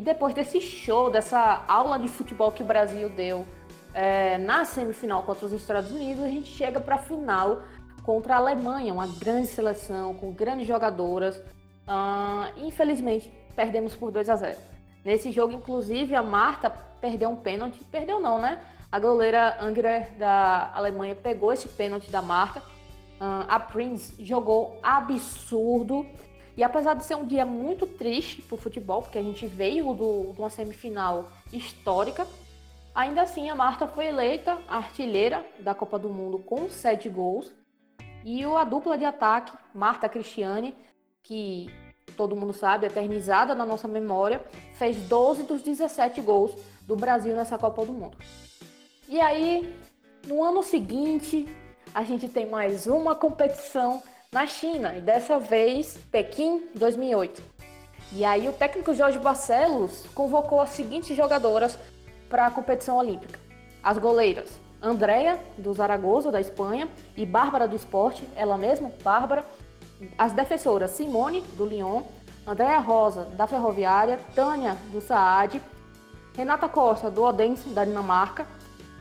E 0.02 0.04
depois 0.04 0.34
desse 0.34 0.60
show, 0.60 1.12
dessa 1.12 1.64
aula 1.68 2.00
de 2.00 2.08
futebol 2.08 2.52
que 2.52 2.64
o 2.64 2.66
Brasil 2.66 3.08
deu 3.08 3.46
é, 3.94 4.36
na 4.40 4.66
semifinal 4.66 5.22
contra 5.22 5.46
os 5.46 5.52
Estados 5.52 5.92
Unidos, 5.92 6.24
a 6.24 6.28
gente 6.28 6.50
chega 6.50 6.80
para 6.80 6.96
a 6.96 6.98
final 6.98 7.62
contra 8.02 8.34
a 8.34 8.38
Alemanha, 8.38 8.92
uma 8.92 9.06
grande 9.06 9.46
seleção 9.46 10.16
com 10.16 10.32
grandes 10.32 10.68
jogadoras. 10.68 11.38
Uh, 11.38 12.66
infelizmente, 12.66 13.32
perdemos 13.56 13.96
por 13.96 14.12
2 14.12 14.28
a 14.28 14.36
0. 14.38 14.58
Nesse 15.06 15.32
jogo, 15.32 15.54
inclusive, 15.54 16.16
a 16.16 16.24
Marta 16.24 16.72
perdeu 17.00 17.30
um 17.30 17.36
pênalti. 17.36 17.80
Perdeu 17.92 18.20
não, 18.20 18.40
né? 18.40 18.60
A 18.92 19.00
goleira 19.00 19.56
Angrer 19.62 20.18
da 20.18 20.72
Alemanha 20.74 21.14
pegou 21.14 21.54
esse 21.54 21.68
pênalti 21.68 22.10
da 22.10 22.24
Marta. 22.24 22.60
Uh, 23.20 23.46
a 23.48 23.60
Prince 23.60 24.16
jogou 24.18 24.80
absurdo. 24.82 26.08
E 26.56 26.64
apesar 26.64 26.96
de 26.96 27.06
ser 27.06 27.16
um 27.16 27.26
dia 27.26 27.46
muito 27.46 27.88
triste 27.88 28.42
para 28.42 28.56
o 28.56 28.58
futebol, 28.58 29.02
porque 29.02 29.18
a 29.18 29.24
gente 29.24 29.48
veio 29.48 29.94
do, 29.94 30.34
de 30.34 30.40
uma 30.40 30.50
semifinal 30.50 31.32
histórica, 31.52 32.28
ainda 32.94 33.22
assim 33.22 33.50
a 33.50 33.56
Marta 33.56 33.88
foi 33.88 34.08
eleita 34.08 34.58
artilheira 34.68 35.46
da 35.60 35.74
Copa 35.74 35.98
do 35.98 36.10
Mundo 36.10 36.40
com 36.40 36.70
sete 36.70 37.08
gols 37.08 37.52
e 38.24 38.44
a 38.44 38.64
dupla 38.64 38.98
de 38.98 39.06
ataque, 39.06 39.52
Marta 39.74 40.08
Cristiane, 40.08 40.76
que 41.24 41.70
todo 42.16 42.36
mundo 42.36 42.54
sabe, 42.54 42.86
eternizada 42.86 43.56
na 43.56 43.66
nossa 43.66 43.88
memória, 43.88 44.44
fez 44.74 44.98
12 45.08 45.44
dos 45.44 45.62
17 45.62 46.22
gols 46.22 46.52
do 46.82 46.96
Brasil 46.96 47.36
nessa 47.36 47.58
Copa 47.58 47.86
do 47.86 47.94
Mundo. 47.94 48.18
E 49.08 49.20
aí, 49.20 49.76
no 50.28 50.44
ano 50.44 50.62
seguinte, 50.62 51.48
a 51.94 52.04
gente 52.04 52.28
tem 52.28 52.46
mais 52.46 52.86
uma 52.86 53.16
competição 53.16 54.04
na 54.34 54.48
China, 54.48 54.96
e 54.96 55.02
dessa 55.02 55.38
vez 55.38 56.00
Pequim 56.10 56.70
2008. 56.74 57.44
E 58.14 58.24
aí 58.24 58.48
o 58.48 58.54
técnico 58.54 58.94
Jorge 58.94 59.20
Barcelos 59.20 60.06
convocou 60.16 60.62
as 60.62 60.70
seguintes 60.70 61.18
jogadoras 61.18 61.78
para 62.30 62.48
a 62.48 62.52
competição 62.52 62.96
olímpica. 62.96 63.38
As 63.84 63.98
goleiras 63.98 64.50
Andréia, 64.82 65.38
do 65.58 65.74
Zaragoza, 65.74 66.32
da 66.32 66.40
Espanha, 66.40 66.88
e 67.18 67.26
Bárbara 67.26 67.68
do 67.68 67.76
Esporte, 67.76 68.26
ela 68.34 68.58
mesma, 68.58 68.90
Bárbara. 69.04 69.46
As 70.18 70.32
defensoras 70.32 70.92
Simone, 70.92 71.42
do 71.58 71.66
Lyon, 71.66 72.04
Andréa 72.48 72.80
Rosa, 72.80 73.26
da 73.36 73.46
Ferroviária, 73.46 74.18
Tânia, 74.34 74.78
do 74.94 75.02
Saad, 75.02 75.62
Renata 76.38 76.70
Costa, 76.70 77.12
do 77.12 77.22
Odense, 77.22 77.68
da 77.72 77.84
Dinamarca, 77.84 78.48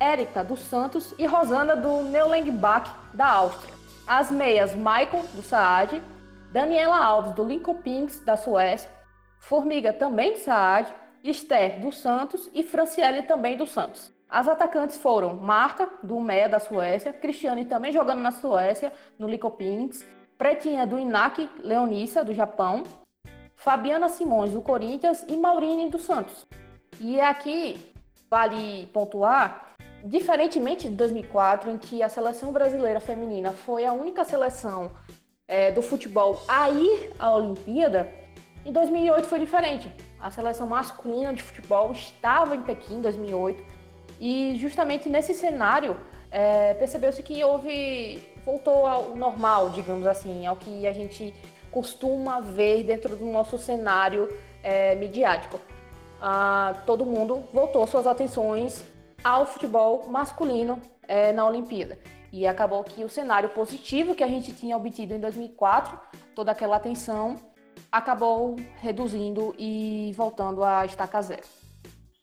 Érica, 0.01 0.43
do 0.43 0.57
Santos 0.57 1.14
e 1.16 1.24
Rosana, 1.24 1.76
do 1.76 2.03
Neulengbach, 2.03 2.91
da 3.14 3.28
Áustria. 3.28 3.80
As 4.13 4.29
meias 4.29 4.75
Michael, 4.75 5.25
do 5.35 5.41
Saad, 5.41 6.03
Daniela 6.51 6.99
Alves, 6.99 7.33
do 7.33 7.45
Lincoln 7.45 7.77
Pinks, 7.77 8.19
da 8.25 8.37
Suécia, 8.37 8.91
Formiga, 9.39 9.93
também 9.93 10.33
do 10.33 10.41
Saad, 10.41 10.93
Esther, 11.23 11.79
do 11.79 11.93
Santos 11.93 12.51
e 12.53 12.65
Franciele, 12.65 13.23
também 13.23 13.57
do 13.57 13.69
Santos. 13.69 14.13
As 14.29 14.49
atacantes 14.49 14.99
foram 14.99 15.37
Marta, 15.37 15.89
do 16.03 16.19
Meia 16.19 16.49
da 16.49 16.59
Suécia, 16.59 17.13
Cristiane 17.13 17.67
também 17.67 17.93
jogando 17.93 18.21
na 18.21 18.33
Suécia, 18.33 18.93
no 19.17 19.29
Licopinks, 19.29 20.05
Pretinha 20.37 20.85
do 20.85 20.99
Inak 20.99 21.49
Leonissa, 21.63 22.25
do 22.25 22.35
Japão, 22.35 22.83
Fabiana 23.55 24.09
Simões, 24.09 24.51
do 24.51 24.61
Corinthians 24.61 25.25
e 25.29 25.37
Maurine 25.37 25.89
do 25.89 26.01
Santos. 26.01 26.45
E 26.99 27.21
aqui 27.21 27.95
vale 28.29 28.89
pontuar, 28.89 29.70
diferentemente 30.05 30.89
de 30.89 30.95
2004, 30.95 31.71
em 31.71 31.79
que 31.79 32.03
a 32.03 32.09
seleção 32.09 32.53
brasileira 32.53 33.01
feminina 33.01 33.53
foi 33.53 33.85
a 33.85 33.93
única 33.93 34.25
seleção 34.25 34.91
é, 35.47 35.71
do 35.73 35.83
futebol 35.83 36.43
a 36.47 36.71
ir 36.71 37.13
à 37.19 37.35
Olimpíada, 37.35 38.09
em 38.65 38.73
2008 38.73 39.27
foi 39.27 39.39
diferente. 39.39 39.91
A 40.21 40.31
seleção 40.31 40.67
masculina 40.67 41.33
de 41.33 41.43
futebol 41.43 41.93
estava 41.93 42.55
em 42.55 42.63
Pequim 42.63 42.97
em 42.97 43.01
2008 43.01 43.65
e 44.21 44.55
justamente 44.57 45.09
nesse 45.09 45.33
cenário, 45.33 45.99
é, 46.31 46.75
percebeu-se 46.75 47.23
que 47.23 47.43
houve. 47.43 48.23
voltou 48.45 48.87
ao 48.87 49.17
normal, 49.17 49.71
digamos 49.71 50.07
assim, 50.07 50.47
ao 50.47 50.57
que 50.57 50.87
a 50.87 50.93
gente 50.93 51.35
costuma 51.71 52.41
ver 52.41 52.85
dentro 52.85 53.17
do 53.17 53.25
nosso 53.25 53.57
cenário 53.59 54.29
é, 54.63 54.95
midiático. 54.95 55.59
Ah, 56.21 56.83
todo 56.85 57.07
mundo 57.07 57.45
voltou 57.53 57.87
suas 57.87 58.07
atenções 58.07 58.85
ao 59.23 59.47
futebol 59.47 60.09
masculino 60.09 60.81
é, 61.07 61.33
na 61.33 61.47
Olimpíada. 61.47 61.99
E 62.33 62.47
acabou 62.47 62.85
que 62.85 63.05
o 63.05 63.09
cenário 63.09 63.51
positivo 63.51 64.14
que 64.14 64.23
a 64.23 64.29
gente 64.29 64.53
tinha 64.53 64.77
obtido 64.77 65.14
em 65.14 65.21
2004, 65.21 65.99
toda 66.35 66.53
aquela 66.53 66.77
atenção, 66.77 67.37
acabou 67.91 68.57
reduzindo 68.81 69.55
e 69.59 70.12
voltando 70.16 70.62
a 70.62 70.87
estaca 70.87 71.21
zero. 71.21 71.43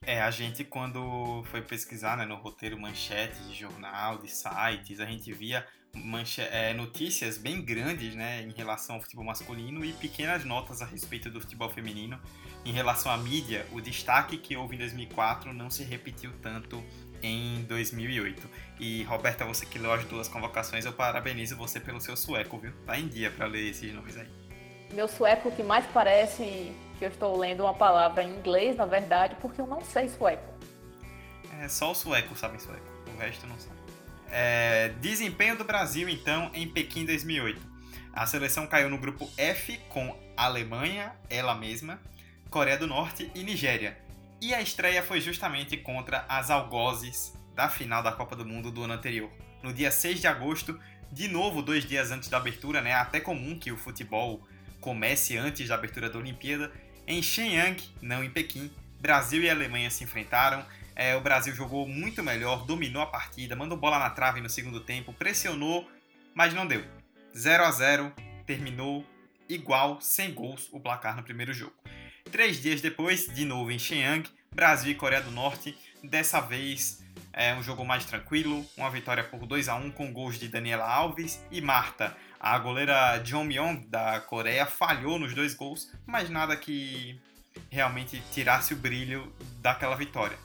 É, 0.01 0.21
a 0.21 0.31
gente 0.31 0.63
quando 0.63 1.43
foi 1.51 1.61
pesquisar 1.61 2.15
né, 2.15 2.25
no 2.25 2.35
roteiro 2.35 2.79
manchete 2.79 3.37
de 3.43 3.53
jornal, 3.53 4.17
de 4.19 4.29
sites, 4.29 5.01
a 5.01 5.05
gente 5.05 5.33
via 5.33 5.65
manche 5.93 6.41
é, 6.41 6.73
notícias 6.73 7.37
bem 7.37 7.61
grandes 7.61 8.15
né, 8.15 8.41
em 8.41 8.51
relação 8.51 8.95
ao 8.95 9.01
futebol 9.01 9.25
masculino 9.25 9.83
e 9.83 9.91
pequenas 9.93 10.45
notas 10.45 10.81
a 10.81 10.85
respeito 10.85 11.29
do 11.29 11.41
futebol 11.41 11.69
feminino. 11.69 12.19
Em 12.67 12.71
relação 12.73 13.09
à 13.09 13.17
mídia, 13.17 13.65
o 13.71 13.79
destaque 13.79 14.37
que 14.37 14.57
houve 14.57 14.75
em 14.75 14.79
2004 14.79 15.53
não 15.53 15.69
se 15.69 15.85
repetiu 15.85 16.33
tanto 16.41 16.83
em 17.23 17.63
2008. 17.63 18.45
E 18.77 19.03
Roberta, 19.03 19.45
você 19.45 19.65
que 19.65 19.79
leu 19.79 19.93
as 19.93 20.03
duas 20.03 20.27
convocações, 20.27 20.83
eu 20.83 20.91
parabenizo 20.91 21.55
você 21.55 21.79
pelo 21.79 22.01
seu 22.01 22.17
sueco, 22.17 22.57
viu? 22.57 22.73
Tá 22.85 22.99
em 22.99 23.07
dia 23.07 23.31
para 23.31 23.45
ler 23.45 23.69
esses 23.69 23.93
nomes 23.93 24.17
aí. 24.17 24.27
Meu 24.91 25.07
sueco 25.07 25.49
que 25.49 25.63
mais 25.63 25.85
parece 25.93 26.73
que 26.99 27.05
eu 27.05 27.07
estou 27.07 27.37
lendo 27.37 27.63
uma 27.63 27.73
palavra 27.73 28.21
em 28.21 28.35
inglês, 28.35 28.75
na 28.75 28.85
verdade, 28.85 29.37
porque 29.39 29.61
eu 29.61 29.65
não 29.65 29.79
sei 29.79 30.09
sueco. 30.09 30.53
É, 31.61 31.69
só 31.69 31.93
o 31.93 31.95
sueco 31.95 32.35
sabe 32.35 32.61
sueco, 32.61 32.85
o 33.15 33.17
resto 33.17 33.47
não 33.47 33.57
sabe. 33.57 33.77
É, 34.29 34.89
desempenho 34.99 35.57
do 35.57 35.63
Brasil, 35.63 36.09
então, 36.09 36.51
em 36.53 36.67
Pequim 36.67 37.05
2008. 37.05 37.61
A 38.11 38.25
seleção 38.25 38.67
caiu 38.67 38.89
no 38.89 38.97
grupo 38.97 39.31
F 39.37 39.77
com 39.87 40.13
Alemanha, 40.35 41.15
ela 41.29 41.55
mesma, 41.55 41.97
Coreia 42.49 42.77
do 42.77 42.87
Norte 42.87 43.29
e 43.35 43.43
Nigéria. 43.43 43.97
E 44.39 44.53
a 44.53 44.61
estreia 44.61 45.03
foi 45.03 45.19
justamente 45.19 45.75
contra 45.77 46.25
as 46.29 46.49
algozes 46.49 47.33
da 47.53 47.67
final 47.67 48.01
da 48.01 48.11
Copa 48.11 48.35
do 48.35 48.45
Mundo 48.45 48.71
do 48.71 48.83
ano 48.83 48.93
anterior. 48.93 49.29
No 49.61 49.73
dia 49.73 49.91
6 49.91 50.21
de 50.21 50.27
agosto, 50.27 50.79
de 51.11 51.27
novo 51.27 51.61
dois 51.61 51.85
dias 51.85 52.11
antes 52.11 52.29
da 52.29 52.37
abertura, 52.37 52.81
né? 52.81 52.93
Até 52.93 53.19
comum 53.19 53.57
que 53.57 53.71
o 53.71 53.77
futebol 53.77 54.47
comece 54.79 55.37
antes 55.37 55.67
da 55.67 55.75
abertura 55.75 56.09
da 56.09 56.19
Olimpíada, 56.19 56.71
em 57.05 57.21
Shenyang, 57.21 57.81
não 58.01 58.23
em 58.23 58.29
Pequim, 58.29 58.71
Brasil 58.99 59.41
e 59.41 59.49
Alemanha 59.49 59.89
se 59.89 60.03
enfrentaram. 60.03 60.65
É, 60.95 61.15
o 61.15 61.21
Brasil 61.21 61.53
jogou 61.53 61.87
muito 61.87 62.23
melhor, 62.23 62.65
dominou 62.65 63.01
a 63.01 63.07
partida, 63.07 63.55
mandou 63.55 63.77
bola 63.77 63.99
na 63.99 64.09
trave 64.09 64.41
no 64.41 64.49
segundo 64.49 64.79
tempo, 64.79 65.13
pressionou, 65.13 65.89
mas 66.33 66.53
não 66.53 66.65
deu. 66.65 66.83
0 67.35 67.63
a 67.63 67.71
0 67.71 68.13
terminou 68.45 69.05
igual, 69.49 70.01
sem 70.01 70.33
gols, 70.33 70.69
o 70.71 70.79
placar 70.79 71.15
no 71.15 71.23
primeiro 71.23 71.53
jogo. 71.53 71.73
Três 72.31 72.61
dias 72.61 72.81
depois, 72.81 73.27
de 73.33 73.45
novo 73.45 73.71
em 73.71 73.79
Shenyang, 73.79 74.29
Brasil 74.53 74.91
e 74.91 74.95
Coreia 74.95 75.21
do 75.21 75.31
Norte, 75.31 75.77
dessa 76.03 76.41
vez 76.41 77.03
é 77.31 77.53
um 77.55 77.63
jogo 77.63 77.85
mais 77.85 78.05
tranquilo, 78.05 78.65
uma 78.75 78.89
vitória 78.89 79.23
por 79.23 79.45
2 79.45 79.69
a 79.69 79.75
1 79.75 79.91
com 79.91 80.11
gols 80.11 80.37
de 80.37 80.47
Daniela 80.47 80.85
Alves 80.85 81.39
e 81.49 81.61
Marta. 81.61 82.15
A 82.39 82.57
goleira 82.59 83.23
Jeon 83.23 83.45
Myung 83.45 83.85
da 83.87 84.19
Coreia 84.19 84.65
falhou 84.65 85.17
nos 85.17 85.33
dois 85.33 85.53
gols, 85.53 85.91
mas 86.05 86.29
nada 86.29 86.55
que 86.55 87.19
realmente 87.69 88.21
tirasse 88.31 88.73
o 88.73 88.77
brilho 88.77 89.33
daquela 89.61 89.95
vitória. 89.95 90.37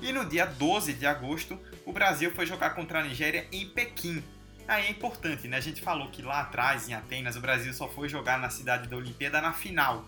E 0.00 0.12
no 0.12 0.24
dia 0.24 0.46
12 0.46 0.92
de 0.92 1.06
agosto, 1.06 1.58
o 1.84 1.92
Brasil 1.92 2.30
foi 2.30 2.46
jogar 2.46 2.70
contra 2.70 3.00
a 3.00 3.02
Nigéria 3.02 3.46
em 3.50 3.68
Pequim. 3.68 4.22
Aí 4.68 4.86
é 4.86 4.90
importante, 4.90 5.48
né? 5.48 5.56
A 5.56 5.60
gente 5.60 5.82
falou 5.82 6.08
que 6.10 6.22
lá 6.22 6.40
atrás, 6.40 6.88
em 6.88 6.94
Atenas, 6.94 7.36
o 7.36 7.40
Brasil 7.40 7.72
só 7.74 7.88
foi 7.88 8.08
jogar 8.08 8.38
na 8.38 8.48
cidade 8.48 8.88
da 8.88 8.96
Olimpíada 8.96 9.40
na 9.40 9.52
final. 9.52 10.06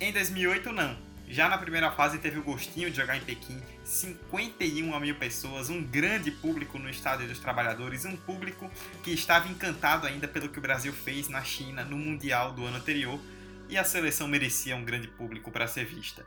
Em 0.00 0.12
2008, 0.12 0.72
não. 0.72 0.96
Já 1.26 1.48
na 1.48 1.58
primeira 1.58 1.90
fase 1.90 2.18
teve 2.18 2.38
o 2.38 2.42
gostinho 2.42 2.88
de 2.88 2.96
jogar 2.96 3.16
em 3.16 3.20
Pequim, 3.20 3.60
51 3.84 5.00
mil 5.00 5.16
pessoas, 5.16 5.68
um 5.68 5.82
grande 5.82 6.30
público 6.30 6.78
no 6.78 6.88
Estádio 6.88 7.26
dos 7.26 7.40
Trabalhadores, 7.40 8.04
um 8.04 8.16
público 8.16 8.70
que 9.02 9.10
estava 9.10 9.48
encantado 9.48 10.06
ainda 10.06 10.28
pelo 10.28 10.48
que 10.48 10.58
o 10.60 10.62
Brasil 10.62 10.92
fez 10.92 11.28
na 11.28 11.42
China 11.42 11.84
no 11.84 11.98
Mundial 11.98 12.52
do 12.52 12.64
ano 12.64 12.76
anterior 12.76 13.20
e 13.68 13.76
a 13.76 13.82
seleção 13.82 14.28
merecia 14.28 14.76
um 14.76 14.84
grande 14.84 15.08
público 15.08 15.50
para 15.50 15.66
ser 15.66 15.84
vista. 15.84 16.24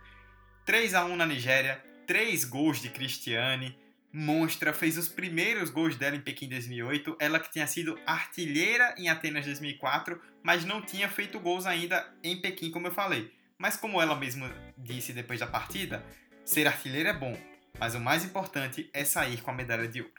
3 0.66 0.94
a 0.94 1.06
1 1.06 1.16
na 1.16 1.26
Nigéria, 1.26 1.82
3 2.06 2.44
gols 2.44 2.82
de 2.82 2.90
Cristiane, 2.90 3.76
monstra, 4.12 4.74
fez 4.74 4.98
os 4.98 5.08
primeiros 5.08 5.70
gols 5.70 5.96
dela 5.96 6.18
em 6.18 6.22
Pequim 6.22 6.50
2008, 6.50 7.16
ela 7.20 7.40
que 7.40 7.50
tinha 7.50 7.66
sido 7.66 7.98
artilheira 8.06 8.94
em 8.98 9.08
Atenas 9.08 9.46
2004, 9.46 10.22
mas 10.44 10.66
não 10.66 10.82
tinha 10.82 11.08
feito 11.08 11.40
gols 11.40 11.66
ainda 11.66 12.14
em 12.22 12.42
Pequim, 12.42 12.70
como 12.70 12.88
eu 12.88 12.92
falei. 12.92 13.32
Mas 13.62 13.78
como 13.78 14.02
ela 14.02 14.16
mesma 14.16 14.50
disse 14.76 15.14
depois 15.14 15.40
da 15.40 15.46
partida, 15.46 16.04
ser 16.44 16.66
artilheira 16.66 17.10
é 17.10 17.14
bom, 17.14 17.38
mas 17.80 17.94
o 17.94 18.00
mais 18.00 18.26
importante 18.26 18.90
é 18.92 19.06
sair 19.06 19.40
com 19.40 19.52
a 19.52 19.54
medalha 19.54 19.88
de 19.88 20.02
ouro. 20.02 20.14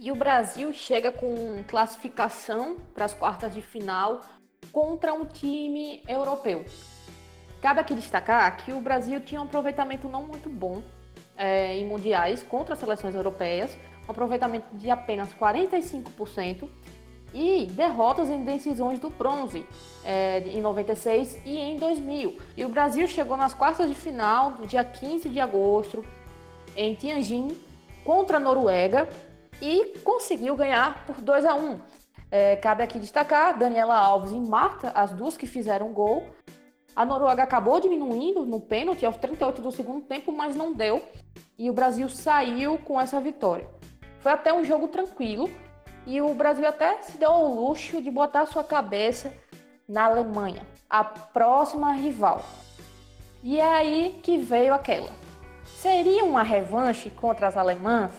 E 0.00 0.10
o 0.10 0.16
Brasil 0.16 0.72
chega 0.72 1.12
com 1.12 1.62
classificação 1.68 2.78
para 2.94 3.04
as 3.04 3.12
quartas 3.12 3.52
de 3.52 3.60
final 3.60 4.24
contra 4.72 5.12
um 5.12 5.26
time 5.26 6.02
europeu. 6.08 6.64
Cabe 7.60 7.80
aqui 7.80 7.94
destacar 7.94 8.56
que 8.64 8.72
o 8.72 8.80
Brasil 8.80 9.20
tinha 9.20 9.42
um 9.42 9.44
aproveitamento 9.44 10.08
não 10.08 10.26
muito 10.26 10.48
bom 10.48 10.82
é, 11.36 11.76
em 11.76 11.86
mundiais 11.86 12.42
contra 12.42 12.72
as 12.72 12.80
seleções 12.80 13.14
europeias, 13.14 13.76
um 14.08 14.12
aproveitamento 14.12 14.74
de 14.78 14.90
apenas 14.90 15.28
45% 15.34 16.70
e 17.32 17.66
derrotas 17.66 18.28
em 18.28 18.44
decisões 18.44 18.98
do 18.98 19.10
bronze 19.10 19.66
é, 20.04 20.40
em 20.40 20.60
96 20.60 21.40
e 21.44 21.56
em 21.56 21.76
2000. 21.76 22.38
E 22.56 22.64
o 22.64 22.68
Brasil 22.68 23.06
chegou 23.06 23.36
nas 23.36 23.54
quartas 23.54 23.88
de 23.88 23.94
final 23.94 24.52
dia 24.66 24.84
15 24.84 25.28
de 25.28 25.40
agosto 25.40 26.04
em 26.76 26.94
Tianjin 26.94 27.56
contra 28.04 28.36
a 28.36 28.40
Noruega 28.40 29.08
e 29.60 29.98
conseguiu 30.04 30.56
ganhar 30.56 31.06
por 31.06 31.20
2 31.20 31.44
a 31.44 31.54
1. 31.54 31.78
É, 32.30 32.56
cabe 32.56 32.82
aqui 32.82 32.98
destacar 32.98 33.58
Daniela 33.58 33.94
Alves 33.94 34.32
e 34.32 34.40
Marta, 34.40 34.90
as 34.94 35.12
duas 35.12 35.36
que 35.36 35.46
fizeram 35.46 35.92
gol. 35.92 36.26
A 36.96 37.04
Noruega 37.04 37.42
acabou 37.42 37.80
diminuindo 37.80 38.44
no 38.44 38.60
pênalti 38.60 39.04
aos 39.04 39.16
38 39.16 39.62
do 39.62 39.70
segundo 39.70 40.02
tempo, 40.02 40.32
mas 40.32 40.56
não 40.56 40.72
deu. 40.72 41.02
E 41.58 41.70
o 41.70 41.72
Brasil 41.72 42.08
saiu 42.08 42.78
com 42.78 43.00
essa 43.00 43.20
vitória. 43.20 43.66
Foi 44.20 44.32
até 44.32 44.52
um 44.52 44.64
jogo 44.64 44.88
tranquilo. 44.88 45.50
E 46.06 46.20
o 46.20 46.34
Brasil 46.34 46.66
até 46.66 47.00
se 47.02 47.16
deu 47.16 47.30
ao 47.30 47.54
luxo 47.54 48.02
de 48.02 48.10
botar 48.10 48.46
sua 48.46 48.64
cabeça 48.64 49.32
na 49.88 50.06
Alemanha, 50.06 50.66
a 50.90 51.04
próxima 51.04 51.92
rival. 51.92 52.44
E 53.42 53.60
é 53.60 53.74
aí 53.74 54.20
que 54.22 54.38
veio 54.38 54.74
aquela. 54.74 55.10
Seria 55.64 56.24
uma 56.24 56.42
revanche 56.42 57.10
contra 57.10 57.46
as 57.48 57.56
alemãs? 57.56 58.12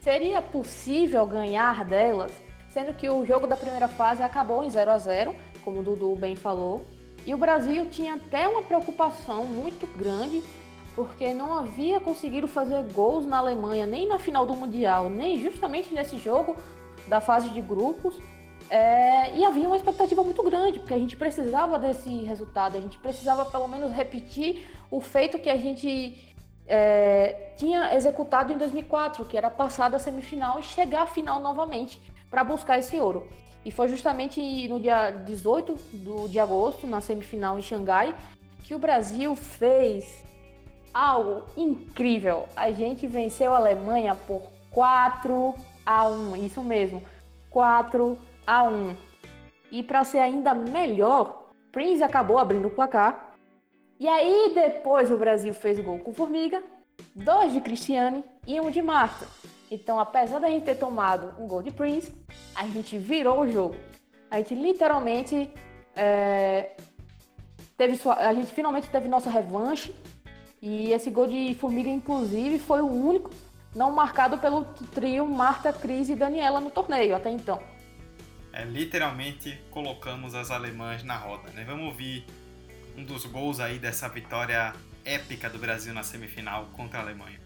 Seria 0.00 0.40
possível 0.40 1.26
ganhar 1.26 1.84
delas? 1.84 2.32
Sendo 2.70 2.94
que 2.94 3.08
o 3.08 3.24
jogo 3.24 3.46
da 3.46 3.56
primeira 3.56 3.88
fase 3.88 4.22
acabou 4.22 4.62
em 4.64 4.70
0 4.70 4.90
a 4.90 4.98
0 4.98 5.34
como 5.64 5.80
o 5.80 5.82
Dudu 5.82 6.14
bem 6.14 6.36
falou. 6.36 6.86
E 7.26 7.34
o 7.34 7.38
Brasil 7.38 7.86
tinha 7.90 8.14
até 8.14 8.46
uma 8.46 8.62
preocupação 8.62 9.44
muito 9.44 9.86
grande, 9.98 10.42
porque 10.94 11.34
não 11.34 11.58
havia 11.58 11.98
conseguido 11.98 12.46
fazer 12.46 12.82
gols 12.92 13.26
na 13.26 13.38
Alemanha, 13.38 13.84
nem 13.84 14.06
na 14.06 14.18
final 14.18 14.46
do 14.46 14.54
Mundial, 14.54 15.10
nem 15.10 15.40
justamente 15.40 15.92
nesse 15.92 16.18
jogo 16.18 16.56
da 17.08 17.20
fase 17.20 17.48
de 17.50 17.60
grupos. 17.60 18.14
É, 18.68 19.36
e 19.36 19.44
havia 19.44 19.66
uma 19.66 19.76
expectativa 19.76 20.22
muito 20.24 20.42
grande, 20.42 20.80
porque 20.80 20.94
a 20.94 20.98
gente 20.98 21.16
precisava 21.16 21.78
desse 21.78 22.24
resultado, 22.24 22.76
a 22.76 22.80
gente 22.80 22.98
precisava 22.98 23.44
pelo 23.44 23.68
menos 23.68 23.92
repetir 23.92 24.66
o 24.90 25.00
feito 25.00 25.38
que 25.38 25.48
a 25.48 25.56
gente 25.56 26.34
é, 26.66 27.52
tinha 27.56 27.94
executado 27.94 28.52
em 28.52 28.58
2004, 28.58 29.24
que 29.24 29.36
era 29.36 29.50
passar 29.50 29.88
da 29.88 29.98
semifinal 29.98 30.58
e 30.58 30.62
chegar 30.62 31.02
à 31.02 31.06
final 31.06 31.40
novamente 31.40 32.00
para 32.28 32.42
buscar 32.42 32.78
esse 32.78 32.98
ouro. 32.98 33.26
E 33.64 33.70
foi 33.70 33.88
justamente 33.88 34.40
no 34.68 34.78
dia 34.78 35.10
18 35.10 35.74
do, 35.92 36.28
de 36.28 36.38
agosto, 36.38 36.86
na 36.86 37.00
semifinal 37.00 37.58
em 37.58 37.62
Xangai, 37.62 38.14
que 38.62 38.74
o 38.74 38.78
Brasil 38.78 39.34
fez 39.34 40.24
algo 40.92 41.42
incrível. 41.56 42.48
A 42.56 42.70
gente 42.70 43.06
venceu 43.06 43.52
a 43.52 43.58
Alemanha 43.58 44.14
por 44.14 44.42
4 44.70 45.54
a 45.86 46.06
1, 46.08 46.36
isso 46.44 46.62
mesmo, 46.62 47.02
4 47.48 48.18
a 48.46 48.64
1. 48.64 48.96
E 49.70 49.82
para 49.82 50.04
ser 50.04 50.18
ainda 50.18 50.52
melhor, 50.52 51.50
Prince 51.70 52.02
acabou 52.02 52.38
abrindo 52.38 52.68
o 52.68 52.70
placar 52.70 53.32
e 53.98 54.06
aí 54.06 54.52
depois 54.54 55.10
o 55.10 55.16
Brasil 55.16 55.54
fez 55.54 55.80
gol 55.80 55.98
com 56.00 56.12
Formiga, 56.12 56.62
dois 57.14 57.52
de 57.52 57.60
Cristiane 57.60 58.22
e 58.46 58.60
um 58.60 58.70
de 58.70 58.82
Marta. 58.82 59.26
Então, 59.70 59.98
apesar 59.98 60.38
da 60.38 60.48
gente 60.48 60.64
ter 60.64 60.76
tomado 60.76 61.34
um 61.42 61.46
gol 61.46 61.62
de 61.62 61.70
Prince, 61.70 62.12
a 62.54 62.66
gente 62.66 62.98
virou 62.98 63.40
o 63.40 63.50
jogo. 63.50 63.76
A 64.30 64.38
gente 64.38 64.54
literalmente 64.54 65.50
é, 65.94 66.76
teve 67.76 67.96
sua, 67.96 68.14
a 68.14 68.34
gente 68.34 68.52
finalmente 68.52 68.88
teve 68.88 69.08
nossa 69.08 69.30
revanche 69.30 69.94
e 70.60 70.92
esse 70.92 71.10
gol 71.10 71.26
de 71.26 71.54
Formiga, 71.54 71.88
inclusive, 71.88 72.58
foi 72.58 72.80
o 72.80 72.86
único 72.86 73.30
não 73.76 73.92
marcado 73.92 74.38
pelo 74.38 74.64
trio 74.94 75.28
Marta, 75.28 75.70
Cris 75.70 76.08
e 76.08 76.16
Daniela 76.16 76.60
no 76.60 76.70
torneio 76.70 77.14
até 77.14 77.30
então. 77.30 77.62
É, 78.50 78.64
literalmente 78.64 79.60
colocamos 79.70 80.34
as 80.34 80.50
alemãs 80.50 81.04
na 81.04 81.16
roda, 81.16 81.50
né? 81.50 81.62
Vamos 81.64 81.84
ouvir 81.88 82.24
um 82.96 83.04
dos 83.04 83.26
gols 83.26 83.60
aí 83.60 83.78
dessa 83.78 84.08
vitória 84.08 84.72
épica 85.04 85.50
do 85.50 85.58
Brasil 85.58 85.92
na 85.92 86.02
semifinal 86.02 86.66
contra 86.72 87.00
a 87.00 87.02
Alemanha. 87.02 87.38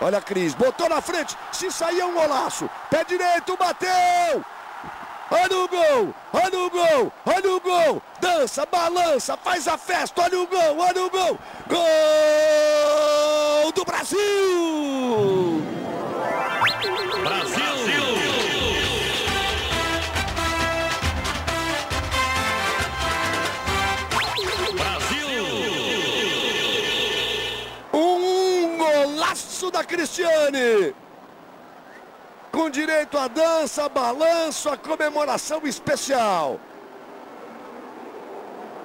Olha 0.00 0.18
a 0.18 0.22
Cris, 0.22 0.54
botou 0.54 0.88
na 0.88 1.00
frente, 1.00 1.36
se 1.52 1.72
sair 1.72 2.00
é 2.00 2.04
um 2.04 2.14
golaço. 2.14 2.70
Pé 2.88 3.04
direito, 3.04 3.56
bateu! 3.56 4.44
Olha 5.30 5.56
o 5.58 5.68
gol, 5.68 6.14
olha 6.32 6.58
o 6.58 6.70
gol, 6.70 7.12
olha 7.26 7.52
o 7.54 7.60
gol. 7.60 8.02
Dança, 8.20 8.66
balança, 8.66 9.36
faz 9.36 9.66
a 9.68 9.78
festa, 9.78 10.22
olha 10.22 10.40
o 10.40 10.46
gol, 10.46 10.78
olha 10.78 11.04
o 11.04 11.10
gol. 11.10 11.38
Gol 11.68 11.82
do 13.72 13.84
Brasil! 13.84 14.84
da 29.74 29.82
Cristiane. 29.82 30.94
Com 32.54 32.70
direito 32.70 33.18
a 33.18 33.26
dança, 33.26 33.88
balanço, 33.88 34.68
a 34.68 34.76
comemoração 34.76 35.60
especial. 35.64 36.60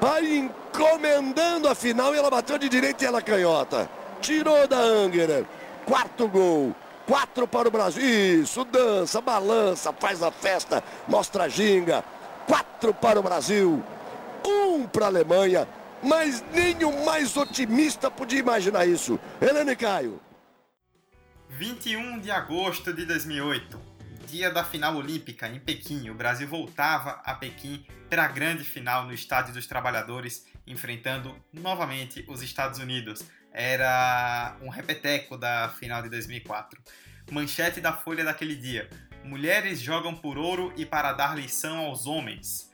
Vai 0.02 0.26
encomendando 0.26 1.68
a 1.68 1.76
final 1.76 2.16
e 2.16 2.18
ela 2.18 2.32
bateu 2.32 2.58
de 2.58 2.68
direita 2.68 3.04
e 3.04 3.08
ela 3.08 3.22
canhota. 3.22 3.88
Tirou 4.20 4.68
da 4.68 4.80
Angerer. 4.80 5.46
Quarto 5.86 6.28
gol. 6.28 6.76
Quatro 7.06 7.48
para 7.48 7.68
o 7.68 7.72
Brasil. 7.72 8.42
Isso, 8.42 8.66
dança, 8.66 9.22
balança, 9.22 9.94
faz 9.94 10.24
a 10.24 10.32
festa, 10.32 10.84
mostra 11.08 11.44
a 11.44 11.48
ginga. 11.48 12.04
Quatro 12.48 12.92
para 12.92 13.20
o 13.20 13.24
Brasil. 13.24 13.84
Um 14.44 14.88
para 14.88 15.06
a 15.06 15.10
Alemanha. 15.10 15.68
Mas 16.02 16.44
nem 16.52 16.84
o 16.84 17.06
mais 17.06 17.38
otimista 17.38 18.10
podia 18.10 18.40
imaginar 18.40 18.88
isso. 18.88 19.20
Helene 19.40 19.76
Caio. 19.76 20.20
21 21.50 22.20
de 22.20 22.30
agosto 22.30 22.94
de 22.94 23.06
2008, 23.06 23.82
dia 24.28 24.52
da 24.52 24.64
final 24.64 24.96
olímpica 24.96 25.48
em 25.50 25.60
Pequim. 25.60 26.10
O 26.10 26.14
Brasil 26.14 26.48
voltava 26.48 27.22
a 27.26 27.34
Pequim 27.34 27.86
para 28.08 28.24
a 28.24 28.28
grande 28.28 28.64
final 28.64 29.06
no 29.06 29.12
Estádio 29.12 29.54
dos 29.54 29.66
Trabalhadores, 29.66 30.46
enfrentando 30.66 31.36
novamente 31.52 32.24
os 32.28 32.44
Estados 32.44 32.80
Unidos. 32.80 33.24
Era 33.52 34.56
um 34.62 34.70
repeteco 34.70 35.36
da 35.38 35.70
final 35.70 36.04
de 36.04 36.10
2004. 36.10 36.80
Manchete 37.32 37.82
da 37.82 37.94
Folha 37.94 38.24
daquele 38.24 38.56
dia: 38.56 38.88
Mulheres 39.24 39.82
jogam 39.82 40.16
por 40.16 40.38
ouro 40.38 40.72
e 40.78 40.86
para 40.86 41.12
dar 41.14 41.36
lição 41.36 41.80
aos 41.80 42.06
homens 42.06 42.69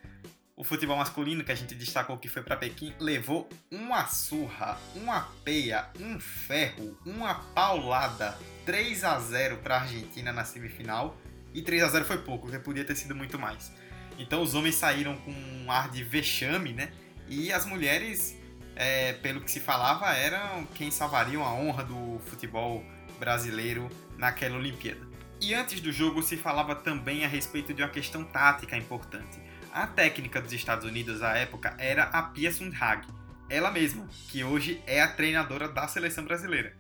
o 0.58 0.64
futebol 0.64 0.96
masculino, 0.96 1.44
que 1.44 1.52
a 1.52 1.56
gente 1.56 1.76
destacou 1.76 2.18
que 2.18 2.30
foi 2.30 2.42
para 2.42 2.56
Pequim, 2.56 2.94
levou 2.98 3.50
uma 3.70 4.08
surra, 4.08 4.80
uma 4.96 5.22
peia, 5.44 5.90
um 6.00 6.18
ferro, 6.20 6.98
uma 7.06 7.36
paulada. 7.54 8.38
3 8.66 9.04
a 9.04 9.20
0 9.20 9.58
para 9.58 9.76
a 9.76 9.82
Argentina 9.82 10.32
na 10.32 10.46
semifinal. 10.46 11.18
E 11.54 11.62
3 11.62 11.84
a 11.84 11.88
0 11.90 12.06
foi 12.06 12.18
pouco, 12.20 12.48
porque 12.48 12.60
podia 12.60 12.86
ter 12.86 12.96
sido 12.96 13.14
muito 13.14 13.38
mais. 13.38 13.72
Então 14.18 14.42
os 14.42 14.56
homens 14.56 14.76
saíram 14.76 15.18
com 15.18 15.32
um 15.32 15.70
ar 15.70 15.90
de 15.90 16.04
vexame, 16.04 16.72
né? 16.72 16.90
E 17.28 17.52
as 17.52 17.66
mulheres, 17.66 18.38
é, 18.78 19.12
pelo 19.14 19.42
que 19.42 19.52
se 19.52 19.60
falava, 19.60 20.14
eram 20.14 20.66
quem 20.74 20.90
salvariam 20.90 21.44
a 21.44 21.54
honra 21.54 21.84
do 21.84 22.20
futebol 22.28 22.82
brasileiro 23.20 23.90
naquela 24.18 24.58
Olimpíada. 24.58 25.06
E 25.42 25.54
antes 25.54 25.82
do 25.82 25.92
jogo 25.92 26.24
se 26.24 26.38
falava 26.38 26.76
também 26.76 27.26
a 27.26 27.28
respeito 27.28 27.74
de 27.74 27.82
uma 27.82 27.90
questão 27.90 28.24
tática 28.24 28.78
importante 28.78 29.45
a 29.76 29.86
técnica 29.86 30.42
dos 30.42 30.54
Estados 30.54 30.86
Unidos 30.86 31.22
à 31.22 31.38
época 31.38 31.76
era 31.78 32.04
a 32.04 32.24
Pia 32.24 32.50
Sundhage, 32.50 33.10
ela 33.50 33.70
mesma, 33.70 34.08
que 34.30 34.42
hoje 34.42 34.82
é 34.88 35.02
a 35.02 35.08
treinadora 35.12 35.68
da 35.68 35.86
seleção 35.86 36.24
brasileira. 36.24 36.74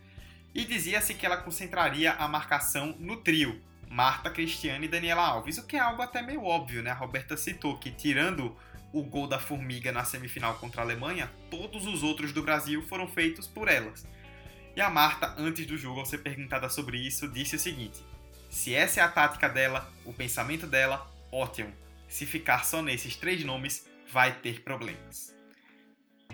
E 0.54 0.64
dizia-se 0.64 1.14
que 1.14 1.26
ela 1.26 1.36
concentraria 1.36 2.14
a 2.14 2.26
marcação 2.26 2.96
no 2.98 3.18
trio, 3.18 3.62
Marta, 3.90 4.30
Cristiane 4.30 4.86
e 4.86 4.90
Daniela 4.90 5.22
Alves, 5.22 5.58
o 5.58 5.68
que 5.68 5.76
é 5.76 5.80
algo 5.80 6.02
até 6.02 6.22
meio 6.22 6.46
óbvio, 6.46 6.82
né? 6.82 6.90
A 6.90 6.96
Roberta 6.96 7.36
citou 7.36 7.78
que, 7.78 7.92
tirando 7.92 8.56
o 8.94 9.04
gol 9.04 9.28
da 9.28 9.40
Formiga 9.40 9.92
na 9.92 10.06
semifinal 10.06 10.56
contra 10.56 10.82
a 10.82 10.86
Alemanha, 10.86 11.30
todos 11.52 11.86
os 11.86 12.02
outros 12.02 12.32
do 12.32 12.44
Brasil 12.44 12.82
foram 12.84 13.10
feitos 13.10 13.46
por 13.46 13.68
elas. 13.68 14.08
E 14.74 14.80
a 14.80 14.90
Marta, 14.90 15.36
antes 15.38 15.68
do 15.68 15.78
jogo, 15.78 16.00
ao 16.00 16.06
ser 16.06 16.20
perguntada 16.20 16.70
sobre 16.70 16.98
isso, 16.98 17.28
disse 17.28 17.58
o 17.58 17.60
seguinte: 17.60 18.02
Se 18.50 18.74
essa 18.74 19.02
é 19.02 19.04
a 19.04 19.10
tática 19.10 19.50
dela, 19.50 19.92
o 20.06 20.14
pensamento 20.14 20.66
dela, 20.66 21.06
ótimo. 21.30 21.74
Se 22.16 22.26
ficar 22.26 22.64
só 22.64 22.82
nesses 22.82 23.18
três 23.18 23.44
nomes, 23.44 23.86
vai 24.10 24.32
ter 24.40 24.62
problemas. 24.62 25.36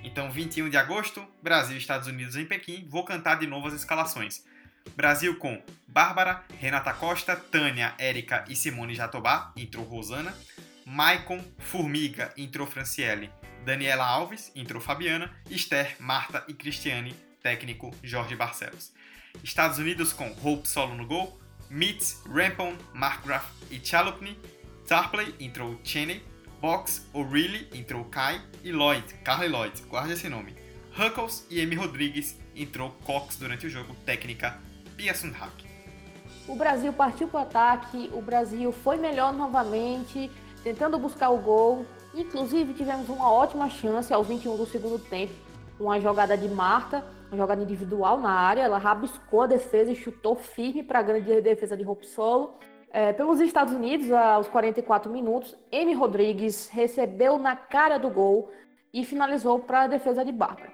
Então, 0.03 0.29
21 0.29 0.69
de 0.69 0.77
agosto, 0.77 1.27
Brasil 1.41 1.75
e 1.75 1.79
Estados 1.79 2.07
Unidos 2.07 2.35
em 2.35 2.45
Pequim. 2.45 2.85
Vou 2.87 3.03
cantar 3.03 3.39
de 3.39 3.47
novo 3.47 3.67
as 3.67 3.73
escalações. 3.73 4.45
Brasil 4.95 5.35
com 5.37 5.59
Bárbara, 5.87 6.45
Renata 6.59 6.93
Costa, 6.93 7.35
Tânia, 7.35 7.95
Érica 7.97 8.45
e 8.47 8.55
Simone 8.55 8.93
Jatobá, 8.93 9.51
entrou 9.57 9.83
Rosana. 9.83 10.37
Maicon, 10.85 11.43
Formiga, 11.57 12.31
entrou 12.37 12.67
Franciele. 12.67 13.31
Daniela 13.65 14.05
Alves, 14.05 14.51
entrou 14.55 14.79
Fabiana. 14.79 15.35
Esther, 15.49 15.95
Marta 15.99 16.45
e 16.47 16.53
Cristiane, 16.53 17.15
técnico 17.41 17.89
Jorge 18.03 18.35
Barcelos. 18.35 18.93
Estados 19.43 19.79
Unidos 19.79 20.13
com 20.13 20.31
Hope 20.43 20.67
Solo 20.67 20.93
no 20.93 21.07
gol. 21.07 21.41
Mitz, 21.71 22.21
Rampon, 22.27 22.77
Markgraf 22.93 23.47
e 23.71 23.83
Chalupny. 23.83 24.37
Tarpley, 24.87 25.33
entrou 25.39 25.77
Cheney. 25.83 26.21
Box, 26.61 27.07
O'Reilly, 27.11 27.67
entrou 27.73 28.05
Kai. 28.05 28.39
E 28.63 28.71
Lloyd, 28.71 29.13
Carly 29.23 29.47
Lloyd, 29.47 29.81
guarde 29.89 30.13
esse 30.13 30.29
nome. 30.29 30.55
Huckles 30.97 31.47
e 31.49 31.61
Amy 31.61 31.75
Rodrigues, 31.75 32.37
entrou 32.55 32.91
Cox 33.05 33.37
durante 33.37 33.65
o 33.65 33.69
jogo, 33.69 33.95
técnica 34.05 34.59
Pia 34.95 35.15
Sundhak. 35.15 35.65
O 36.47 36.55
Brasil 36.55 36.91
partiu 36.91 37.27
para 37.27 37.39
o 37.39 37.43
ataque, 37.43 38.09
o 38.13 38.21
Brasil 38.21 38.71
foi 38.71 38.97
melhor 38.97 39.33
novamente, 39.33 40.29
tentando 40.63 40.99
buscar 40.99 41.29
o 41.29 41.37
gol. 41.37 41.85
Inclusive, 42.13 42.73
tivemos 42.73 43.07
uma 43.07 43.31
ótima 43.31 43.69
chance 43.69 44.13
aos 44.13 44.27
21 44.27 44.57
do 44.57 44.65
segundo 44.65 44.99
tempo, 44.99 45.33
uma 45.79 45.99
jogada 45.99 46.37
de 46.37 46.49
Marta, 46.49 47.05
uma 47.31 47.37
jogada 47.37 47.61
individual 47.61 48.19
na 48.19 48.31
área. 48.31 48.61
Ela 48.61 48.77
rabiscou 48.77 49.43
a 49.43 49.47
defesa 49.47 49.91
e 49.91 49.95
chutou 49.95 50.35
firme 50.35 50.83
para 50.83 50.99
a 50.99 51.01
grande 51.01 51.41
defesa 51.41 51.77
de 51.77 51.85
Hope 51.85 52.05
Solo. 52.05 52.59
É, 52.93 53.13
pelos 53.13 53.39
Estados 53.39 53.73
Unidos, 53.73 54.11
aos 54.11 54.49
44 54.49 55.09
minutos, 55.09 55.55
M. 55.71 55.93
Rodrigues 55.93 56.67
recebeu 56.67 57.37
na 57.37 57.55
cara 57.55 57.97
do 57.97 58.09
gol 58.09 58.51
e 58.93 59.05
finalizou 59.05 59.59
para 59.59 59.83
a 59.83 59.87
defesa 59.87 60.25
de 60.25 60.31
Bárbara. 60.31 60.73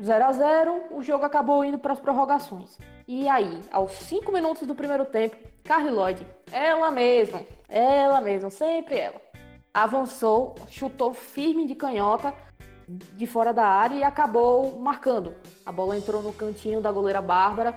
0 0.00 0.24
a 0.26 0.32
0 0.32 0.82
o 0.90 1.02
jogo 1.02 1.24
acabou 1.24 1.64
indo 1.64 1.78
para 1.78 1.94
as 1.94 2.00
prorrogações. 2.00 2.78
E 3.06 3.26
aí, 3.28 3.62
aos 3.72 3.92
5 3.92 4.30
minutos 4.30 4.66
do 4.66 4.74
primeiro 4.74 5.06
tempo, 5.06 5.36
Carly 5.64 5.90
Lloyd, 5.90 6.26
ela 6.52 6.90
mesma, 6.90 7.40
ela 7.66 8.20
mesma, 8.20 8.50
sempre 8.50 8.98
ela, 8.98 9.20
avançou, 9.72 10.54
chutou 10.68 11.14
firme 11.14 11.66
de 11.66 11.74
canhota 11.74 12.34
de 12.86 13.26
fora 13.26 13.52
da 13.52 13.66
área 13.66 13.96
e 13.96 14.04
acabou 14.04 14.78
marcando. 14.78 15.34
A 15.64 15.72
bola 15.72 15.96
entrou 15.96 16.22
no 16.22 16.32
cantinho 16.32 16.80
da 16.80 16.92
goleira 16.92 17.22
Bárbara 17.22 17.74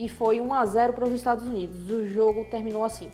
e 0.00 0.08
foi 0.08 0.40
1 0.40 0.54
a 0.54 0.64
0 0.64 0.94
para 0.94 1.04
os 1.04 1.12
Estados 1.12 1.46
Unidos. 1.46 1.90
O 1.90 2.08
jogo 2.08 2.46
terminou 2.46 2.82
assim. 2.82 3.12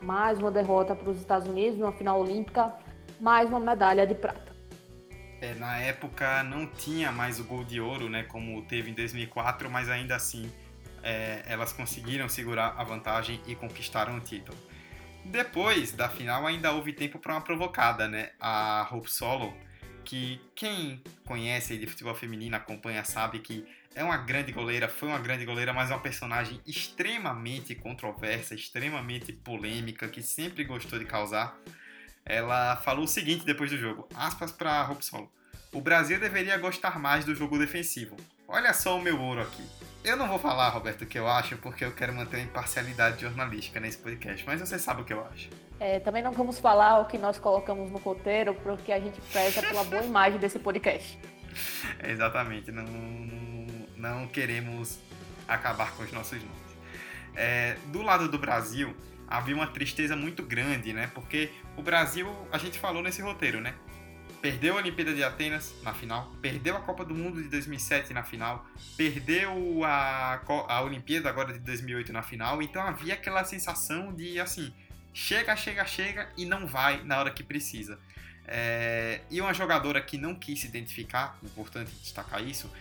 Mais 0.00 0.38
uma 0.38 0.50
derrota 0.50 0.94
para 0.94 1.10
os 1.10 1.18
Estados 1.18 1.48
Unidos 1.48 1.80
na 1.80 1.90
final 1.90 2.20
olímpica, 2.20 2.72
mais 3.20 3.48
uma 3.48 3.58
medalha 3.58 4.06
de 4.06 4.14
prata. 4.14 4.54
É, 5.40 5.54
na 5.54 5.78
época 5.78 6.44
não 6.44 6.68
tinha 6.68 7.10
mais 7.10 7.40
o 7.40 7.44
gol 7.44 7.64
de 7.64 7.80
ouro, 7.80 8.08
né, 8.08 8.22
como 8.22 8.62
teve 8.62 8.90
em 8.90 8.94
2004, 8.94 9.68
mas 9.68 9.88
ainda 9.88 10.14
assim 10.14 10.52
é, 11.02 11.42
elas 11.46 11.72
conseguiram 11.72 12.28
segurar 12.28 12.74
a 12.78 12.84
vantagem 12.84 13.40
e 13.46 13.56
conquistaram 13.56 14.16
o 14.16 14.20
título. 14.20 14.56
Depois 15.24 15.92
da 15.92 16.08
final 16.08 16.46
ainda 16.46 16.72
houve 16.72 16.92
tempo 16.92 17.18
para 17.18 17.32
uma 17.32 17.40
provocada, 17.40 18.06
né? 18.06 18.30
A 18.38 18.88
Hope 18.90 19.10
Solo, 19.10 19.52
que 20.04 20.40
quem 20.54 21.02
conhece 21.26 21.76
de 21.76 21.86
futebol 21.86 22.14
feminino 22.14 22.56
acompanha 22.56 23.04
sabe 23.04 23.40
que 23.40 23.66
é 23.94 24.04
uma 24.04 24.16
grande 24.16 24.52
goleira, 24.52 24.88
foi 24.88 25.08
uma 25.08 25.18
grande 25.18 25.44
goleira, 25.44 25.72
mas 25.72 25.90
é 25.90 25.94
uma 25.94 26.00
personagem 26.00 26.60
extremamente 26.66 27.74
controversa, 27.74 28.54
extremamente 28.54 29.32
polêmica, 29.32 30.08
que 30.08 30.22
sempre 30.22 30.64
gostou 30.64 30.98
de 30.98 31.04
causar. 31.04 31.58
Ela 32.24 32.76
falou 32.76 33.04
o 33.04 33.08
seguinte 33.08 33.44
depois 33.44 33.70
do 33.70 33.78
jogo, 33.78 34.08
aspas 34.14 34.52
para 34.52 34.88
Solo. 35.00 35.30
O 35.72 35.80
Brasil 35.80 36.18
deveria 36.18 36.56
gostar 36.58 36.98
mais 36.98 37.24
do 37.24 37.34
jogo 37.34 37.58
defensivo. 37.58 38.16
Olha 38.46 38.72
só 38.74 38.98
o 38.98 39.02
meu 39.02 39.20
ouro 39.20 39.42
aqui. 39.42 39.64
Eu 40.02 40.16
não 40.16 40.26
vou 40.26 40.38
falar, 40.38 40.70
Roberto, 40.70 41.02
o 41.02 41.06
que 41.06 41.18
eu 41.18 41.28
acho, 41.28 41.56
porque 41.58 41.84
eu 41.84 41.92
quero 41.92 42.12
manter 42.14 42.38
a 42.38 42.40
imparcialidade 42.40 43.20
jornalística 43.20 43.78
nesse 43.78 43.98
podcast, 43.98 44.44
mas 44.46 44.60
você 44.60 44.78
sabe 44.78 45.02
o 45.02 45.04
que 45.04 45.12
eu 45.12 45.24
acho. 45.26 45.50
É, 45.78 46.00
também 46.00 46.22
não 46.22 46.32
vamos 46.32 46.58
falar 46.58 47.00
o 47.00 47.04
que 47.04 47.18
nós 47.18 47.38
colocamos 47.38 47.90
no 47.90 47.98
roteiro, 47.98 48.54
porque 48.62 48.92
a 48.92 48.98
gente 48.98 49.20
preza 49.20 49.62
pela 49.62 49.84
boa 49.84 50.02
imagem 50.02 50.38
desse 50.38 50.58
podcast. 50.58 51.18
Exatamente, 52.02 52.72
não, 52.72 52.84
não 54.00 54.26
queremos 54.26 54.98
acabar 55.46 55.92
com 55.92 56.02
os 56.02 56.12
nossos 56.12 56.40
nomes. 56.42 56.58
É, 57.34 57.76
do 57.86 58.02
lado 58.02 58.28
do 58.28 58.38
Brasil, 58.38 58.96
havia 59.28 59.54
uma 59.54 59.66
tristeza 59.66 60.16
muito 60.16 60.42
grande, 60.42 60.92
né? 60.92 61.10
Porque 61.14 61.50
o 61.76 61.82
Brasil, 61.82 62.28
a 62.50 62.58
gente 62.58 62.78
falou 62.78 63.02
nesse 63.02 63.22
roteiro, 63.22 63.60
né? 63.60 63.74
Perdeu 64.42 64.74
a 64.74 64.76
Olimpíada 64.78 65.12
de 65.12 65.22
Atenas 65.22 65.74
na 65.82 65.92
final, 65.92 66.32
perdeu 66.40 66.74
a 66.74 66.80
Copa 66.80 67.04
do 67.04 67.14
Mundo 67.14 67.42
de 67.42 67.48
2007 67.50 68.14
na 68.14 68.24
final, 68.24 68.66
perdeu 68.96 69.84
a, 69.84 70.40
a 70.66 70.82
Olimpíada 70.82 71.28
agora 71.28 71.52
de 71.52 71.58
2008 71.58 72.10
na 72.10 72.22
final, 72.22 72.62
então 72.62 72.80
havia 72.82 73.14
aquela 73.14 73.44
sensação 73.44 74.14
de 74.14 74.40
assim, 74.40 74.72
chega, 75.12 75.54
chega, 75.54 75.84
chega 75.84 76.28
e 76.38 76.46
não 76.46 76.66
vai 76.66 77.04
na 77.04 77.18
hora 77.18 77.30
que 77.30 77.42
precisa. 77.42 77.98
É, 78.46 79.20
e 79.30 79.40
uma 79.42 79.52
jogadora 79.52 80.00
que 80.00 80.16
não 80.16 80.34
quis 80.34 80.60
se 80.60 80.66
identificar, 80.66 81.38
importante 81.44 81.92
destacar 82.02 82.42
isso, 82.42 82.72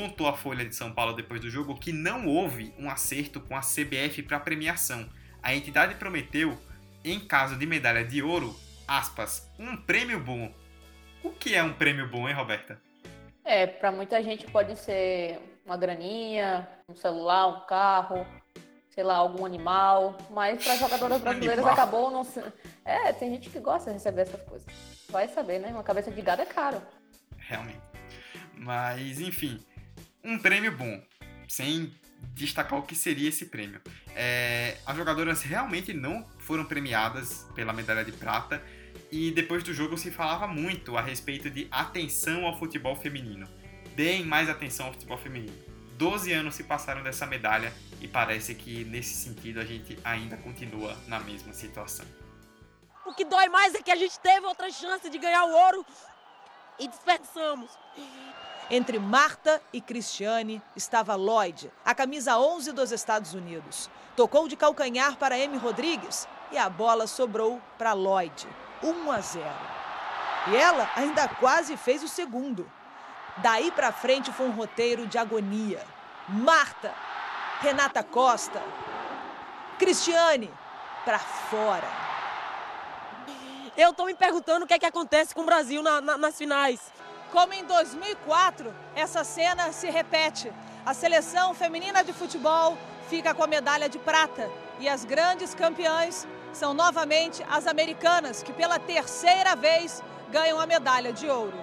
contou 0.00 0.26
à 0.26 0.32
Folha 0.32 0.64
de 0.64 0.74
São 0.74 0.92
Paulo 0.92 1.12
depois 1.12 1.40
do 1.40 1.50
jogo 1.50 1.78
que 1.78 1.92
não 1.92 2.26
houve 2.26 2.72
um 2.78 2.88
acerto 2.88 3.40
com 3.40 3.56
a 3.56 3.60
CBF 3.60 4.22
para 4.22 4.40
premiação. 4.40 5.08
A 5.42 5.54
entidade 5.54 5.94
prometeu, 5.96 6.58
em 7.04 7.20
caso 7.20 7.56
de 7.56 7.66
medalha 7.66 8.04
de 8.04 8.22
ouro, 8.22 8.56
aspas, 8.88 9.50
um 9.58 9.76
prêmio 9.76 10.18
bom 10.18 10.52
o 11.22 11.30
que 11.30 11.54
é 11.54 11.62
um 11.62 11.72
prêmio 11.72 12.08
bom, 12.08 12.28
hein, 12.28 12.34
Roberta? 12.34 12.80
É, 13.44 13.66
para 13.66 13.92
muita 13.92 14.22
gente 14.22 14.46
pode 14.50 14.74
ser 14.78 15.38
uma 15.66 15.76
graninha, 15.76 16.66
um 16.88 16.96
celular, 16.96 17.46
um 17.46 17.66
carro, 17.66 18.26
sei 18.88 19.04
lá, 19.04 19.16
algum 19.16 19.44
animal, 19.44 20.16
mas 20.30 20.64
para 20.64 20.76
jogadoras 20.78 21.20
brasileiras 21.20 21.66
acabou 21.66 22.10
não 22.10 22.24
se... 22.24 22.42
É, 22.84 23.12
tem 23.12 23.30
gente 23.30 23.50
que 23.50 23.60
gosta 23.60 23.90
de 23.90 23.94
receber 23.94 24.22
essas 24.22 24.42
coisas. 24.42 24.66
Vai 25.10 25.28
saber, 25.28 25.58
né? 25.58 25.68
Uma 25.68 25.82
cabeça 25.82 26.10
de 26.10 26.22
gado 26.22 26.40
é 26.40 26.46
caro. 26.46 26.80
Realmente. 27.36 27.80
Mas, 28.56 29.20
enfim, 29.20 29.58
um 30.24 30.38
prêmio 30.38 30.76
bom, 30.76 31.02
sem 31.48 31.92
destacar 32.34 32.78
o 32.78 32.82
que 32.82 32.94
seria 32.94 33.28
esse 33.28 33.46
prêmio. 33.46 33.80
É, 34.14 34.76
as 34.84 34.96
jogadoras 34.96 35.42
realmente 35.42 35.92
não 35.92 36.26
foram 36.38 36.64
premiadas 36.64 37.46
pela 37.54 37.72
medalha 37.72 38.04
de 38.04 38.12
prata 38.12 38.62
e 39.10 39.30
depois 39.30 39.62
do 39.62 39.72
jogo 39.72 39.96
se 39.96 40.10
falava 40.10 40.46
muito 40.46 40.96
a 40.96 41.00
respeito 41.00 41.50
de 41.50 41.66
atenção 41.70 42.44
ao 42.44 42.58
futebol 42.58 42.94
feminino. 42.94 43.48
Deem 43.96 44.24
mais 44.24 44.48
atenção 44.48 44.86
ao 44.86 44.92
futebol 44.92 45.18
feminino. 45.18 45.70
12 45.96 46.32
anos 46.32 46.54
se 46.54 46.64
passaram 46.64 47.02
dessa 47.02 47.26
medalha 47.26 47.72
e 48.00 48.08
parece 48.08 48.54
que 48.54 48.84
nesse 48.84 49.14
sentido 49.14 49.60
a 49.60 49.64
gente 49.64 49.98
ainda 50.02 50.36
continua 50.36 50.96
na 51.06 51.20
mesma 51.20 51.52
situação. 51.52 52.06
O 53.04 53.12
que 53.12 53.24
dói 53.24 53.48
mais 53.48 53.74
é 53.74 53.82
que 53.82 53.90
a 53.90 53.96
gente 53.96 54.18
teve 54.20 54.46
outra 54.46 54.70
chance 54.70 55.10
de 55.10 55.18
ganhar 55.18 55.44
o 55.44 55.52
ouro 55.52 55.86
e 56.78 56.88
desperdiçamos. 56.88 57.70
Entre 58.72 59.00
Marta 59.00 59.60
e 59.72 59.80
Cristiane 59.80 60.62
estava 60.76 61.16
Lloyd, 61.16 61.72
a 61.84 61.92
camisa 61.92 62.38
11 62.38 62.70
dos 62.70 62.92
Estados 62.92 63.34
Unidos. 63.34 63.90
Tocou 64.14 64.46
de 64.46 64.54
calcanhar 64.54 65.16
para 65.16 65.36
M. 65.36 65.56
Rodrigues 65.56 66.28
e 66.52 66.56
a 66.56 66.70
bola 66.70 67.08
sobrou 67.08 67.60
para 67.76 67.94
Lloyd. 67.94 68.46
1 68.80 69.10
a 69.10 69.20
0. 69.20 69.44
E 70.52 70.56
ela 70.56 70.88
ainda 70.94 71.26
quase 71.26 71.76
fez 71.76 72.00
o 72.04 72.08
segundo. 72.08 72.70
Daí 73.38 73.72
para 73.72 73.90
frente 73.90 74.30
foi 74.30 74.46
um 74.46 74.52
roteiro 74.52 75.04
de 75.04 75.18
agonia. 75.18 75.84
Marta, 76.28 76.94
Renata 77.60 78.04
Costa, 78.04 78.62
Cristiane, 79.80 80.48
para 81.04 81.18
fora. 81.18 81.88
Eu 83.76 83.92
tô 83.92 84.04
me 84.04 84.14
perguntando 84.14 84.64
o 84.64 84.68
que 84.68 84.74
é 84.74 84.78
que 84.78 84.86
acontece 84.86 85.34
com 85.34 85.40
o 85.40 85.46
Brasil 85.46 85.82
na, 85.82 86.00
na, 86.00 86.16
nas 86.16 86.38
finais. 86.38 86.80
Como 87.32 87.52
em 87.54 87.64
2004, 87.64 88.74
essa 88.94 89.22
cena 89.22 89.72
se 89.72 89.88
repete. 89.88 90.52
A 90.84 90.92
seleção 90.92 91.54
feminina 91.54 92.02
de 92.02 92.12
futebol 92.12 92.76
fica 93.08 93.32
com 93.32 93.44
a 93.44 93.46
medalha 93.46 93.88
de 93.88 93.98
prata 93.98 94.50
e 94.80 94.88
as 94.88 95.04
grandes 95.04 95.54
campeãs 95.54 96.26
são 96.52 96.74
novamente 96.74 97.44
as 97.48 97.66
americanas 97.66 98.42
que 98.42 98.52
pela 98.52 98.78
terceira 98.78 99.54
vez 99.54 100.02
ganham 100.32 100.58
a 100.58 100.66
medalha 100.66 101.12
de 101.12 101.28
ouro. 101.28 101.56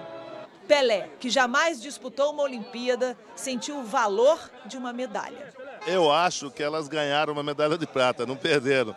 Pelé, 0.66 1.08
que 1.18 1.28
jamais 1.30 1.80
disputou 1.80 2.32
uma 2.32 2.42
Olimpíada, 2.42 3.16
sentiu 3.34 3.78
o 3.78 3.84
valor 3.84 4.50
de 4.66 4.76
uma 4.76 4.92
medalha. 4.92 5.52
Eu 5.86 6.10
acho 6.12 6.50
que 6.50 6.62
elas 6.62 6.88
ganharam 6.88 7.32
uma 7.32 7.42
medalha 7.42 7.76
de 7.76 7.86
prata, 7.86 8.26
não 8.26 8.36
perderam. 8.36 8.94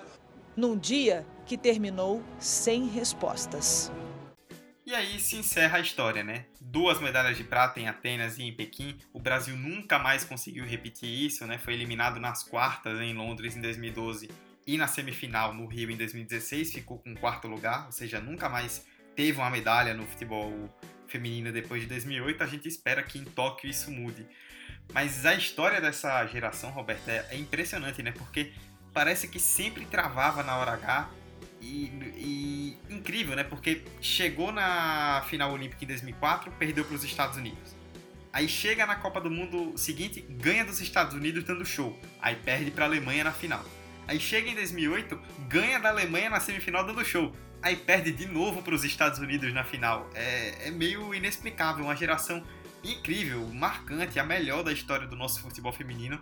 Num 0.56 0.78
dia 0.78 1.26
que 1.46 1.58
terminou 1.58 2.22
sem 2.40 2.88
respostas. 2.88 3.92
E 4.86 4.94
aí 4.94 5.20
se 5.20 5.38
encerra 5.38 5.78
a 5.78 5.82
história, 5.82 6.24
né? 6.24 6.46
Duas 6.72 7.02
medalhas 7.02 7.36
de 7.36 7.44
prata 7.44 7.82
em 7.82 7.90
Atenas 7.90 8.38
e 8.38 8.44
em 8.44 8.54
Pequim. 8.54 8.98
O 9.12 9.20
Brasil 9.20 9.58
nunca 9.58 10.00
mais 10.00 10.24
conseguiu 10.24 10.66
repetir 10.66 11.10
isso, 11.10 11.46
né? 11.46 11.58
Foi 11.58 11.74
eliminado 11.74 12.18
nas 12.18 12.44
quartas 12.44 12.98
em 13.02 13.14
Londres 13.14 13.58
em 13.58 13.62
2012 13.62 14.32
e 14.66 14.78
na 14.78 14.88
semifinal 14.88 15.54
no 15.54 15.68
Rio 15.68 15.92
em 15.92 15.98
2016 15.98 16.72
ficou 16.72 16.98
com 16.98 17.14
quarto 17.14 17.50
lugar, 17.50 17.88
ou 17.88 17.92
seja, 17.92 18.22
nunca 18.22 18.48
mais 18.48 18.86
teve 19.18 19.38
uma 19.38 19.50
medalha 19.50 19.94
no 19.94 20.06
futebol 20.06 20.74
feminino 21.10 21.52
depois 21.52 21.82
de 21.82 21.90
2008. 21.90 22.42
A 22.42 22.48
gente 22.48 22.70
espera 22.70 23.04
que 23.04 23.20
em 23.20 23.26
Tóquio 23.26 23.70
isso 23.70 23.92
mude. 23.92 24.26
Mas 24.94 25.26
a 25.26 25.36
história 25.36 25.82
dessa 25.82 26.26
geração, 26.28 26.72
Roberto, 26.72 27.10
é, 27.10 27.28
é 27.32 27.36
impressionante, 27.36 28.02
né? 28.02 28.14
Porque 28.14 28.54
parece 28.94 29.28
que 29.28 29.42
sempre 29.42 29.86
travava 29.88 30.42
na 30.42 30.56
hora 30.56 30.72
H 30.72 31.10
e, 31.62 31.92
e, 32.18 32.78
incrível, 32.90 33.36
né? 33.36 33.44
Porque 33.44 33.84
chegou 34.02 34.52
na 34.52 35.24
final 35.30 35.52
olímpica 35.52 35.84
em 35.84 35.88
2004, 35.88 36.52
perdeu 36.54 36.84
para 36.84 36.96
os 36.96 37.04
Estados 37.04 37.38
Unidos. 37.38 37.76
Aí 38.34 38.48
chega 38.48 38.86
na 38.86 38.96
Copa 38.96 39.20
do 39.20 39.30
Mundo 39.30 39.78
seguinte, 39.78 40.22
ganha 40.30 40.64
dos 40.64 40.80
Estados 40.80 41.14
Unidos 41.14 41.44
dando 41.44 41.66
show. 41.66 41.98
Aí 42.22 42.36
perde 42.36 42.72
para 42.72 42.86
a 42.86 42.88
Alemanha 42.88 43.24
na 43.24 43.32
final. 43.32 43.64
Aí 44.08 44.20
chega 44.20 44.50
em 44.50 44.56
2008, 44.56 45.20
ganha 45.48 45.80
da 45.80 45.90
Alemanha 45.90 46.30
na 46.30 46.40
semifinal 46.40 46.86
dando 46.86 47.04
show. 47.06 47.34
Aí 47.62 47.76
perde 47.76 48.12
de 48.12 48.26
novo 48.26 48.64
para 48.64 48.74
os 48.74 48.84
Estados 48.84 49.20
Unidos 49.20 49.54
na 49.54 49.64
final. 49.64 50.10
É, 50.16 50.68
é 50.68 50.72
meio 50.72 51.14
inexplicável, 51.14 51.86
uma 51.86 51.96
geração 51.96 52.44
incrível, 52.84 53.46
marcante, 53.48 54.20
a 54.20 54.24
melhor 54.24 54.64
da 54.64 54.72
história 54.72 55.06
do 55.06 55.16
nosso 55.16 55.40
futebol 55.42 55.72
feminino, 55.72 56.20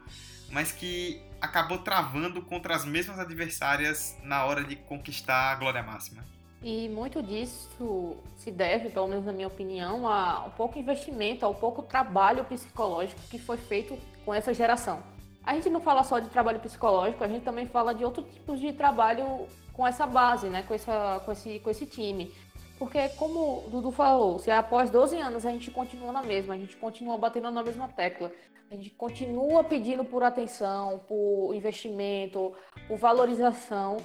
mas 0.51 0.71
que 0.71 1.21
acabou 1.41 1.79
travando 1.79 2.41
contra 2.41 2.75
as 2.75 2.85
mesmas 2.85 3.19
adversárias 3.19 4.17
na 4.23 4.45
hora 4.45 4.63
de 4.63 4.75
conquistar 4.75 5.51
a 5.51 5.55
glória 5.55 5.81
máxima. 5.81 6.23
E 6.61 6.89
muito 6.89 7.23
disso 7.23 8.17
se 8.35 8.51
deve, 8.51 8.89
pelo 8.89 9.07
menos 9.07 9.25
na 9.25 9.31
minha 9.31 9.47
opinião, 9.47 10.07
a 10.07 10.45
um 10.45 10.49
pouco 10.51 10.77
investimento, 10.77 11.45
ao 11.45 11.55
pouco 11.55 11.81
trabalho 11.83 12.43
psicológico 12.43 13.21
que 13.29 13.39
foi 13.39 13.57
feito 13.57 13.97
com 14.25 14.33
essa 14.33 14.53
geração. 14.53 15.01
A 15.43 15.53
gente 15.53 15.69
não 15.69 15.79
fala 15.79 16.03
só 16.03 16.19
de 16.19 16.29
trabalho 16.29 16.59
psicológico, 16.59 17.23
a 17.23 17.27
gente 17.27 17.43
também 17.43 17.65
fala 17.65 17.95
de 17.95 18.03
outros 18.03 18.25
tipos 18.33 18.59
de 18.59 18.73
trabalho 18.73 19.47
com 19.71 19.87
essa 19.87 20.05
base, 20.05 20.49
né? 20.49 20.63
com, 20.63 20.73
essa, 20.73 21.21
com, 21.23 21.31
esse, 21.31 21.59
com 21.59 21.69
esse 21.69 21.85
time. 21.85 22.33
Porque, 22.77 23.09
como 23.09 23.65
o 23.65 23.69
Dudu 23.69 23.91
falou, 23.91 24.39
se 24.39 24.51
após 24.51 24.89
12 24.89 25.17
anos 25.17 25.45
a 25.45 25.51
gente 25.51 25.71
continua 25.71 26.11
na 26.11 26.21
mesma, 26.21 26.53
a 26.53 26.57
gente 26.57 26.75
continua 26.77 27.17
batendo 27.17 27.49
na 27.51 27.63
mesma 27.63 27.87
tecla, 27.87 28.31
a 28.71 28.75
gente 28.75 28.91
continua 28.91 29.63
pedindo 29.63 30.05
por 30.05 30.23
atenção, 30.23 30.99
por 31.07 31.53
investimento, 31.55 32.53
por 32.87 32.97
valorização, 32.97 33.97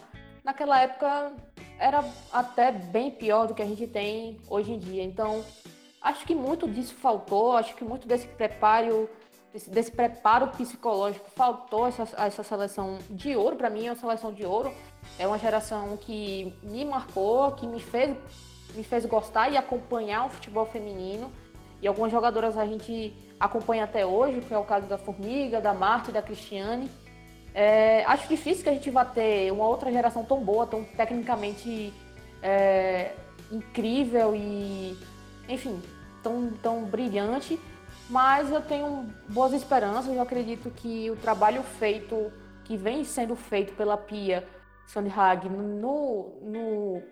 naquela 0.42 0.80
época 0.80 1.32
era 1.78 2.04
até 2.32 2.72
bem 2.72 3.10
pior 3.10 3.46
do 3.46 3.54
que 3.54 3.62
a 3.62 3.66
gente 3.66 3.86
tem 3.86 4.40
hoje 4.48 4.72
em 4.72 4.78
dia. 4.78 5.02
Então, 5.02 5.44
acho 6.00 6.24
que 6.24 6.34
muito 6.34 6.68
disso 6.68 6.94
faltou, 6.94 7.56
acho 7.56 7.74
que 7.74 7.84
muito 7.84 8.08
desse 8.08 8.26
preparo, 8.26 9.08
desse, 9.52 9.68
desse 9.68 9.90
preparo 9.90 10.48
psicológico 10.48 11.28
faltou 11.30 11.86
essa, 11.86 12.08
essa 12.16 12.42
seleção 12.42 12.98
de 13.10 13.36
ouro. 13.36 13.56
Para 13.56 13.68
mim, 13.68 13.86
é 13.86 13.90
uma 13.90 13.96
seleção 13.96 14.32
de 14.32 14.46
ouro. 14.46 14.72
É 15.18 15.26
uma 15.26 15.38
geração 15.38 15.98
que 15.98 16.54
me 16.62 16.84
marcou, 16.84 17.52
que 17.52 17.66
me 17.66 17.80
fez 17.80 18.16
me 18.74 18.82
fez 18.82 19.06
gostar 19.06 19.50
e 19.50 19.56
acompanhar 19.56 20.26
o 20.26 20.30
futebol 20.30 20.66
feminino. 20.66 21.30
E 21.80 21.86
algumas 21.86 22.10
jogadoras 22.10 22.56
a 22.56 22.66
gente 22.66 23.14
acompanha 23.44 23.84
até 23.84 24.04
hoje, 24.04 24.40
que 24.40 24.52
é 24.52 24.58
o 24.58 24.64
caso 24.64 24.86
da 24.86 24.98
Formiga, 24.98 25.60
da 25.60 25.74
Marta 25.74 26.10
e 26.10 26.14
da 26.14 26.22
Cristiane. 26.22 26.90
É, 27.54 28.04
acho 28.06 28.26
difícil 28.28 28.64
que 28.64 28.68
a 28.68 28.72
gente 28.72 28.90
vá 28.90 29.04
ter 29.04 29.52
uma 29.52 29.66
outra 29.66 29.92
geração 29.92 30.24
tão 30.24 30.42
boa, 30.42 30.66
tão 30.66 30.82
tecnicamente 30.82 31.92
é, 32.42 33.12
incrível 33.52 34.34
e, 34.34 34.98
enfim, 35.48 35.80
tão, 36.22 36.50
tão 36.62 36.84
brilhante. 36.84 37.60
Mas 38.10 38.50
eu 38.50 38.60
tenho 38.60 39.08
boas 39.28 39.52
esperanças. 39.52 40.14
Eu 40.14 40.20
acredito 40.20 40.70
que 40.70 41.10
o 41.10 41.16
trabalho 41.16 41.62
feito, 41.62 42.32
que 42.64 42.76
vem 42.76 43.04
sendo 43.04 43.36
feito 43.36 43.74
pela 43.74 43.96
Pia 43.96 44.46
Sandhag 44.86 45.48
no, 45.48 46.38
no 46.42 47.02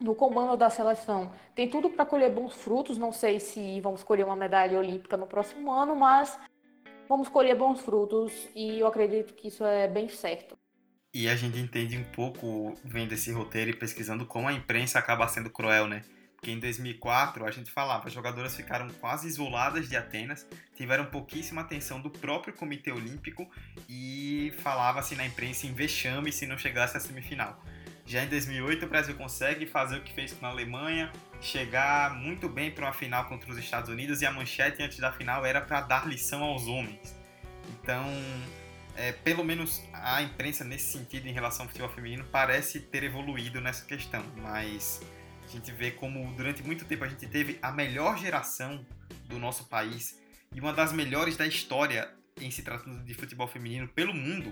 no 0.00 0.14
comando 0.14 0.56
da 0.56 0.70
seleção 0.70 1.32
tem 1.54 1.68
tudo 1.68 1.90
para 1.90 2.06
colher 2.06 2.30
bons 2.30 2.54
frutos. 2.54 2.98
Não 2.98 3.12
sei 3.12 3.40
se 3.40 3.80
vamos 3.80 4.02
colher 4.02 4.24
uma 4.24 4.36
medalha 4.36 4.78
olímpica 4.78 5.16
no 5.16 5.26
próximo 5.26 5.72
ano, 5.72 5.96
mas 5.96 6.38
vamos 7.08 7.28
colher 7.28 7.56
bons 7.56 7.80
frutos 7.80 8.48
e 8.54 8.78
eu 8.80 8.86
acredito 8.86 9.34
que 9.34 9.48
isso 9.48 9.64
é 9.64 9.88
bem 9.88 10.08
certo. 10.08 10.56
E 11.12 11.28
a 11.28 11.34
gente 11.34 11.58
entende 11.58 11.96
um 11.96 12.04
pouco, 12.04 12.74
vendo 12.84 13.12
esse 13.12 13.32
roteiro 13.32 13.70
e 13.70 13.76
pesquisando, 13.76 14.26
como 14.26 14.46
a 14.46 14.52
imprensa 14.52 14.98
acaba 14.98 15.26
sendo 15.26 15.50
cruel, 15.50 15.88
né? 15.88 16.04
Porque 16.34 16.52
em 16.52 16.60
2004 16.60 17.44
a 17.44 17.50
gente 17.50 17.70
falava, 17.70 18.06
as 18.06 18.12
jogadoras 18.12 18.54
ficaram 18.54 18.88
quase 19.00 19.26
isoladas 19.26 19.88
de 19.88 19.96
Atenas, 19.96 20.46
tiveram 20.76 21.06
pouquíssima 21.06 21.62
atenção 21.62 22.00
do 22.00 22.10
próprio 22.10 22.54
Comitê 22.54 22.92
Olímpico 22.92 23.50
e 23.88 24.52
falava-se 24.58 25.16
na 25.16 25.26
imprensa 25.26 25.66
em 25.66 25.72
vexame 25.72 26.30
se 26.30 26.46
não 26.46 26.56
chegasse 26.56 26.96
à 26.96 27.00
semifinal. 27.00 27.60
Já 28.08 28.24
em 28.24 28.28
2008, 28.28 28.86
o 28.86 28.88
Brasil 28.88 29.14
consegue 29.14 29.66
fazer 29.66 29.98
o 29.98 30.00
que 30.00 30.14
fez 30.14 30.32
com 30.32 30.46
a 30.46 30.48
Alemanha, 30.48 31.12
chegar 31.42 32.14
muito 32.14 32.48
bem 32.48 32.70
para 32.70 32.86
uma 32.86 32.92
final 32.94 33.26
contra 33.26 33.50
os 33.50 33.58
Estados 33.58 33.90
Unidos 33.90 34.22
e 34.22 34.26
a 34.26 34.32
manchete 34.32 34.82
antes 34.82 34.98
da 34.98 35.12
final 35.12 35.44
era 35.44 35.60
para 35.60 35.82
dar 35.82 36.08
lição 36.08 36.42
aos 36.42 36.66
homens. 36.66 37.14
Então, 37.68 38.06
é, 38.96 39.12
pelo 39.12 39.44
menos 39.44 39.82
a 39.92 40.22
imprensa 40.22 40.64
nesse 40.64 40.90
sentido 40.90 41.28
em 41.28 41.32
relação 41.32 41.66
ao 41.66 41.68
futebol 41.68 41.90
feminino 41.90 42.24
parece 42.32 42.80
ter 42.80 43.04
evoluído 43.04 43.60
nessa 43.60 43.84
questão, 43.84 44.24
mas 44.38 45.02
a 45.46 45.48
gente 45.52 45.70
vê 45.70 45.90
como 45.90 46.32
durante 46.32 46.62
muito 46.62 46.86
tempo 46.86 47.04
a 47.04 47.08
gente 47.08 47.26
teve 47.26 47.58
a 47.60 47.70
melhor 47.70 48.16
geração 48.16 48.86
do 49.26 49.38
nosso 49.38 49.64
país 49.64 50.18
e 50.54 50.60
uma 50.60 50.72
das 50.72 50.94
melhores 50.94 51.36
da 51.36 51.46
história 51.46 52.08
em 52.40 52.50
se 52.50 52.62
tratando 52.62 53.04
de 53.04 53.12
futebol 53.12 53.46
feminino 53.46 53.86
pelo 53.86 54.14
mundo 54.14 54.50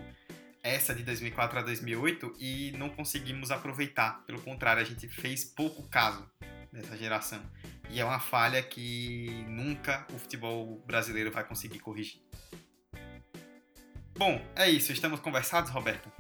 essa 0.67 0.95
de 0.95 1.03
2004 1.03 1.59
a 1.59 1.63
2008 1.63 2.35
e 2.39 2.73
não 2.77 2.89
conseguimos 2.89 3.51
aproveitar. 3.51 4.25
Pelo 4.27 4.41
contrário, 4.41 4.83
a 4.83 4.85
gente 4.85 5.09
fez 5.09 5.45
pouco 5.45 5.83
caso 5.89 6.29
dessa 6.73 6.97
geração. 6.97 7.41
E 7.91 8.01
é 8.01 8.05
uma 8.05 8.19
falha 8.19 8.63
que 8.63 9.45
nunca 9.49 10.07
o 10.13 10.19
futebol 10.19 10.83
brasileiro 10.87 11.31
vai 11.31 11.45
conseguir 11.45 11.79
corrigir. 11.79 12.21
Bom, 14.19 14.43
é 14.55 14.69
isso. 14.69 14.93
Estamos 14.93 15.21
conversados, 15.21 15.71
Roberto? 15.71 16.11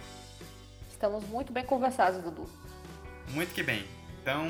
Estamos 0.90 1.24
muito 1.28 1.52
bem 1.52 1.64
conversados, 1.64 2.22
Dudu. 2.22 2.48
Muito 3.30 3.52
que 3.52 3.62
bem. 3.62 3.84
Então, 4.20 4.48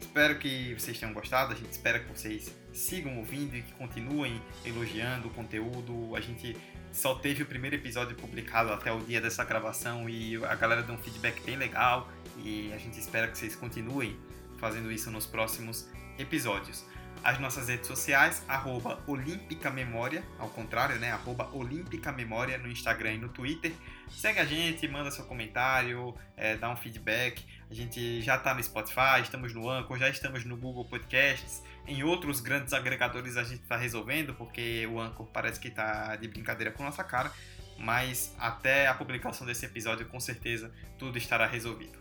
espero 0.00 0.38
que 0.38 0.74
vocês 0.74 0.98
tenham 0.98 1.12
gostado. 1.12 1.52
A 1.52 1.56
gente 1.56 1.72
espera 1.72 1.98
que 1.98 2.08
vocês 2.08 2.54
sigam 2.72 3.18
ouvindo 3.18 3.56
e 3.56 3.62
que 3.62 3.72
continuem 3.72 4.40
elogiando 4.64 5.28
o 5.28 5.30
conteúdo. 5.30 6.14
A 6.14 6.20
gente 6.20 6.56
só 6.98 7.14
teve 7.14 7.44
o 7.44 7.46
primeiro 7.46 7.76
episódio 7.76 8.16
publicado 8.16 8.72
até 8.72 8.90
o 8.92 8.98
dia 8.98 9.20
dessa 9.20 9.44
gravação 9.44 10.08
e 10.08 10.34
a 10.44 10.54
galera 10.56 10.82
deu 10.82 10.96
um 10.96 10.98
feedback 10.98 11.40
bem 11.42 11.54
legal 11.54 12.08
e 12.38 12.72
a 12.72 12.78
gente 12.78 12.98
espera 12.98 13.28
que 13.28 13.38
vocês 13.38 13.54
continuem 13.54 14.18
fazendo 14.58 14.90
isso 14.90 15.08
nos 15.08 15.24
próximos 15.24 15.88
episódios. 16.18 16.84
As 17.22 17.38
nossas 17.38 17.68
redes 17.68 17.86
sociais, 17.86 18.42
arroba 18.48 19.00
Olímpica 19.06 19.70
Memória, 19.70 20.24
ao 20.40 20.48
contrário, 20.48 20.98
né? 20.98 21.12
Arroba 21.12 21.48
Olímpica 21.52 22.10
Memória 22.10 22.58
no 22.58 22.68
Instagram 22.68 23.14
e 23.14 23.18
no 23.18 23.28
Twitter. 23.28 23.72
Segue 24.10 24.40
a 24.40 24.44
gente, 24.44 24.86
manda 24.88 25.10
seu 25.12 25.24
comentário, 25.24 26.14
é, 26.36 26.56
dá 26.56 26.68
um 26.68 26.76
feedback. 26.76 27.44
A 27.70 27.74
gente 27.74 28.22
já 28.22 28.36
está 28.36 28.54
no 28.54 28.62
Spotify, 28.62 29.20
estamos 29.22 29.54
no 29.54 29.68
Anchor, 29.68 29.98
já 29.98 30.08
estamos 30.08 30.44
no 30.44 30.56
Google 30.56 30.84
Podcasts. 30.84 31.62
Em 31.88 32.02
outros 32.04 32.40
grandes 32.40 32.74
agregadores 32.74 33.38
a 33.38 33.42
gente 33.42 33.62
está 33.62 33.76
resolvendo, 33.76 34.34
porque 34.34 34.86
o 34.86 35.00
Anchor 35.00 35.26
parece 35.32 35.58
que 35.58 35.68
está 35.68 36.14
de 36.16 36.28
brincadeira 36.28 36.70
com 36.70 36.82
nossa 36.82 37.02
cara. 37.02 37.32
Mas 37.78 38.34
até 38.38 38.86
a 38.86 38.94
publicação 38.94 39.46
desse 39.46 39.64
episódio, 39.64 40.06
com 40.06 40.20
certeza, 40.20 40.70
tudo 40.98 41.16
estará 41.16 41.46
resolvido. 41.46 41.98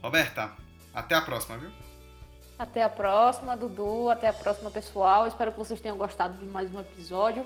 Roberta, 0.00 0.52
até 0.94 1.16
a 1.16 1.20
próxima, 1.20 1.58
viu? 1.58 1.70
Até 2.58 2.82
a 2.82 2.88
próxima, 2.88 3.56
Dudu. 3.56 4.08
Até 4.08 4.28
a 4.28 4.32
próxima, 4.32 4.70
pessoal. 4.70 5.26
Espero 5.26 5.50
que 5.50 5.58
vocês 5.58 5.80
tenham 5.80 5.96
gostado 5.96 6.38
de 6.38 6.46
mais 6.46 6.72
um 6.72 6.80
episódio. 6.80 7.44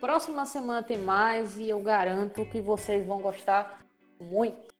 Próxima 0.00 0.44
semana 0.44 0.82
tem 0.82 0.98
mais 0.98 1.56
e 1.56 1.68
eu 1.68 1.80
garanto 1.82 2.44
que 2.44 2.60
vocês 2.60 3.06
vão 3.06 3.20
gostar 3.20 3.80
muito. 4.20 4.74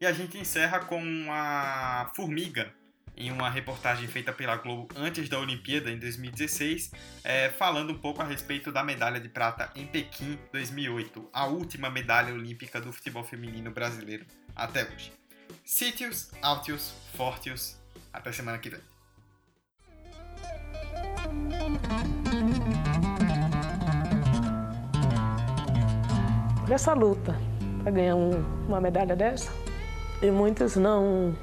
E 0.00 0.06
a 0.06 0.12
gente 0.12 0.38
encerra 0.38 0.80
com 0.80 1.02
a 1.30 2.10
Formiga, 2.14 2.72
em 3.16 3.30
uma 3.30 3.50
reportagem 3.50 4.08
feita 4.08 4.32
pela 4.32 4.56
Globo 4.56 4.88
antes 4.96 5.28
da 5.28 5.38
Olimpíada, 5.38 5.90
em 5.90 5.98
2016, 5.98 6.90
é, 7.24 7.50
falando 7.50 7.92
um 7.92 7.98
pouco 7.98 8.22
a 8.22 8.24
respeito 8.24 8.72
da 8.72 8.82
medalha 8.82 9.20
de 9.20 9.28
prata 9.28 9.70
em 9.76 9.86
Pequim 9.86 10.38
2008, 10.52 11.28
a 11.32 11.46
última 11.46 11.90
medalha 11.90 12.32
olímpica 12.32 12.80
do 12.80 12.92
futebol 12.92 13.24
feminino 13.24 13.70
brasileiro 13.70 14.24
até 14.56 14.84
hoje. 14.84 15.12
Sítios, 15.64 16.30
Altius, 16.40 16.94
Fortius, 17.14 17.76
até 18.12 18.32
semana 18.32 18.58
que 18.58 18.70
vem. 18.70 18.80
Essa 26.70 26.94
luta 26.94 27.36
para 27.82 27.90
ganhar 27.90 28.16
um, 28.16 28.30
uma 28.66 28.80
medalha 28.80 29.14
dessa, 29.14 29.52
e 30.22 30.30
muitos 30.30 30.76
não 30.76 31.36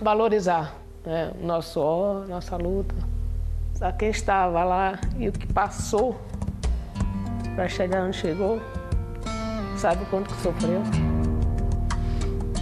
valorizar 0.00 0.74
né? 1.04 1.32
nosso 1.40 1.74
suor, 1.74 2.28
nossa 2.28 2.56
luta. 2.56 2.94
Só 3.74 3.90
quem 3.92 4.10
estava 4.10 4.64
lá 4.64 4.98
e 5.18 5.28
o 5.28 5.32
que 5.32 5.52
passou 5.52 6.18
para 7.54 7.68
chegar 7.68 8.04
onde 8.04 8.16
chegou, 8.16 8.60
sabe 9.76 10.02
o 10.02 10.06
quanto 10.06 10.34
que 10.34 10.40
sofreu. 10.40 10.82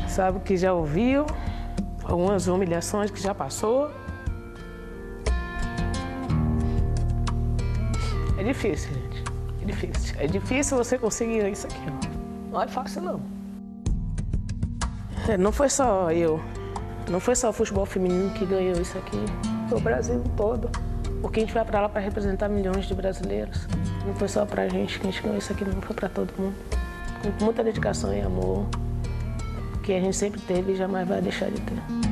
Sabe 0.08 0.40
que 0.40 0.56
já 0.56 0.72
ouviu 0.72 1.24
algumas 2.04 2.46
humilhações 2.46 3.10
que 3.10 3.20
já 3.20 3.34
passou. 3.34 3.90
É 8.36 8.42
difícil, 8.44 8.92
gente. 8.92 9.24
É 9.62 9.64
difícil. 9.64 10.16
É 10.18 10.26
difícil 10.26 10.76
você 10.76 10.98
conseguir 10.98 11.50
isso 11.50 11.66
aqui. 11.66 11.80
Não 12.50 12.60
é 12.60 12.68
fácil, 12.68 13.02
não. 13.02 13.20
É, 15.28 15.38
não 15.38 15.52
foi 15.52 15.68
só 15.68 16.10
eu. 16.10 16.40
Não 17.10 17.20
foi 17.20 17.34
só 17.34 17.50
o 17.50 17.52
futebol 17.52 17.84
feminino 17.84 18.30
que 18.30 18.44
ganhou 18.46 18.80
isso 18.80 18.96
aqui. 18.98 19.18
Foi 19.68 19.78
o 19.78 19.80
Brasil 19.80 20.22
todo. 20.36 20.70
Porque 21.20 21.40
a 21.40 21.42
gente 21.42 21.54
vai 21.54 21.64
para 21.64 21.80
lá 21.80 21.88
para 21.88 22.00
representar 22.00 22.48
milhões 22.48 22.86
de 22.86 22.94
brasileiros. 22.94 23.66
Não 24.06 24.14
foi 24.14 24.28
só 24.28 24.44
para 24.44 24.62
a 24.62 24.68
gente 24.68 24.98
que 24.98 25.06
a 25.06 25.10
gente 25.10 25.22
ganhou 25.22 25.38
isso 25.38 25.52
aqui, 25.52 25.64
não 25.64 25.80
foi 25.80 25.94
para 25.94 26.08
todo 26.08 26.32
mundo. 26.36 26.54
Com 27.38 27.44
muita 27.44 27.62
dedicação 27.62 28.12
e 28.12 28.20
amor 28.20 28.66
que 29.82 29.92
a 29.92 30.00
gente 30.00 30.16
sempre 30.16 30.40
teve 30.40 30.72
e 30.72 30.76
jamais 30.76 31.06
vai 31.06 31.20
deixar 31.20 31.50
de 31.50 31.60
ter. 31.60 32.11